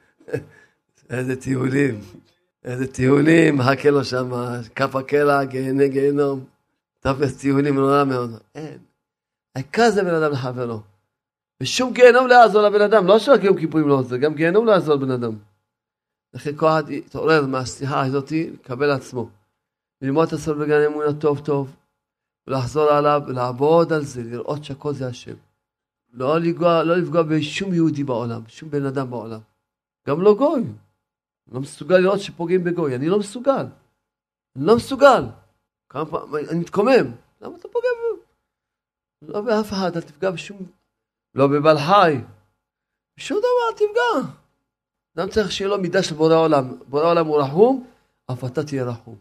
איזה 1.11 1.37
טיולים. 1.41 2.01
איזה 2.65 2.87
טיולים, 2.87 3.57
מחכה 3.57 3.91
לו 3.91 4.05
שם, 4.05 4.31
כף 4.75 4.97
הקלע, 4.97 5.45
גהנה 5.45 5.89
גיהנום. 5.89 6.45
טופס 7.01 7.37
טיולים 7.37 7.75
נורא 7.75 8.05
מאוד. 8.05 8.39
אין. 8.55 8.79
העיקר 9.55 9.91
זה 9.91 10.05
בן 10.05 10.15
אדם 10.15 10.33
לחברו. 10.33 10.81
ושום 11.63 11.93
גיהנום 11.93 12.27
לא 12.27 12.35
יעזור 12.35 12.63
לבן 12.63 12.81
אדם, 12.81 13.07
לא 13.07 13.19
שרק 13.19 13.45
יום 13.45 13.57
כיפורים 13.59 13.89
לא 13.89 13.95
עוזר, 13.95 14.17
גם 14.17 14.35
גיהנום 14.35 14.67
לא 14.67 14.73
יעזור 14.73 14.95
לבן 14.95 15.11
אדם. 15.11 15.33
לכן 16.35 16.57
כל 16.57 16.67
אחד 16.67 16.91
יתעורר 16.91 17.47
מהסליחה 17.47 18.07
הזאת, 18.07 18.33
לקבל 18.33 18.87
לעצמו. 18.87 19.29
ללמוד 20.03 20.27
את 20.27 20.33
הסוד 20.33 20.59
בגן 20.59 20.81
אמונה 20.87 21.13
טוב 21.13 21.41
טוב, 21.41 21.77
ולחזור 22.47 22.91
עליו, 22.91 23.23
ולעבוד 23.27 23.93
על 23.93 24.05
זה, 24.05 24.23
לראות 24.23 24.65
שהכל 24.65 24.95
זה 24.95 25.07
השם. 25.07 25.35
לא 26.13 26.41
לפגוע, 26.41 26.83
לא 26.83 26.97
לפגוע 26.97 27.23
בשום 27.23 27.75
יהודי 27.75 28.05
בעולם, 28.05 28.43
שום 28.49 28.71
בן 28.71 28.87
אדם 28.87 29.11
בעולם. 29.11 29.41
גם 30.09 30.21
לא 30.21 30.35
גוי. 30.35 30.65
לא 31.53 31.61
מסוגל 31.61 31.97
לראות 31.99 32.21
שפוגעים 32.21 32.65
בגוי, 32.65 32.95
אני 32.95 33.09
לא 33.09 33.19
מסוגל. 33.19 33.67
אני 34.57 34.67
לא 34.67 34.77
מסוגל. 34.77 35.25
כמה 35.89 36.07
פעמים, 36.07 36.47
אני 36.51 36.59
מתקומם. 36.59 37.13
למה 37.41 37.57
אתה 37.57 37.69
פוגע 37.69 37.89
ב... 37.89 38.25
לא 39.23 39.41
באף 39.41 39.73
אחד, 39.73 39.97
אל 39.97 40.01
תפגע 40.01 40.31
בשום... 40.31 40.59
לא 41.35 41.47
בבעל 41.47 41.79
חי. 41.79 42.17
בשום 43.17 43.39
דבר 43.39 43.69
אל 43.69 43.75
תפגע. 43.75 44.33
אדם 45.17 45.29
צריך 45.29 45.53
שיהיה 45.53 45.71
לו 45.71 45.79
מידה 45.79 46.03
של 46.03 46.15
בורא 46.15 46.35
עולם. 46.35 46.79
בורא 46.89 47.11
עולם 47.11 47.27
הוא 47.27 47.41
רחום, 47.41 47.87
אף 48.33 48.45
אתה 48.45 48.65
תהיה 48.65 48.85
רחום. 48.85 49.17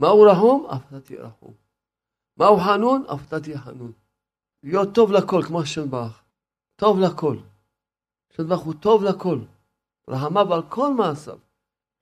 מה 0.00 0.08
הוא 0.08 0.30
רחום? 0.30 0.66
אף 0.66 0.88
אתה 0.88 1.00
תהיה 1.00 1.22
רחום. 1.22 1.54
מהו 2.36 2.60
חנון? 2.60 3.04
אף 3.14 3.28
אתה 3.28 3.40
תהיה 3.40 3.58
חנון. 3.58 3.92
להיות 4.62 4.94
טוב 4.94 5.12
לכל, 5.12 5.42
כמו 5.42 5.60
השם 5.62 5.90
ברח. 5.90 6.24
טוב 6.76 6.98
לכל. 6.98 7.36
השם 8.32 8.48
ברח 8.48 8.60
הוא 8.60 8.74
טוב 8.74 9.04
לכל. 9.04 9.38
רחמיו 10.08 10.54
על 10.54 10.62
כל 10.68 10.94
מעשיו. 10.94 11.38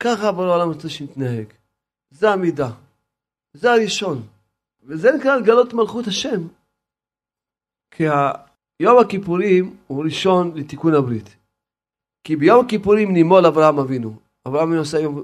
ככה 0.03 0.33
בעולם 0.33 0.69
רוצה 0.69 0.89
שנתנהג. 0.89 1.53
זה 2.11 2.31
המידה. 2.31 2.71
זה 3.55 3.73
הראשון. 3.73 4.27
וזה 4.83 5.09
נקרא 5.19 5.37
לגלות 5.37 5.73
מלכות 5.73 6.07
השם. 6.07 6.49
כי 7.91 8.03
יום 8.83 8.99
הכיפורים 8.99 9.77
הוא 9.87 10.05
ראשון 10.05 10.57
לתיקון 10.57 10.95
הברית. 10.95 11.37
כי 12.25 12.37
ביום 12.37 12.67
הכיפורים 12.67 13.13
נימול 13.13 13.47
אברהם 13.47 13.79
אבינו. 13.79 14.17
אברהם 14.49 14.67
אבינו 14.67 14.81
עושה 14.81 14.99
יום 14.99 15.23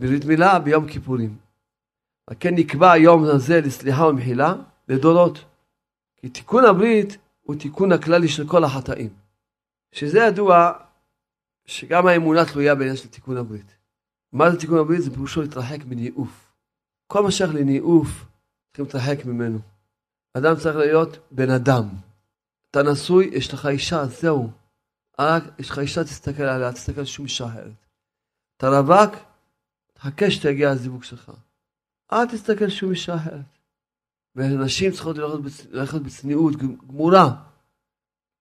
ברית 0.00 0.24
מילה 0.24 0.58
ביום 0.58 0.88
כיפורים. 0.88 1.45
וכן 2.30 2.54
נקבע 2.54 2.92
היום 2.92 3.24
הזה 3.24 3.60
לסליחה 3.60 4.06
ומחילה 4.06 4.54
לדורות. 4.88 5.44
כי 6.16 6.28
תיקון 6.28 6.64
הברית 6.64 7.16
הוא 7.42 7.56
תיקון 7.56 7.92
הכללי 7.92 8.28
של 8.28 8.48
כל 8.48 8.64
החטאים. 8.64 9.10
שזה 9.92 10.18
ידוע 10.18 10.72
שגם 11.66 12.06
האמונה 12.06 12.44
תלויה 12.44 12.74
בעניין 12.74 12.96
של 12.96 13.08
תיקון 13.08 13.36
הברית. 13.36 13.76
מה 14.32 14.50
זה 14.50 14.60
תיקון 14.60 14.78
הברית? 14.78 15.02
זה 15.02 15.10
פירושו 15.10 15.42
להתרחק 15.42 15.84
מניאוף. 15.84 16.52
כל 17.06 17.22
מה 17.22 17.30
שייך 17.30 17.54
לניאוף, 17.54 18.08
צריכים 18.66 18.84
להתרחק 18.84 19.24
ממנו. 19.24 19.58
אדם 20.34 20.56
צריך 20.56 20.76
להיות 20.76 21.18
בן 21.30 21.50
אדם. 21.50 21.88
אתה 22.70 22.82
נשוי, 22.82 23.30
יש 23.32 23.54
לך 23.54 23.66
אישה, 23.66 24.04
זהו. 24.04 24.50
רק 25.18 25.44
יש 25.58 25.70
לך 25.70 25.78
אישה, 25.78 26.04
תסתכל 26.04 26.42
עליה, 26.42 26.72
תסתכל 26.72 27.00
על 27.00 27.06
שום 27.06 27.24
אישה 27.24 27.46
אחרת. 27.46 27.86
אתה 28.56 28.68
רווק, 28.68 29.14
תחכה 29.92 30.30
שתגיע 30.30 30.70
הזיווג 30.70 31.04
שלך. 31.04 31.32
אל 32.12 32.26
תסתכל 32.26 32.68
שום 32.68 32.90
אישה 32.90 33.14
אחרת. 33.14 33.58
ונשים 34.36 34.92
צריכות 34.92 35.16
ללכת 35.70 36.00
בצניעות 36.00 36.56
גמורה. 36.56 37.42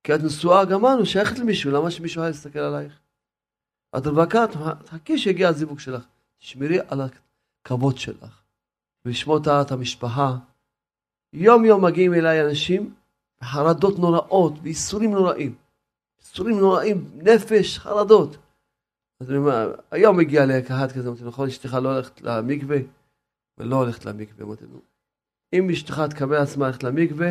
כי 0.04 0.16
את 0.16 0.20
נשואה, 0.24 0.66
גמרנו, 0.66 1.06
שייכת 1.06 1.40
למישהו, 1.40 1.72
למה 1.72 1.92
שמישהו 1.92 2.22
היה 2.22 2.32
יסתכל 2.32 2.60
עלייך? 2.60 3.00
את 3.98 4.08
רווקה, 4.08 4.46
תחכי 4.86 5.18
שיגיע 5.18 5.50
הזיווג 5.50 5.80
שלך. 5.80 6.06
תשמרי 6.40 6.78
על 6.88 7.02
הכבוד 7.02 7.98
שלך. 7.98 8.42
ולשמור 9.06 9.38
את 9.38 9.72
המשפחה. 9.72 10.38
יום 11.34 11.66
יום 11.66 11.86
מגיעים 11.86 12.14
אליי 12.14 12.46
אנשים 12.46 12.94
בחרדות 13.42 14.00
נוראות, 14.00 14.60
בייסורים 14.60 15.12
נוראים. 15.12 15.56
ייסורים 16.20 16.60
נוראים, 16.60 17.10
נפש, 17.16 17.80
חרדות. 17.80 18.38
אז 19.20 19.30
אני 19.30 19.38
אומר, 19.38 19.76
היום 19.92 20.18
מגיע 20.18 20.46
לאחד 20.46 20.92
כזה, 20.92 21.10
נכון, 21.26 21.48
אשתך 21.48 21.74
לא 21.74 21.94
הולכת 21.94 22.22
למקווה? 22.22 22.78
ולא 23.58 23.76
הולכת 23.76 24.06
למקווה, 24.06 24.46
אמרתי 24.46 24.66
לו, 24.66 24.80
אם 25.54 25.70
אשתך 25.70 26.02
תקבל 26.10 26.38
עצמה 26.38 26.68
ללכת 26.68 26.84
למקווה, 26.84 27.30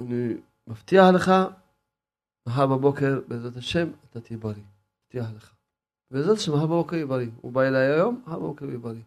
אני 0.00 0.34
מבטיח 0.66 1.04
לך, 1.14 1.32
מחר 2.48 2.66
בבוקר, 2.66 3.20
בעזרת 3.28 3.56
השם, 3.56 3.90
אתה 4.10 4.20
תהיה 4.20 4.38
בריא. 4.38 4.62
מבטיח 5.04 5.26
לך. 5.36 5.52
בעזרת 6.10 6.36
השם, 6.36 6.52
מחר 6.52 6.66
בבוקר 6.66 6.96
יהיה 6.96 7.06
בריא. 7.06 7.28
הוא 7.40 7.52
בא 7.52 7.62
אליי 7.62 7.86
היום, 7.86 8.22
מחר 8.26 8.38
בבוקר 8.38 8.64
יהיה 8.64 8.78
בריא. 8.78 9.02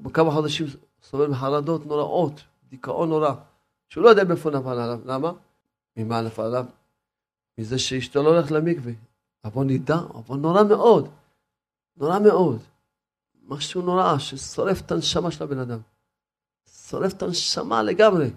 בכמה 0.00 0.30
חודשים 0.30 0.66
סובל 1.02 1.26
מחרדות 1.26 1.86
נוראות, 1.86 2.40
דיכאון 2.68 3.08
נורא, 3.08 3.34
שהוא 3.88 4.04
לא 4.04 4.08
יודע 4.08 4.24
מאיפה 4.24 4.50
נפל 4.50 4.68
עליו. 4.68 5.00
למה? 5.04 5.32
ממה 5.96 6.22
נפל 6.22 6.42
עליו? 6.42 6.66
מזה 7.58 7.78
שאשתו 7.78 8.22
לא 8.22 8.28
הולכת 8.28 8.50
למקווה. 8.50 8.92
עוון 9.44 9.66
נידה, 9.66 9.96
עוון 9.96 10.42
נורא 10.42 10.62
מאוד. 10.62 11.08
נורא 11.96 12.18
מאוד. 12.18 12.58
משהו 13.48 13.82
נורא 13.82 14.18
ששורף 14.18 14.80
את 14.80 14.92
הנשמה 14.92 15.30
של 15.30 15.44
הבן 15.44 15.58
אדם. 15.58 15.78
שורף 16.68 17.12
את 17.12 17.22
הנשמה 17.22 17.82
לגמרי. 17.82 18.30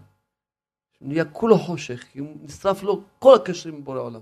נהיה 1.02 1.26
כולו 1.26 1.58
חושך, 1.60 2.04
כי 2.04 2.20
נשרף 2.42 2.84
לו 2.84 3.04
כל 3.20 3.36
הקשר 3.36 3.70
עם 3.70 3.84
בורא 3.84 4.00
עולם. 4.00 4.22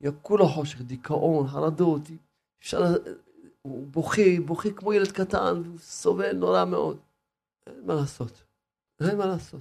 נהיה 0.00 0.12
כולו 0.22 0.48
חושך, 0.48 0.80
דיכאון, 0.80 1.46
חרדות, 1.48 2.02
אפשר... 2.60 2.82
הוא 3.62 3.86
בוכה, 3.86 4.22
בוכה 4.44 4.70
כמו 4.70 4.92
ילד 4.92 5.12
קטן, 5.12 5.62
והוא 5.64 5.78
סובל 5.78 6.36
נורא 6.36 6.64
מאוד. 6.64 6.98
אין 7.66 7.86
מה 7.86 7.94
לעשות. 7.94 8.42
אין 9.00 9.18
מה 9.18 9.26
לעשות. 9.26 9.60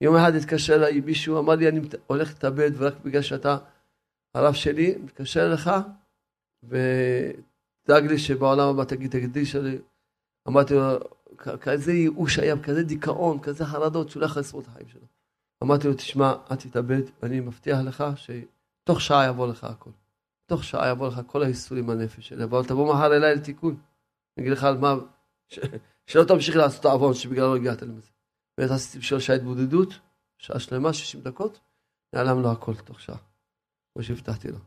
יום 0.00 0.16
אחד 0.16 0.34
התקשר 0.34 0.74
אליי 0.74 1.00
מישהו, 1.00 1.38
אמר 1.38 1.54
לי, 1.54 1.68
אני 1.68 1.80
הולך 2.06 2.28
להתאבד, 2.28 2.70
ורק 2.76 2.94
בגלל 3.04 3.22
שאתה 3.22 3.58
הרב 4.34 4.54
שלי, 4.54 4.94
מתקשר 4.98 5.46
אליך, 5.46 5.70
ודאג 7.84 8.04
לי 8.04 8.18
שבעולם 8.18 8.68
הבא 8.68 8.84
תגיד, 8.84 9.10
תקדיש 9.10 9.56
לי. 9.56 9.78
אמרתי 10.48 10.74
לו, 10.74 10.98
כזה 11.36 11.92
ייאוש 11.92 12.38
היה, 12.38 12.62
כזה 12.62 12.82
דיכאון, 12.82 13.40
כזה 13.40 13.64
חרדות, 13.64 14.10
שהוא 14.10 14.20
לא 14.20 14.26
יכול 14.26 14.40
לשרוד 14.40 14.64
את 14.64 14.68
החיים 14.68 14.88
שלו. 14.88 15.06
אמרתי 15.64 15.88
לו, 15.88 15.94
תשמע, 15.94 16.34
אל 16.50 16.56
תתאבד, 16.56 17.02
ואני 17.22 17.40
מבטיח 17.40 17.78
לך 17.78 18.04
שתוך 18.16 19.00
שעה 19.00 19.26
יבוא 19.26 19.46
לך 19.46 19.64
הכל. 19.64 19.90
תוך 20.46 20.64
שעה 20.64 20.88
יבוא 20.88 21.08
לך 21.08 21.20
כל 21.26 21.42
האיסורים 21.42 21.86
בנפש 21.86 22.28
שלי, 22.28 22.44
אבל 22.44 22.64
תבוא 22.64 22.94
מחר 22.94 23.16
אליי 23.16 23.34
לתיקון. 23.34 23.76
אני 24.36 24.46
אגיד 24.46 24.52
לך 24.52 24.64
על 24.64 24.78
מה, 24.78 24.94
ש... 25.48 25.58
שלא 26.06 26.24
תמשיך 26.24 26.56
לעשות 26.56 26.80
את 26.80 26.84
העוון 26.84 27.14
שבגללו 27.14 27.56
הגעת 27.56 27.82
לזה. 27.82 28.10
באמת 28.58 28.70
עשיתי 28.70 28.98
בשביל 28.98 29.20
שעה 29.20 29.36
התבודדות, 29.36 29.88
שעה 30.38 30.60
שלמה, 30.60 30.92
60 30.92 31.20
דקות, 31.20 31.60
נעלם 32.14 32.42
לו 32.42 32.52
הכל 32.52 32.74
תוך 32.74 33.00
שעה, 33.00 33.18
כמו 33.92 34.02
שהבטחתי 34.02 34.48
לו. 34.48 34.58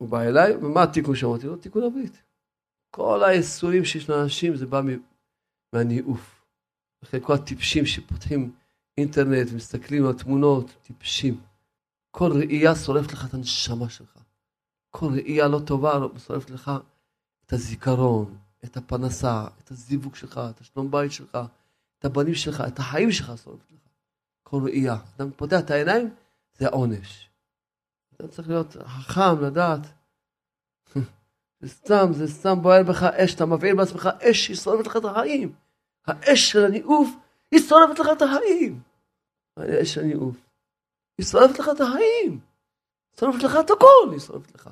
והוא 0.00 0.08
בא 0.08 0.22
אליי, 0.22 0.56
ומה 0.56 0.82
התיקון 0.82 1.16
שאמרתי 1.16 1.46
לו? 1.46 1.56
תיקון 1.56 1.82
הברית. 1.82 2.22
כל 2.90 3.24
האיסורים 3.24 3.84
שיש 3.84 4.10
לאנשים 4.10 4.56
זה 4.56 4.66
בא 4.66 4.80
מהניאוף. 5.72 6.44
לכן 7.02 7.18
כל 7.22 7.32
הטיפשים 7.32 7.86
שפותחים 7.86 8.52
אינטרנט 8.98 9.48
ומסתכלים 9.52 10.06
על 10.06 10.12
תמונות, 10.12 10.76
טיפשים. 10.82 11.40
כל 12.10 12.32
ראייה 12.32 12.74
שורפת 12.76 13.12
לך 13.12 13.28
את 13.28 13.34
הנשמה 13.34 13.88
שלך. 13.88 14.18
כל 14.90 15.06
ראייה 15.12 15.48
לא 15.48 15.60
טובה 15.66 15.92
שורפת 16.26 16.50
לך 16.50 16.70
את 17.46 17.52
הזיכרון, 17.52 18.38
את 18.64 18.76
הפרנסה, 18.76 19.46
את 19.58 19.70
הזיווג 19.70 20.14
שלך, 20.14 20.40
את 20.50 20.60
השלום 20.60 20.90
בית 20.90 21.12
שלך, 21.12 21.38
את 21.98 22.04
הבנים 22.04 22.34
שלך, 22.34 22.62
את 22.68 22.78
החיים 22.78 23.12
שלך 23.12 23.32
שורפת 23.44 23.72
לך. 23.72 23.78
כל 24.42 24.60
ראייה. 24.64 24.96
אתה 25.16 25.24
פותח 25.36 25.60
את 25.60 25.70
העיניים, 25.70 26.14
זה 26.58 26.68
עונש. 26.68 27.27
אתה 28.18 28.28
צריך 28.28 28.48
להיות 28.48 28.76
חכם, 28.84 29.44
לדעת. 29.44 29.80
זה 31.60 31.68
סתם, 31.68 32.06
זה 32.12 32.28
סתם 32.28 32.62
בוער 32.62 32.82
בך 32.82 33.02
אש, 33.02 33.34
אתה 33.34 33.46
מבעיר 33.46 33.76
בעצמך 33.76 34.08
אש 34.22 34.44
שהיא 34.44 34.56
שורפת 34.56 34.86
לך 34.86 34.96
את 34.96 35.04
החיים. 35.04 35.54
האש 36.06 36.50
של 36.50 36.64
הניאוף, 36.64 37.08
היא 37.50 37.60
שורפת 37.60 37.98
לך 37.98 38.06
את 38.12 38.22
החיים. 38.22 38.80
האש 39.56 39.94
של 39.94 40.00
הניאוף. 40.00 40.36
היא 41.18 41.26
שורפת 41.26 41.58
לך 41.58 41.68
את 41.76 41.80
החיים. 41.80 42.40
היא 43.10 43.20
שורפת 43.20 43.42
לך 43.42 43.56
את 43.60 43.70
הכל, 43.70 44.12
היא 44.12 44.20
שורפת 44.20 44.54
לך. 44.54 44.70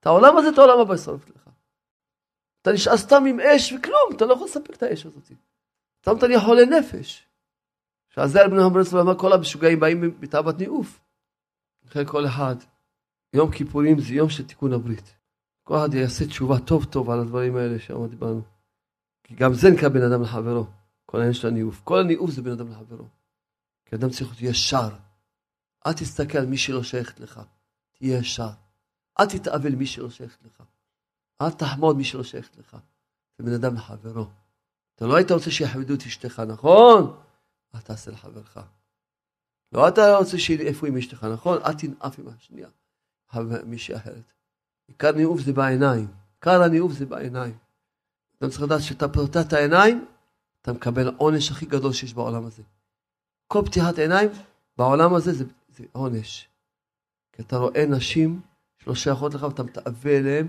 את 0.00 0.06
העולם 0.06 0.36
הזה, 0.36 0.48
את 0.48 0.58
העולם 0.58 0.78
הבא 0.80 0.92
היא 0.92 1.02
שורפת 1.02 1.30
לך. 1.30 1.48
אתה 2.62 2.72
נשאר 2.72 2.96
סתם 2.96 3.24
עם 3.28 3.40
אש 3.40 3.72
וכלום, 3.72 4.16
אתה 4.16 4.26
לא 4.26 4.34
יכול 4.34 4.46
לספק 4.46 4.74
את 4.76 4.82
האש 4.82 5.06
הזאת. 5.06 5.32
סתם 6.02 6.16
אתה 6.18 6.26
נהיה 6.26 6.40
חולה 6.40 6.64
נפש. 6.64 7.26
רבי 8.18 8.56
נחמן 8.56 8.72
ברסלב 8.72 9.00
אמר, 9.00 9.18
כל 9.18 9.32
המשוגעים 9.32 9.80
באים 9.80 10.20
בתאוות 10.20 10.58
ניאוף. 10.58 11.03
לכן 11.94 12.04
כל 12.06 12.26
אחד, 12.26 12.56
יום 13.32 13.50
כיפורים 13.50 14.00
זה 14.00 14.14
יום 14.14 14.30
של 14.30 14.46
תיקון 14.46 14.72
הברית. 14.72 15.16
כל 15.62 15.76
אחד 15.76 15.94
יעשה 15.94 16.26
תשובה 16.26 16.58
טוב 16.58 16.84
טוב 16.84 17.10
על 17.10 17.20
הדברים 17.20 17.56
האלה 17.56 17.78
שאמרתי 17.78 18.16
בנו. 18.16 18.42
כי 19.24 19.34
גם 19.34 19.54
זה 19.54 19.70
נקרא 19.70 19.88
בן 19.88 20.02
אדם 20.02 20.22
לחברו, 20.22 20.66
כל 21.06 21.16
העניין 21.16 21.34
של 21.34 21.48
הניאוף. 21.48 21.80
כל 21.84 22.00
הניאוף 22.00 22.30
זה 22.30 22.42
בן 22.42 22.50
אדם 22.50 22.70
לחברו. 22.70 23.08
כי 23.84 23.96
אדם 23.96 24.10
צריך 24.10 24.30
להיות 24.30 24.54
ישר. 24.54 24.88
אל 25.86 25.92
תסתכל 25.92 26.38
על 26.38 26.46
מי 26.46 26.56
שלא 26.56 26.82
שייכת 26.82 27.20
לך, 27.20 27.40
תהיה 27.98 28.18
ישר. 28.18 28.50
אל 29.20 29.26
תתאבל 29.26 29.74
מי 29.74 29.86
שלא 29.86 30.10
שייכת 30.10 30.42
לך. 30.44 30.62
אל 31.42 31.50
תחמוד 31.50 31.96
מי 31.96 32.04
שלא 32.04 32.24
שייכת 32.24 32.56
לך. 32.56 32.76
זה 33.38 33.44
בן 33.44 33.52
אדם 33.52 33.74
לחברו. 33.74 34.26
אתה 34.94 35.06
לא 35.06 35.16
היית 35.16 35.30
רוצה 35.30 35.50
שיחמדו 35.50 35.94
את 35.94 36.00
אשתך, 36.00 36.40
נכון? 36.40 37.16
אל 37.74 37.80
תעשה 37.80 38.10
לחברך. 38.10 38.58
לא 39.74 39.88
אתה 39.88 40.16
רוצה 40.16 40.38
שיהיה 40.38 40.68
איפה 40.68 40.88
עם 40.88 40.96
אשתך, 40.96 41.24
נכון? 41.24 41.58
אל 41.64 41.72
תנאף 41.72 42.18
עם 42.18 42.24
השנייה, 42.28 42.68
מישהי 43.64 43.96
אחרת. 43.96 44.32
עיקר 44.88 45.12
ניאוף 45.12 45.40
זה 45.40 45.52
בעיניים. 45.52 46.06
עיקר 46.34 46.62
הניאוף 46.62 46.92
זה 46.92 47.06
בעיניים. 47.06 47.54
אתה 48.38 48.48
צריך 48.48 48.62
לדעת 48.62 48.82
שאתה 48.82 49.08
פותח 49.08 49.40
את 49.48 49.52
העיניים, 49.52 50.04
אתה 50.62 50.72
מקבל 50.72 51.08
עונש 51.16 51.50
הכי 51.50 51.66
גדול 51.66 51.92
שיש 51.92 52.14
בעולם 52.14 52.46
הזה. 52.46 52.62
כל 53.46 53.62
פתיחת 53.66 53.98
עיניים 53.98 54.28
בעולם 54.78 55.14
הזה 55.14 55.32
זה, 55.32 55.44
זה 55.76 55.84
עונש. 55.92 56.48
כי 57.32 57.42
אתה 57.42 57.56
רואה 57.56 57.86
נשים 57.86 58.40
שלא 58.78 58.94
שייכות 58.94 59.34
לך 59.34 59.42
ואתה 59.42 59.62
מתאווה 59.62 60.18
אליהן, 60.18 60.48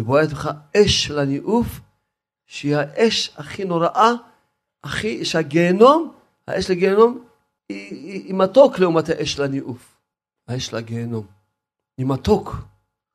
ובועט 0.00 0.32
לך 0.32 0.50
אש 0.76 1.04
של 1.04 1.18
הניאוף, 1.18 1.80
שהיא 2.46 2.76
האש 2.76 3.34
הכי 3.36 3.64
נוראה, 3.64 4.10
הכי, 4.84 5.24
שהגיהנום, 5.24 6.14
האש 6.46 6.70
לגיהנום, 6.70 7.27
היא, 7.68 8.24
היא, 8.24 8.34
מתוק 8.34 8.78
לעומת 8.78 9.08
האש 9.08 9.32
של 9.32 9.42
הניאוף. 9.42 9.98
האש 10.48 10.66
של 10.66 10.76
הגיהנום. 10.76 11.26
היא 11.98 12.06
מתוק. 12.06 12.56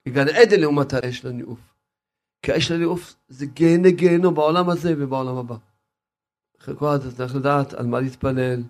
היא 0.06 0.14
גן 0.14 0.28
עדן 0.28 0.60
לעומת 0.60 0.94
האש 0.94 1.18
של 1.18 1.28
הניאוף. 1.28 1.60
כי 2.42 2.52
האש 2.52 2.68
של 2.68 2.74
הניאוף 2.74 3.16
זה 3.28 3.46
גיהנה 3.46 3.92
גיהנום 3.92 4.36
בעולם 4.36 4.70
הזה 4.70 4.94
ובעולם 4.98 5.38
הבא. 5.38 5.56
כל 6.66 6.72
אחד 6.72 7.10
צריך 7.18 7.36
לדעת 7.36 7.74
על 7.74 7.86
מה 7.86 8.00
להתפלל, 8.00 8.64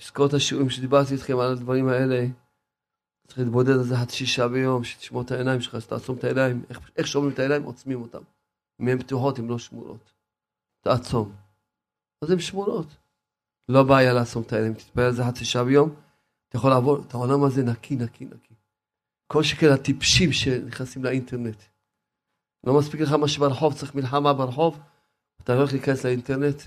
לזכור 0.00 0.26
את 0.26 0.34
השיעורים 0.34 0.70
שדיברתי 0.70 1.14
איתכם 1.14 1.38
על 1.38 1.52
הדברים 1.52 1.88
האלה. 1.88 2.26
צריך 3.26 3.38
להתבודד 3.38 3.70
על 3.70 3.82
זה 3.82 3.96
חצי 3.96 4.26
שעה 4.26 4.48
ביום, 4.48 4.84
שתשמור 4.84 5.22
את 5.22 5.30
העיניים 5.30 5.60
שלך, 5.60 5.80
שתעצום 5.80 6.18
את 6.18 6.24
העיניים. 6.24 6.64
איך, 6.70 6.90
איך 6.96 7.06
שומרים 7.06 7.32
את 7.32 7.38
העיניים? 7.38 7.62
עוצמים 7.62 8.02
אותם. 8.02 8.22
אם 8.80 8.88
הן 8.88 8.98
פתוחות, 8.98 9.38
הן 9.38 9.46
לא 9.46 9.58
שמורות. 9.58 10.12
תעצום. 10.80 11.32
אז 12.22 12.30
הן 12.30 12.38
שמורות. 12.38 12.86
לא 13.68 13.82
בעיה 13.82 14.12
לעצום 14.12 14.42
את 14.42 14.52
העיניים, 14.52 14.74
תתפלל 14.74 15.04
על 15.04 15.12
זה 15.12 15.24
חצי 15.24 15.44
שעה 15.44 15.64
ביום, 15.64 15.94
אתה 16.48 16.56
יכול 16.56 16.70
לעבור 16.70 17.02
את 17.06 17.14
העולם 17.14 17.44
הזה 17.44 17.62
נקי, 17.62 17.96
נקי, 17.96 18.24
נקי. 18.24 18.54
כל 19.26 19.42
שכן 19.42 19.72
הטיפשים 19.72 20.32
שנכנסים 20.32 21.04
לאינטרנט. 21.04 21.62
לא 22.64 22.78
מספיק 22.78 23.00
לך 23.00 23.12
מה 23.12 23.28
שברחוב, 23.28 23.74
צריך 23.74 23.94
מלחמה 23.94 24.32
ברחוב, 24.32 24.80
אתה 25.42 25.54
הולך 25.54 25.72
להיכנס 25.72 26.04
לאינטרנט, 26.04 26.62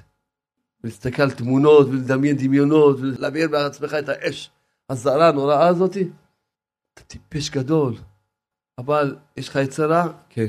ולהסתכל 0.84 1.22
על 1.22 1.32
תמונות, 1.32 1.88
ולדמיין 1.88 2.38
דמיונות, 2.38 2.98
ולהבהיר 3.00 3.50
בעצמך 3.50 3.94
את 3.94 4.10
האש 4.10 4.52
הזרה 4.90 5.30
הנוראה 5.30 5.68
הזאתי. 5.68 6.10
אתה 6.94 7.04
טיפש 7.04 7.50
גדול. 7.50 7.96
אבל 8.78 9.16
יש 9.38 9.50
לך 9.50 9.56
יצרה? 9.56 10.08
כן. 10.30 10.48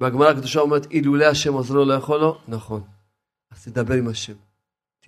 והגמרא 0.00 0.28
הקדושה 0.30 0.60
אומרת, 0.60 0.90
אילולא 0.90 1.24
השם 1.24 1.52
עוזרו 1.52 1.84
לא 1.84 1.94
יכול 1.94 2.20
לו? 2.20 2.38
נכון. 2.48 2.82
אז 3.50 3.64
תדבר 3.64 3.94
עם 3.94 4.08
השם. 4.08 4.47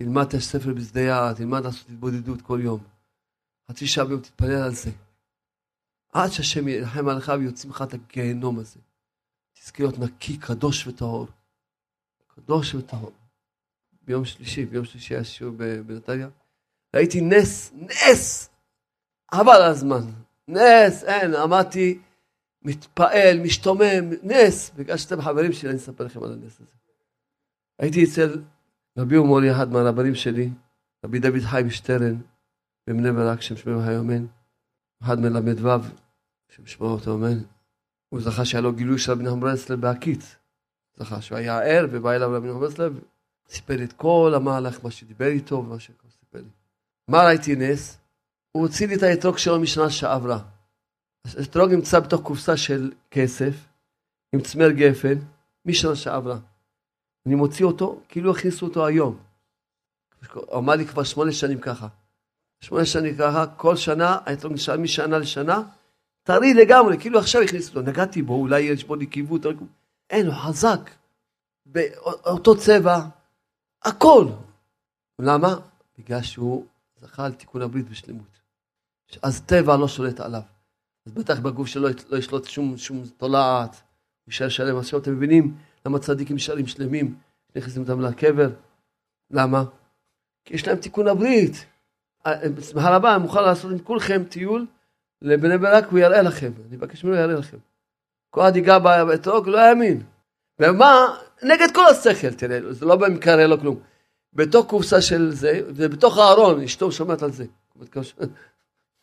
תלמד 0.03 0.27
את 0.27 0.33
הספר 0.33 0.73
בשדה 0.73 1.33
תלמד 1.33 1.63
לעשות 1.63 1.89
התבודדות 1.89 2.41
כל 2.41 2.59
יום. 2.63 2.83
חצי 3.69 3.87
שעה 3.87 4.05
ביום 4.05 4.21
תתפלל 4.21 4.63
על 4.63 4.71
זה. 4.71 4.91
עד 6.13 6.29
שהשם 6.29 6.67
ירחם 6.67 7.07
עליך 7.07 7.31
ויוציא 7.39 7.69
לך 7.69 7.81
את 7.81 7.93
הגיהנום 7.93 8.59
הזה. 8.59 8.79
תזכה 9.53 9.83
להיות 9.83 9.99
נקי, 9.99 10.37
קדוש 10.37 10.87
וטהור. 10.87 11.27
קדוש 12.27 12.75
וטהור. 12.75 13.11
ביום 14.01 14.25
שלישי, 14.25 14.65
ביום 14.65 14.85
שלישי 14.85 15.13
היה 15.13 15.23
שיעור 15.23 15.55
בנתניה. 15.85 16.29
ראיתי 16.95 17.21
נס, 17.21 17.71
נס! 17.73 18.49
עבר 19.31 19.63
הזמן. 19.71 20.11
נס, 20.47 21.03
אין, 21.03 21.35
עמדתי, 21.35 21.99
מתפעל, 22.61 23.39
משתומם, 23.39 24.09
נס. 24.23 24.71
בגלל 24.75 24.97
שאתם 24.97 25.21
חברים 25.21 25.53
שלי, 25.53 25.69
אני 25.69 25.77
אספר 25.77 26.03
לכם 26.03 26.23
על 26.23 26.33
הנס 26.33 26.55
הזה. 26.59 26.71
הייתי 27.79 28.03
אצל 28.03 28.41
רבי 28.97 29.17
ומורי, 29.17 29.51
אחד 29.51 29.71
מהרבנים 29.71 30.15
שלי, 30.15 30.49
רבי 31.05 31.19
דוד 31.19 31.41
חיים 31.41 31.69
שטרן, 31.69 32.15
בבני 32.87 33.11
ברק, 33.11 33.41
שם 33.41 33.55
שמי 33.55 33.83
היומן, 33.83 34.25
אחד 35.03 35.19
מלמד 35.19 35.65
ו', 35.65 35.69
שם 36.49 36.65
שמו 36.65 36.87
אותו 36.87 37.15
אמן. 37.15 37.37
הוא 38.09 38.21
זכה 38.21 38.45
שהיה 38.45 38.61
לו 38.61 38.73
גילוי 38.73 38.99
של 38.99 39.11
רבי 39.11 39.23
נחמן 39.23 39.39
ברסלב 39.39 39.81
בהקיץ. 39.81 40.35
זכה 40.97 41.21
שהוא 41.21 41.37
היה 41.37 41.59
ער 41.59 41.87
ובא 41.91 42.11
אליו 42.11 42.31
רבי 42.31 42.47
נחמן 42.47 42.59
ברסלב, 42.59 42.99
סיפר 43.49 43.83
את 43.83 43.93
כל 43.93 44.33
המהלך, 44.35 44.83
מה 44.83 44.91
שדיבר 44.91 45.27
איתו 45.27 45.55
ומה 45.55 45.79
שסיפר 45.79 46.41
לי. 46.41 46.49
מה 47.07 47.23
ראיתי 47.25 47.55
נס? 47.55 47.97
הוא 48.51 48.63
הוציא 48.63 48.87
לי 48.87 48.95
את 48.95 49.03
האתרוג 49.03 49.37
שלו 49.37 49.59
משנה 49.59 49.89
שעברה. 49.89 50.39
האתרוג 51.37 51.71
נמצא 51.71 51.99
בתוך 51.99 52.21
קופסה 52.21 52.57
של 52.57 52.91
כסף, 53.11 53.53
עם 54.33 54.41
צמר 54.41 54.71
גפן, 54.71 55.15
משנה 55.65 55.95
שעברה. 55.95 56.39
אני 57.25 57.35
מוציא 57.35 57.65
אותו, 57.65 58.01
כאילו 58.09 58.31
הכניסו 58.31 58.65
אותו 58.65 58.85
היום. 58.85 59.17
אמר 60.57 60.73
לי 60.73 60.85
כבר 60.85 61.03
שמונה 61.03 61.31
שנים 61.31 61.59
ככה. 61.59 61.87
שמונה 62.61 62.85
שנים 62.85 63.17
ככה, 63.17 63.45
כל 63.47 63.75
שנה, 63.75 64.17
האתרוג 64.25 64.53
נשאר 64.53 64.77
משנה 64.77 65.17
לשנה, 65.17 65.61
טרי 66.23 66.53
לגמרי, 66.53 66.97
כאילו 66.99 67.19
עכשיו 67.19 67.41
הכניסו 67.41 67.69
אותו. 67.69 67.91
נגעתי 67.91 68.21
בו, 68.21 68.33
אולי 68.33 68.59
יש 68.59 68.83
בו 68.83 68.95
נקיבות, 68.95 69.45
אין, 70.09 70.27
הוא 70.27 70.35
חזק. 70.35 70.89
באותו 71.65 72.57
צבע, 72.57 72.99
הכל. 73.83 74.27
למה? 75.19 75.55
בגלל 75.97 76.21
שהוא 76.21 76.65
זכה 77.01 77.25
על 77.25 77.33
תיקון 77.33 77.61
הברית 77.61 77.89
בשלמות. 77.89 78.41
אז 79.21 79.41
טבע 79.41 79.77
לא 79.77 79.87
שולט 79.87 80.19
עליו. 80.19 80.41
אז 81.05 81.11
בטח 81.11 81.39
בגוף 81.39 81.67
שלו 81.67 81.87
לא 82.09 82.17
ישלוט 82.17 82.45
שום, 82.45 82.77
שום 82.77 83.03
תולעת, 83.17 83.81
יישאר 84.27 84.49
שלם. 84.49 84.77
עכשיו 84.77 84.99
אתם 84.99 85.13
מבינים 85.15 85.57
למה 85.85 85.99
צדיקים 85.99 86.35
נשארים 86.35 86.67
שלמים, 86.67 87.15
נכנסים 87.55 87.81
אותם 87.81 88.01
לקבר? 88.01 88.49
למה? 89.31 89.63
כי 90.45 90.53
יש 90.53 90.67
להם 90.67 90.77
תיקון 90.77 91.07
הברית. 91.07 91.65
בשמחה 92.27 92.95
רבה, 92.95 93.15
אני 93.15 93.23
מוכן 93.23 93.43
לעשות 93.43 93.71
עם 93.71 93.79
כולכם 93.79 94.23
טיול 94.23 94.65
לבני 95.21 95.57
ברק, 95.57 95.85
הוא 95.85 95.99
יראה 95.99 96.21
לכם. 96.21 96.51
אני 96.67 96.77
מבקש 96.77 97.03
ממנו 97.03 97.15
יראה 97.15 97.35
לכם. 97.35 97.57
כל 98.29 98.41
אחד 98.41 98.55
ייגע 98.55 98.79
באתרוג, 98.79 99.47
לא 99.47 99.57
יאמין. 99.57 100.03
ומה? 100.59 101.17
נגד 101.43 101.67
כל 101.73 101.85
השכל, 101.85 102.33
תראה, 102.33 102.73
זה 102.73 102.85
לא 102.85 102.95
במקרה, 102.95 103.47
לא 103.47 103.57
כלום. 103.57 103.79
בתוך 104.33 104.65
קופסה 104.67 105.01
של 105.01 105.31
זה, 105.31 105.61
ובתוך 105.67 106.17
הארון, 106.17 106.63
אשתו 106.63 106.91
שומעת 106.91 107.23
על 107.23 107.31
זה. 107.31 107.45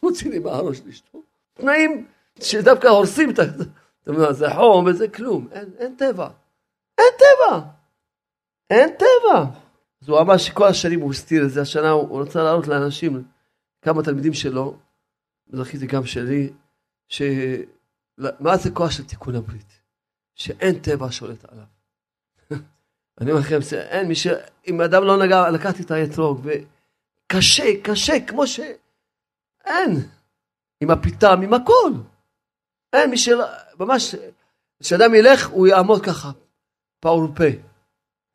מוציא 0.02 0.30
לי 0.30 0.38
מהארון 0.38 0.74
של 0.74 0.88
אשתו. 0.88 1.22
תנאים 1.54 2.06
שדווקא 2.40 2.86
הורסים 2.86 3.30
את 3.30 3.38
ה... 3.38 3.42
זה 4.32 4.50
חום 4.54 4.86
וזה 4.86 5.08
כלום. 5.08 5.48
אין, 5.52 5.70
אין 5.78 5.94
טבע. 5.96 6.28
אין 6.98 7.12
טבע. 7.18 7.60
אין 8.70 8.90
טבע. 8.98 9.44
אז 10.02 10.08
הוא 10.08 10.20
אמר 10.20 10.36
שכל 10.36 10.66
השנים 10.66 11.00
הוא 11.00 11.10
הסתיר 11.10 11.44
את 11.44 11.50
זה, 11.50 11.62
השנה 11.62 11.90
הוא 11.90 12.22
רצה 12.22 12.42
לעלות 12.42 12.66
לאנשים, 12.66 13.24
כמה 13.82 14.02
תלמידים 14.02 14.34
שלו, 14.34 14.76
זכיתי 15.52 15.86
גם 15.86 16.06
שלי, 16.06 16.52
ש... 17.08 17.22
מה 18.18 18.56
זה 18.56 18.70
כוח 18.70 18.90
של 18.90 19.06
תיקון 19.06 19.34
הברית? 19.34 19.80
שאין 20.34 20.78
טבע 20.78 21.06
שולט 21.10 21.44
עליו. 21.52 21.64
אני 23.20 23.30
אומר 23.30 23.40
לכם, 23.40 23.58
אין 23.72 24.08
מי 24.08 24.14
ש... 24.14 24.26
אם 24.66 24.80
אדם 24.80 25.04
לא 25.04 25.24
נגע, 25.24 25.50
לקחתי 25.50 25.82
את 25.82 25.90
האתרוג, 25.90 26.40
וקשה, 26.44 27.64
קשה, 27.82 28.26
כמו 28.26 28.46
ש... 28.46 28.60
אין. 29.64 30.08
עם 30.80 30.90
הפיתם, 30.90 31.40
עם 31.42 31.54
הכל. 31.54 31.92
אין 32.92 33.10
מי 33.10 33.18
של... 33.18 33.38
ממש, 33.80 34.14
כשאדם 34.80 35.14
ילך, 35.14 35.48
הוא 35.48 35.66
יעמוד 35.66 36.04
ככה, 36.04 36.30
פעור 37.00 37.28
פה. 37.34 37.44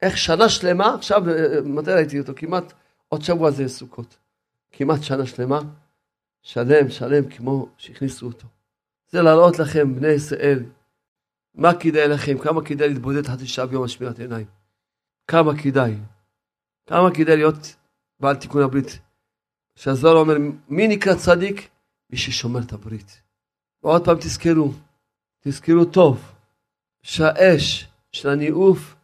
איך 0.02 0.18
שנה 0.18 0.50
שלמה, 0.50 0.96
עכשיו, 0.96 1.22
מתי 1.66 1.92
ראיתי 1.92 2.20
אותו? 2.20 2.34
כמעט, 2.36 2.74
עוד 3.08 3.22
שבוע 3.22 3.52
זה 3.52 3.68
סוכות. 3.68 4.18
כמעט 4.72 5.04
שנה 5.04 5.26
שלמה, 5.26 5.60
שלם, 6.42 6.90
שלם, 6.90 7.30
כמו 7.30 7.70
שהכניסו 7.78 8.26
אותו. 8.26 8.48
זה 9.10 9.22
להראות 9.22 9.60
לכם, 9.60 9.96
בני 9.96 10.08
ישראל, 10.08 10.64
מה 11.56 11.74
כדאי 11.80 12.08
לכם, 12.08 12.38
כמה 12.38 12.66
כדאי 12.66 12.90
להתבודד 12.90 13.28
חצי 13.28 13.48
שעה 13.48 13.66
ביום 13.66 13.84
השמירת 13.84 14.20
עיניים. 14.20 14.46
כמה 15.28 15.52
כדאי. 15.64 15.96
כמה 16.86 17.16
כדאי 17.16 17.36
להיות 17.36 17.76
בעל 18.20 18.36
תיקון 18.36 18.64
הברית. 18.64 19.00
שהזוהר 19.76 20.16
אומר, 20.16 20.36
מי 20.70 20.88
נקרא 20.88 21.16
צדיק? 21.16 21.70
מי 22.10 22.18
ששומר 22.18 22.62
את 22.62 22.74
הברית. 22.74 23.22
ועוד 23.84 24.06
פעם 24.06 24.18
תזכרו, 24.18 24.72
תזכרו 25.40 25.86
טוב, 25.86 26.34
שהאש 27.02 27.88
של 28.14 28.30
הניאוף 28.30 28.96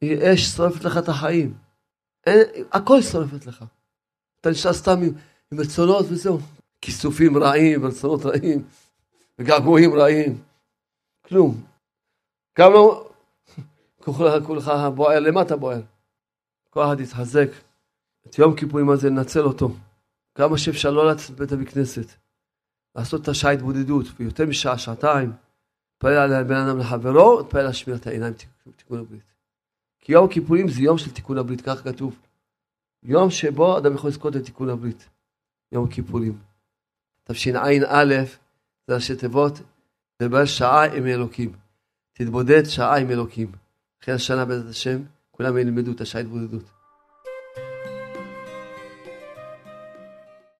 היא 0.00 0.18
אש 0.34 0.44
שורפת 0.44 0.84
לך 0.84 0.98
את 0.98 1.08
החיים. 1.08 1.54
אין, 2.26 2.38
הכל 2.72 3.02
שורפת 3.02 3.46
לך. 3.46 3.64
אתה 4.40 4.50
נשאר 4.50 4.72
סתם 4.72 5.02
עם, 5.02 5.12
עם 5.52 5.60
רצונות 5.60 6.06
וזהו. 6.08 6.38
כיסופים 6.80 7.38
רעים, 7.38 7.86
רצונות 7.86 8.26
רעים, 8.26 8.64
וגעגועים 9.38 9.94
רעים. 9.94 10.42
כלום. 11.24 11.64
גם 12.58 12.72
לא... 12.72 13.10
כולך 14.46 14.70
בוער, 14.94 15.20
למה 15.20 15.42
אתה 15.42 15.56
בוער? 15.56 15.80
כל 16.70 16.84
אחד 16.84 17.00
יתחזק. 17.00 17.48
את 18.26 18.38
יום 18.38 18.56
כיפורים 18.56 18.90
הזה 18.90 19.10
ננצל 19.10 19.44
אותו. 19.44 19.70
כמה 20.34 20.58
שאפשר 20.58 20.90
לא 20.90 21.10
לצאת 21.10 21.30
בבית 21.30 21.68
הכנסת. 21.68 22.06
לעשות 22.94 23.22
את 23.22 23.28
השעה 23.28 23.52
התבודדות, 23.52 24.06
ויותר 24.16 24.46
משעה, 24.46 24.78
שעתיים. 24.78 25.32
להתפלל 25.94 26.32
על 26.32 26.44
בן 26.44 26.56
אדם 26.56 26.78
לחברו, 26.78 27.38
להתפלל 27.40 27.62
להשמיע 27.62 27.96
את 27.96 28.06
העיניים, 28.06 28.34
תיקון 28.76 28.98
הברית. 28.98 29.34
כי 30.00 30.12
יום 30.12 30.24
הכיפורים 30.24 30.68
זה 30.68 30.80
יום 30.80 30.98
של 30.98 31.10
תיקון 31.10 31.38
הברית, 31.38 31.60
כך 31.60 31.84
כתוב. 31.84 32.18
יום 33.02 33.30
שבו 33.30 33.78
אדם 33.78 33.94
יכול 33.94 34.10
לזכות 34.10 34.34
לתיקון 34.34 34.68
הברית. 34.68 35.08
יום 35.72 35.84
הכיפורים. 35.84 36.38
תשע"א 37.24 38.24
זה 38.86 38.94
ראשי 38.94 39.16
תיבות, 39.16 39.52
לדבר 40.20 40.44
שעה 40.44 40.84
עם 40.96 41.06
אלוקים. 41.06 41.52
תתבודד 42.12 42.64
שעה 42.64 42.98
עם 42.98 43.10
אלוקים. 43.10 43.52
אחרי 44.02 44.14
השנה 44.14 44.44
בעזרת 44.44 44.70
השם, 44.70 45.02
כולם 45.30 45.58
ילמדו 45.58 45.92
את 45.92 46.00
השעה 46.00 46.20
התבודדות. 46.20 46.73